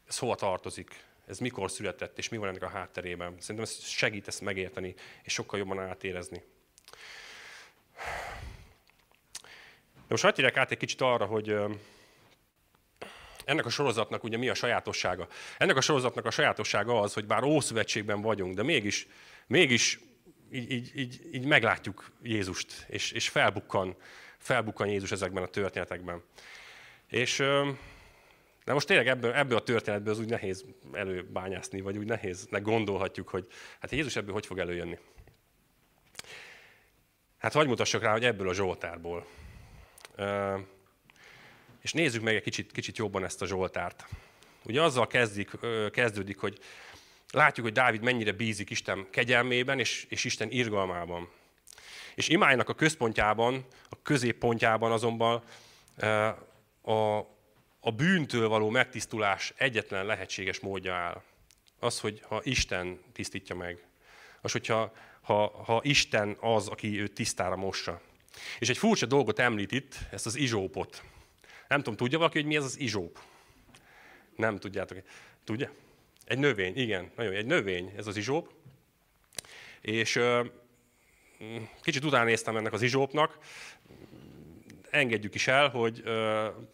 ez 0.09 0.19
hova 0.19 0.35
tartozik, 0.35 1.05
ez 1.27 1.39
mikor 1.39 1.71
született, 1.71 2.19
és 2.19 2.29
mi 2.29 2.37
van 2.37 2.49
ennek 2.49 2.63
a 2.63 2.69
hátterében. 2.69 3.35
Szerintem 3.39 3.65
ez 3.65 3.85
segít 3.85 4.29
ezt 4.29 4.41
megérteni, 4.41 4.95
és 5.23 5.33
sokkal 5.33 5.59
jobban 5.59 5.79
átérezni. 5.79 6.43
De 9.95 10.09
most 10.09 10.23
hagyj 10.23 10.45
át 10.45 10.71
egy 10.71 10.79
kicsit 10.79 11.01
arra, 11.01 11.25
hogy 11.25 11.57
ennek 13.45 13.67
a 13.67 13.71
sorozatnak 13.71 14.25
ugye 14.25 14.37
mi 14.37 14.49
a 14.49 14.55
sajátossága. 14.55 15.29
Ennek 15.59 15.77
a 15.77 15.81
sorozatnak 15.81 16.25
a 16.25 16.31
sajátossága 16.31 17.01
az, 17.01 17.15
hogy 17.15 17.27
bár 17.27 17.43
Ószövetségben 17.43 18.21
vagyunk, 18.21 18.55
de 18.55 18.63
mégis, 18.63 19.07
mégis 19.47 20.01
így, 20.53 20.71
így, 20.71 20.93
így, 20.95 21.21
így 21.33 21.47
meglátjuk 21.47 22.11
Jézust, 22.23 22.85
és, 22.89 23.13
és 23.13 23.29
felbukkan, 23.29 23.97
felbukkan 24.39 24.89
Jézus 24.89 25.13
ezekben 25.13 25.43
a 25.43 25.47
történetekben. 25.47 26.23
És 27.09 27.37
de 28.65 28.73
most 28.73 28.87
tényleg 28.87 29.09
ebből, 29.09 29.33
ebből 29.33 29.57
a 29.59 29.63
történetből 29.63 30.13
az 30.13 30.19
úgy 30.19 30.29
nehéz 30.29 30.65
előbányászni, 30.93 31.81
vagy 31.81 31.99
úgy 31.99 32.07
nehéznek 32.07 32.63
gondolhatjuk, 32.63 33.29
hogy 33.29 33.47
hát 33.81 33.91
Jézus 33.91 34.17
ebből 34.17 34.33
hogy 34.33 34.47
fog 34.47 34.59
előjönni. 34.59 34.99
Hát 37.39 37.53
hogy 37.53 37.67
mutassak 37.67 38.03
rá, 38.03 38.13
hogy 38.13 38.25
ebből 38.25 38.49
a 38.49 38.55
Zsoltárból. 38.55 39.27
És 41.85 41.93
nézzük 41.93 42.23
meg 42.23 42.35
egy 42.35 42.43
kicsit, 42.43 42.73
kicsit 42.73 42.97
jobban 42.97 43.25
ezt 43.25 43.43
a 43.43 43.47
Zsoltárt. 43.47 44.07
Ugye 44.63 44.83
azzal 44.83 45.07
kezdik, 45.07 45.51
kezdődik, 45.91 46.39
hogy 46.39 46.59
látjuk, 47.31 47.67
hogy 47.67 47.75
Dávid 47.75 48.03
mennyire 48.03 48.33
bízik 48.33 48.71
Isten 48.71 49.07
kegyelmében 49.11 49.79
és, 49.79 50.07
és 50.09 50.25
Isten 50.25 50.51
irgalmában. 50.51 51.29
És 52.15 52.29
imájának 52.29 52.69
a 52.69 52.75
központjában, 52.75 53.67
a 53.89 54.03
középpontjában 54.03 54.93
azonban 54.93 55.43
a, 56.83 57.19
a 57.81 57.91
bűntől 57.97 58.49
való 58.49 58.71
megtisztulás 58.71 59.53
egyetlen 59.57 60.07
lehetséges 60.07 60.61
módja 60.61 60.95
áll. 60.95 61.23
Az, 61.79 62.01
hogy 62.01 62.23
ha 62.29 62.41
Isten 62.45 63.01
tisztítja 63.13 63.55
meg. 63.55 63.87
Az, 64.41 64.53
hogyha 64.53 64.93
ha, 65.21 65.63
ha 65.65 65.81
Isten 65.83 66.37
az, 66.41 66.69
aki 66.69 67.01
őt 67.01 67.13
tisztára 67.13 67.57
mossa. 67.57 68.01
És 68.59 68.69
egy 68.69 68.79
furcsa 68.79 69.07
dolgot 69.07 69.39
említ 69.39 69.73
itt, 69.73 69.99
ezt 70.11 70.27
az 70.27 70.37
izsópot. 70.37 71.03
Nem 71.69 71.79
tudom, 71.79 71.97
tudja 71.97 72.19
valaki, 72.19 72.39
hogy 72.39 72.47
mi 72.47 72.57
ez 72.57 72.65
az 72.65 72.79
izsóp? 72.79 73.19
Nem 74.37 74.59
tudjátok. 74.59 74.99
Tudja? 75.45 75.71
Egy 76.25 76.39
növény, 76.39 76.77
igen. 76.77 77.11
Nagyon 77.17 77.35
egy 77.35 77.47
növény, 77.47 77.93
ez 77.97 78.07
az 78.07 78.17
izsóp. 78.17 78.53
És 79.81 80.21
kicsit 81.83 82.05
utána 82.05 82.25
néztem 82.25 82.57
ennek 82.57 82.73
az 82.73 82.83
izsópnak, 82.83 83.39
engedjük 84.95 85.35
is 85.35 85.49
el, 85.49 85.69
hogy 85.69 86.03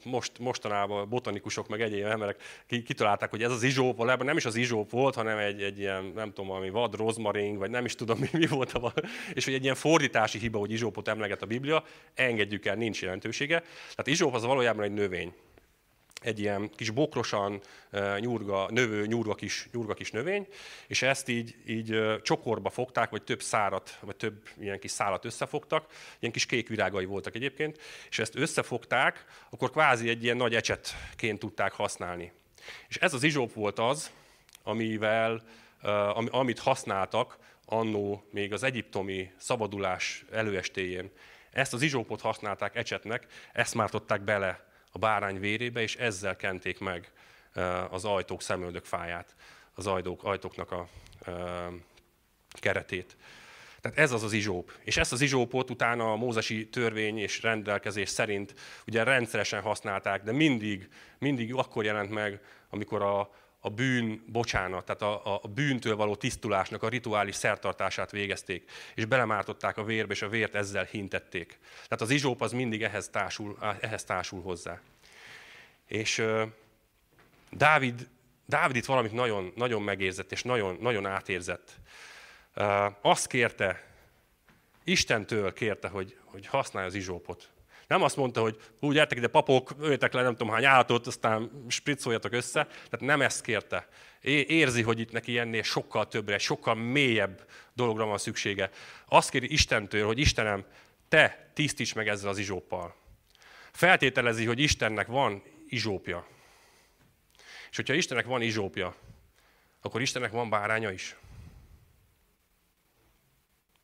most, 0.05 0.39
mostanában 0.39 1.09
botanikusok 1.09 1.69
meg 1.69 1.81
egyéb 1.81 2.05
emberek 2.05 2.43
kitalálták, 2.67 3.31
hogy 3.31 3.43
ez 3.43 3.51
az 3.51 3.63
izsóp, 3.63 3.97
valójában 3.97 4.27
nem 4.27 4.37
is 4.37 4.45
az 4.45 4.57
izsóp 4.57 4.91
volt, 4.91 5.15
hanem 5.15 5.39
egy, 5.39 5.63
egy 5.63 5.79
ilyen, 5.79 6.13
nem 6.15 6.29
tudom, 6.29 6.47
valami 6.47 6.71
vad 6.71 6.95
rozmaring, 6.95 7.59
vagy 7.59 7.71
nem 7.71 7.85
is 7.85 7.95
tudom, 7.95 8.19
mi, 8.19 8.29
mi 8.33 8.47
volt, 8.47 8.73
a, 8.73 8.93
és 9.33 9.45
hogy 9.45 9.55
egy 9.55 9.63
ilyen 9.63 9.75
fordítási 9.75 10.39
hiba, 10.39 10.59
hogy 10.59 10.73
izsópot 10.73 11.09
emleget 11.09 11.43
a 11.43 11.47
Biblia, 11.47 11.85
engedjük 12.15 12.67
el, 12.67 12.75
nincs 12.75 13.03
jelentősége. 13.03 13.59
Tehát 13.61 14.07
izsóp 14.07 14.35
az 14.35 14.45
valójában 14.45 14.85
egy 14.85 14.93
növény 14.93 15.33
egy 16.21 16.41
ilyen 16.41 16.71
kis 16.71 16.91
bokrosan 16.91 17.61
nyurga, 18.19 18.71
növő, 18.71 19.07
nyurga 19.07 19.35
kis, 19.35 19.69
nyurga 19.73 19.95
kis 19.95 20.11
növény, 20.11 20.47
és 20.87 21.03
ezt 21.03 21.29
így, 21.29 21.57
így 21.67 22.21
csokorba 22.23 22.71
fogták, 22.71 23.11
vagy 23.11 23.23
több 23.23 23.43
szárat, 23.43 23.99
vagy 24.01 24.17
több 24.17 24.49
ilyen 24.61 24.79
kis 24.79 24.91
szálat 24.91 25.25
összefogtak, 25.25 25.87
ilyen 26.19 26.33
kis 26.33 26.47
kék 26.47 26.69
virágai 26.69 27.05
voltak 27.05 27.35
egyébként, 27.35 27.79
és 28.09 28.19
ezt 28.19 28.37
összefogták, 28.37 29.25
akkor 29.51 29.71
kvázi 29.71 30.09
egy 30.09 30.25
ilyen 30.25 30.37
nagy 30.37 30.55
ecsetként 30.55 31.39
tudták 31.39 31.73
használni. 31.73 32.33
És 32.89 32.97
ez 32.97 33.15
az 33.15 33.23
izsóp 33.23 33.53
volt 33.53 33.79
az, 33.79 34.11
amivel, 34.63 35.43
amit 36.31 36.59
használtak 36.59 37.39
annó 37.65 38.25
még 38.31 38.53
az 38.53 38.63
egyiptomi 38.63 39.31
szabadulás 39.37 40.25
előestéjén. 40.31 41.11
Ezt 41.51 41.73
az 41.73 41.83
izsópot 41.83 42.21
használták 42.21 42.77
ecsetnek, 42.77 43.27
ezt 43.53 43.75
mártották 43.75 44.23
bele 44.23 44.70
a 44.91 44.99
bárány 44.99 45.41
vérébe, 45.41 45.83
és 45.83 45.97
ezzel 45.97 46.37
kenték 46.37 46.79
meg 46.79 47.13
az 47.91 48.05
ajtók 48.05 48.43
szemöldök 48.43 48.85
fáját, 48.85 49.35
az 49.75 49.87
ajtók, 49.87 50.25
ajtóknak 50.25 50.71
a 50.71 50.89
keretét. 52.53 53.17
Tehát 53.81 53.99
ez 53.99 54.13
az 54.13 54.23
az 54.23 54.33
izsóp. 54.33 54.73
És 54.85 54.97
ezt 54.97 55.13
az 55.13 55.21
izsópot 55.21 55.71
utána 55.71 56.13
a 56.13 56.17
mózesi 56.17 56.69
törvény 56.69 57.19
és 57.19 57.43
rendelkezés 57.43 58.09
szerint 58.09 58.55
ugye 58.87 59.03
rendszeresen 59.03 59.63
használták, 59.63 60.23
de 60.23 60.33
mindig, 60.33 60.89
mindig 61.19 61.55
akkor 61.55 61.85
jelent 61.85 62.11
meg, 62.11 62.41
amikor 62.71 63.03
a, 63.03 63.31
a 63.61 63.71
bűn 63.71 64.23
bocsánat, 64.27 64.85
tehát 64.85 65.03
a, 65.03 65.41
a 65.43 65.49
bűntől 65.49 65.97
való 65.97 66.17
tisztulásnak 66.17 66.83
a 66.83 66.89
rituális 66.89 67.35
szertartását 67.35 68.11
végezték, 68.11 68.71
és 68.95 69.05
belemártották 69.05 69.77
a 69.77 69.85
vérbe, 69.85 70.13
és 70.13 70.23
a 70.23 70.29
vért 70.29 70.55
ezzel 70.55 70.85
hintették. 70.85 71.59
Tehát 71.73 72.01
az 72.01 72.11
izsóp 72.11 72.41
az 72.41 72.53
mindig 72.53 72.83
ehhez 72.83 73.09
társul, 73.09 73.59
ehhez 73.81 74.05
társul 74.05 74.43
hozzá. 74.43 74.81
És 75.87 76.19
uh, 76.19 76.43
Dávid, 77.51 78.09
Dávid 78.47 78.77
itt 78.77 78.85
valamit 78.85 79.13
nagyon, 79.13 79.53
nagyon 79.57 79.83
megérzett, 79.83 80.33
és 80.33 80.43
nagyon, 80.43 80.77
nagyon 80.81 81.07
átérzett. 81.07 81.77
Uh, 82.57 82.95
azt 83.01 83.27
kérte, 83.27 83.89
Istentől 84.85 85.53
kérte, 85.53 85.89
hogy, 85.89 86.17
hogy 86.25 86.47
használja 86.47 86.89
az 86.89 86.95
izsópot. 86.95 87.49
Nem 87.91 88.03
azt 88.03 88.17
mondta, 88.17 88.41
hogy 88.41 88.61
úgy 88.81 88.95
gyertek 88.95 89.19
ide 89.19 89.27
papok, 89.27 89.75
öljetek 89.79 90.13
le 90.13 90.23
nem 90.23 90.37
tudom 90.37 90.53
hány 90.53 90.65
állatot, 90.65 91.07
aztán 91.07 91.65
spriccoljatok 91.69 92.33
össze. 92.33 92.65
Tehát 92.65 93.01
nem 93.01 93.23
ezt 93.23 93.43
kérte. 93.43 93.89
Érzi, 94.21 94.83
hogy 94.83 95.01
itt 95.01 95.13
neki 95.13 95.39
ennél 95.39 95.63
sokkal 95.63 96.09
többre, 96.09 96.39
sokkal 96.39 96.75
mélyebb 96.75 97.51
dologra 97.73 98.05
van 98.05 98.19
szüksége. 98.19 98.71
Azt 99.07 99.31
kéri 99.31 99.53
Istentől, 99.53 100.07
hogy 100.07 100.19
Istenem, 100.19 100.65
te 101.09 101.51
tisztíts 101.55 101.95
meg 101.95 102.09
ezzel 102.09 102.29
az 102.29 102.39
izsóppal. 102.39 102.95
Feltételezi, 103.73 104.45
hogy 104.45 104.59
Istennek 104.59 105.07
van 105.07 105.43
izsópja. 105.69 106.27
És 107.71 107.77
hogyha 107.77 107.95
Istennek 107.95 108.27
van 108.27 108.43
izsópja, 108.43 108.95
akkor 109.81 110.01
Istennek 110.01 110.31
van 110.31 110.51
báránya 110.51 110.91
is. 110.91 111.17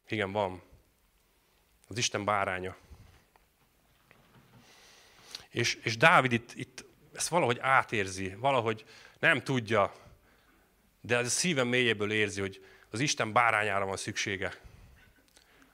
Igen, 0.08 0.32
van. 0.32 0.62
Az 1.88 1.98
Isten 1.98 2.24
báránya. 2.24 2.76
És, 5.56 5.78
és 5.82 5.96
Dávid 5.96 6.32
itt, 6.32 6.52
itt 6.54 6.84
ezt 7.14 7.28
valahogy 7.28 7.58
átérzi, 7.60 8.34
valahogy 8.38 8.84
nem 9.18 9.42
tudja, 9.42 9.92
de 11.00 11.18
a 11.18 11.24
szívem 11.24 11.68
mélyéből 11.68 12.12
érzi, 12.12 12.40
hogy 12.40 12.64
az 12.90 13.00
Isten 13.00 13.32
bárányára 13.32 13.86
van 13.86 13.96
szüksége. 13.96 14.60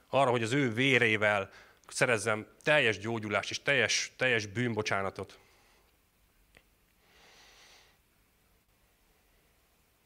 Arra, 0.09 0.29
hogy 0.29 0.43
az 0.43 0.51
ő 0.51 0.73
vérével 0.73 1.51
szerezzem 1.87 2.47
teljes 2.61 2.99
gyógyulást 2.99 3.49
és 3.49 3.61
teljes, 3.61 4.11
teljes 4.15 4.45
bűnbocsánatot. 4.45 5.39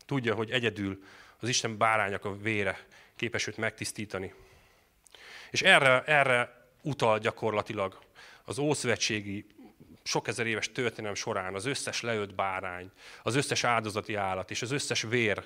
Tudja, 0.06 0.36
hogy 0.36 0.52
egyedül 0.52 1.04
az 1.40 1.50
Isten 1.50 1.78
bárányak 1.78 2.26
a 2.26 2.38
vére 2.38 2.86
képes 3.16 3.48
őt 3.48 3.58
megtisztítani. 3.58 4.34
És 5.52 5.62
erre, 5.62 6.04
erre 6.04 6.68
utal 6.82 7.20
gyakorlatilag 7.20 8.06
az 8.50 8.58
ószövetségi 8.58 9.46
sok 10.08 10.28
ezer 10.28 10.48
éves 10.48 10.72
történelem 10.72 11.16
során 11.16 11.56
az 11.56 11.66
összes 11.66 12.02
leölt 12.02 12.36
bárány, 12.36 12.92
az 13.24 13.36
összes 13.36 13.64
áldozati 13.64 14.16
állat 14.16 14.52
és 14.52 14.62
az 14.62 14.72
összes 14.72 15.02
vér, 15.02 15.44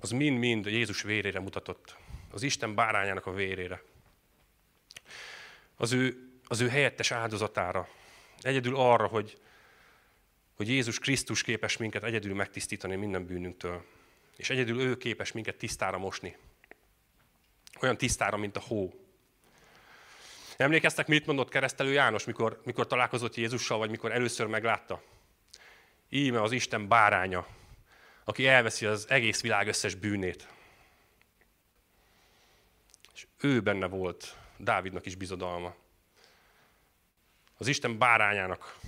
az 0.00 0.10
mind-mind 0.10 0.66
Jézus 0.66 1.02
vérére 1.02 1.40
mutatott. 1.40 1.96
Az 2.30 2.42
Isten 2.42 2.74
bárányának 2.74 3.26
a 3.26 3.32
vérére. 3.32 3.82
Az 5.76 5.92
ő, 5.92 6.30
az 6.44 6.60
ő 6.60 6.68
helyettes 6.68 7.10
áldozatára. 7.10 7.88
Egyedül 8.40 8.76
arra, 8.76 9.06
hogy, 9.06 9.38
hogy 10.56 10.68
Jézus 10.68 10.98
Krisztus 10.98 11.42
képes 11.42 11.76
minket 11.76 12.04
egyedül 12.04 12.34
megtisztítani 12.34 12.96
minden 12.96 13.26
bűnünktől. 13.26 13.84
És 14.36 14.50
egyedül 14.50 14.80
ő 14.80 14.96
képes 14.96 15.32
minket 15.32 15.56
tisztára 15.56 15.98
mosni. 15.98 16.36
Olyan 17.80 17.96
tisztára, 17.96 18.36
mint 18.36 18.56
a 18.56 18.60
hó. 18.60 19.07
Emlékeztek, 20.58 21.06
mit 21.06 21.26
mondott 21.26 21.48
keresztelő 21.48 21.92
János, 21.92 22.24
mikor, 22.24 22.60
mikor 22.64 22.86
találkozott 22.86 23.34
Jézussal, 23.34 23.78
vagy 23.78 23.90
mikor 23.90 24.12
először 24.12 24.46
meglátta? 24.46 25.02
Íme 26.08 26.42
az 26.42 26.52
Isten 26.52 26.88
báránya, 26.88 27.46
aki 28.24 28.46
elveszi 28.46 28.86
az 28.86 29.10
egész 29.10 29.40
világ 29.40 29.68
összes 29.68 29.94
bűnét. 29.94 30.48
És 33.14 33.26
ő 33.40 33.60
benne 33.60 33.86
volt 33.86 34.36
Dávidnak 34.56 35.06
is 35.06 35.14
bizodalma. 35.14 35.74
Az 37.56 37.66
Isten 37.66 37.98
bárányának 37.98 38.78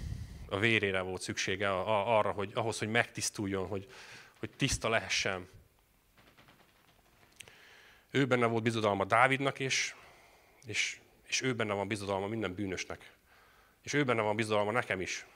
a 0.48 0.58
vérére 0.58 1.00
volt 1.00 1.22
szüksége 1.22 1.70
arra, 1.88 2.30
hogy 2.30 2.50
ahhoz, 2.54 2.78
hogy 2.78 2.88
megtisztuljon, 2.88 3.66
hogy, 3.66 3.92
hogy 4.38 4.50
tiszta 4.50 4.88
lehessen. 4.88 5.48
Ő 8.10 8.26
benne 8.26 8.46
volt 8.46 8.62
bizodalma 8.62 9.04
Dávidnak 9.04 9.58
is, 9.58 9.94
és, 10.66 10.99
és 11.30 11.42
ő 11.42 11.54
benne 11.54 11.72
van 11.72 11.88
bizodalma 11.88 12.26
minden 12.26 12.54
bűnösnek. 12.54 13.12
És 13.82 13.92
ő 13.92 14.04
benne 14.04 14.22
van 14.22 14.36
bizodalma 14.36 14.70
nekem 14.70 15.00
is. 15.00 15.26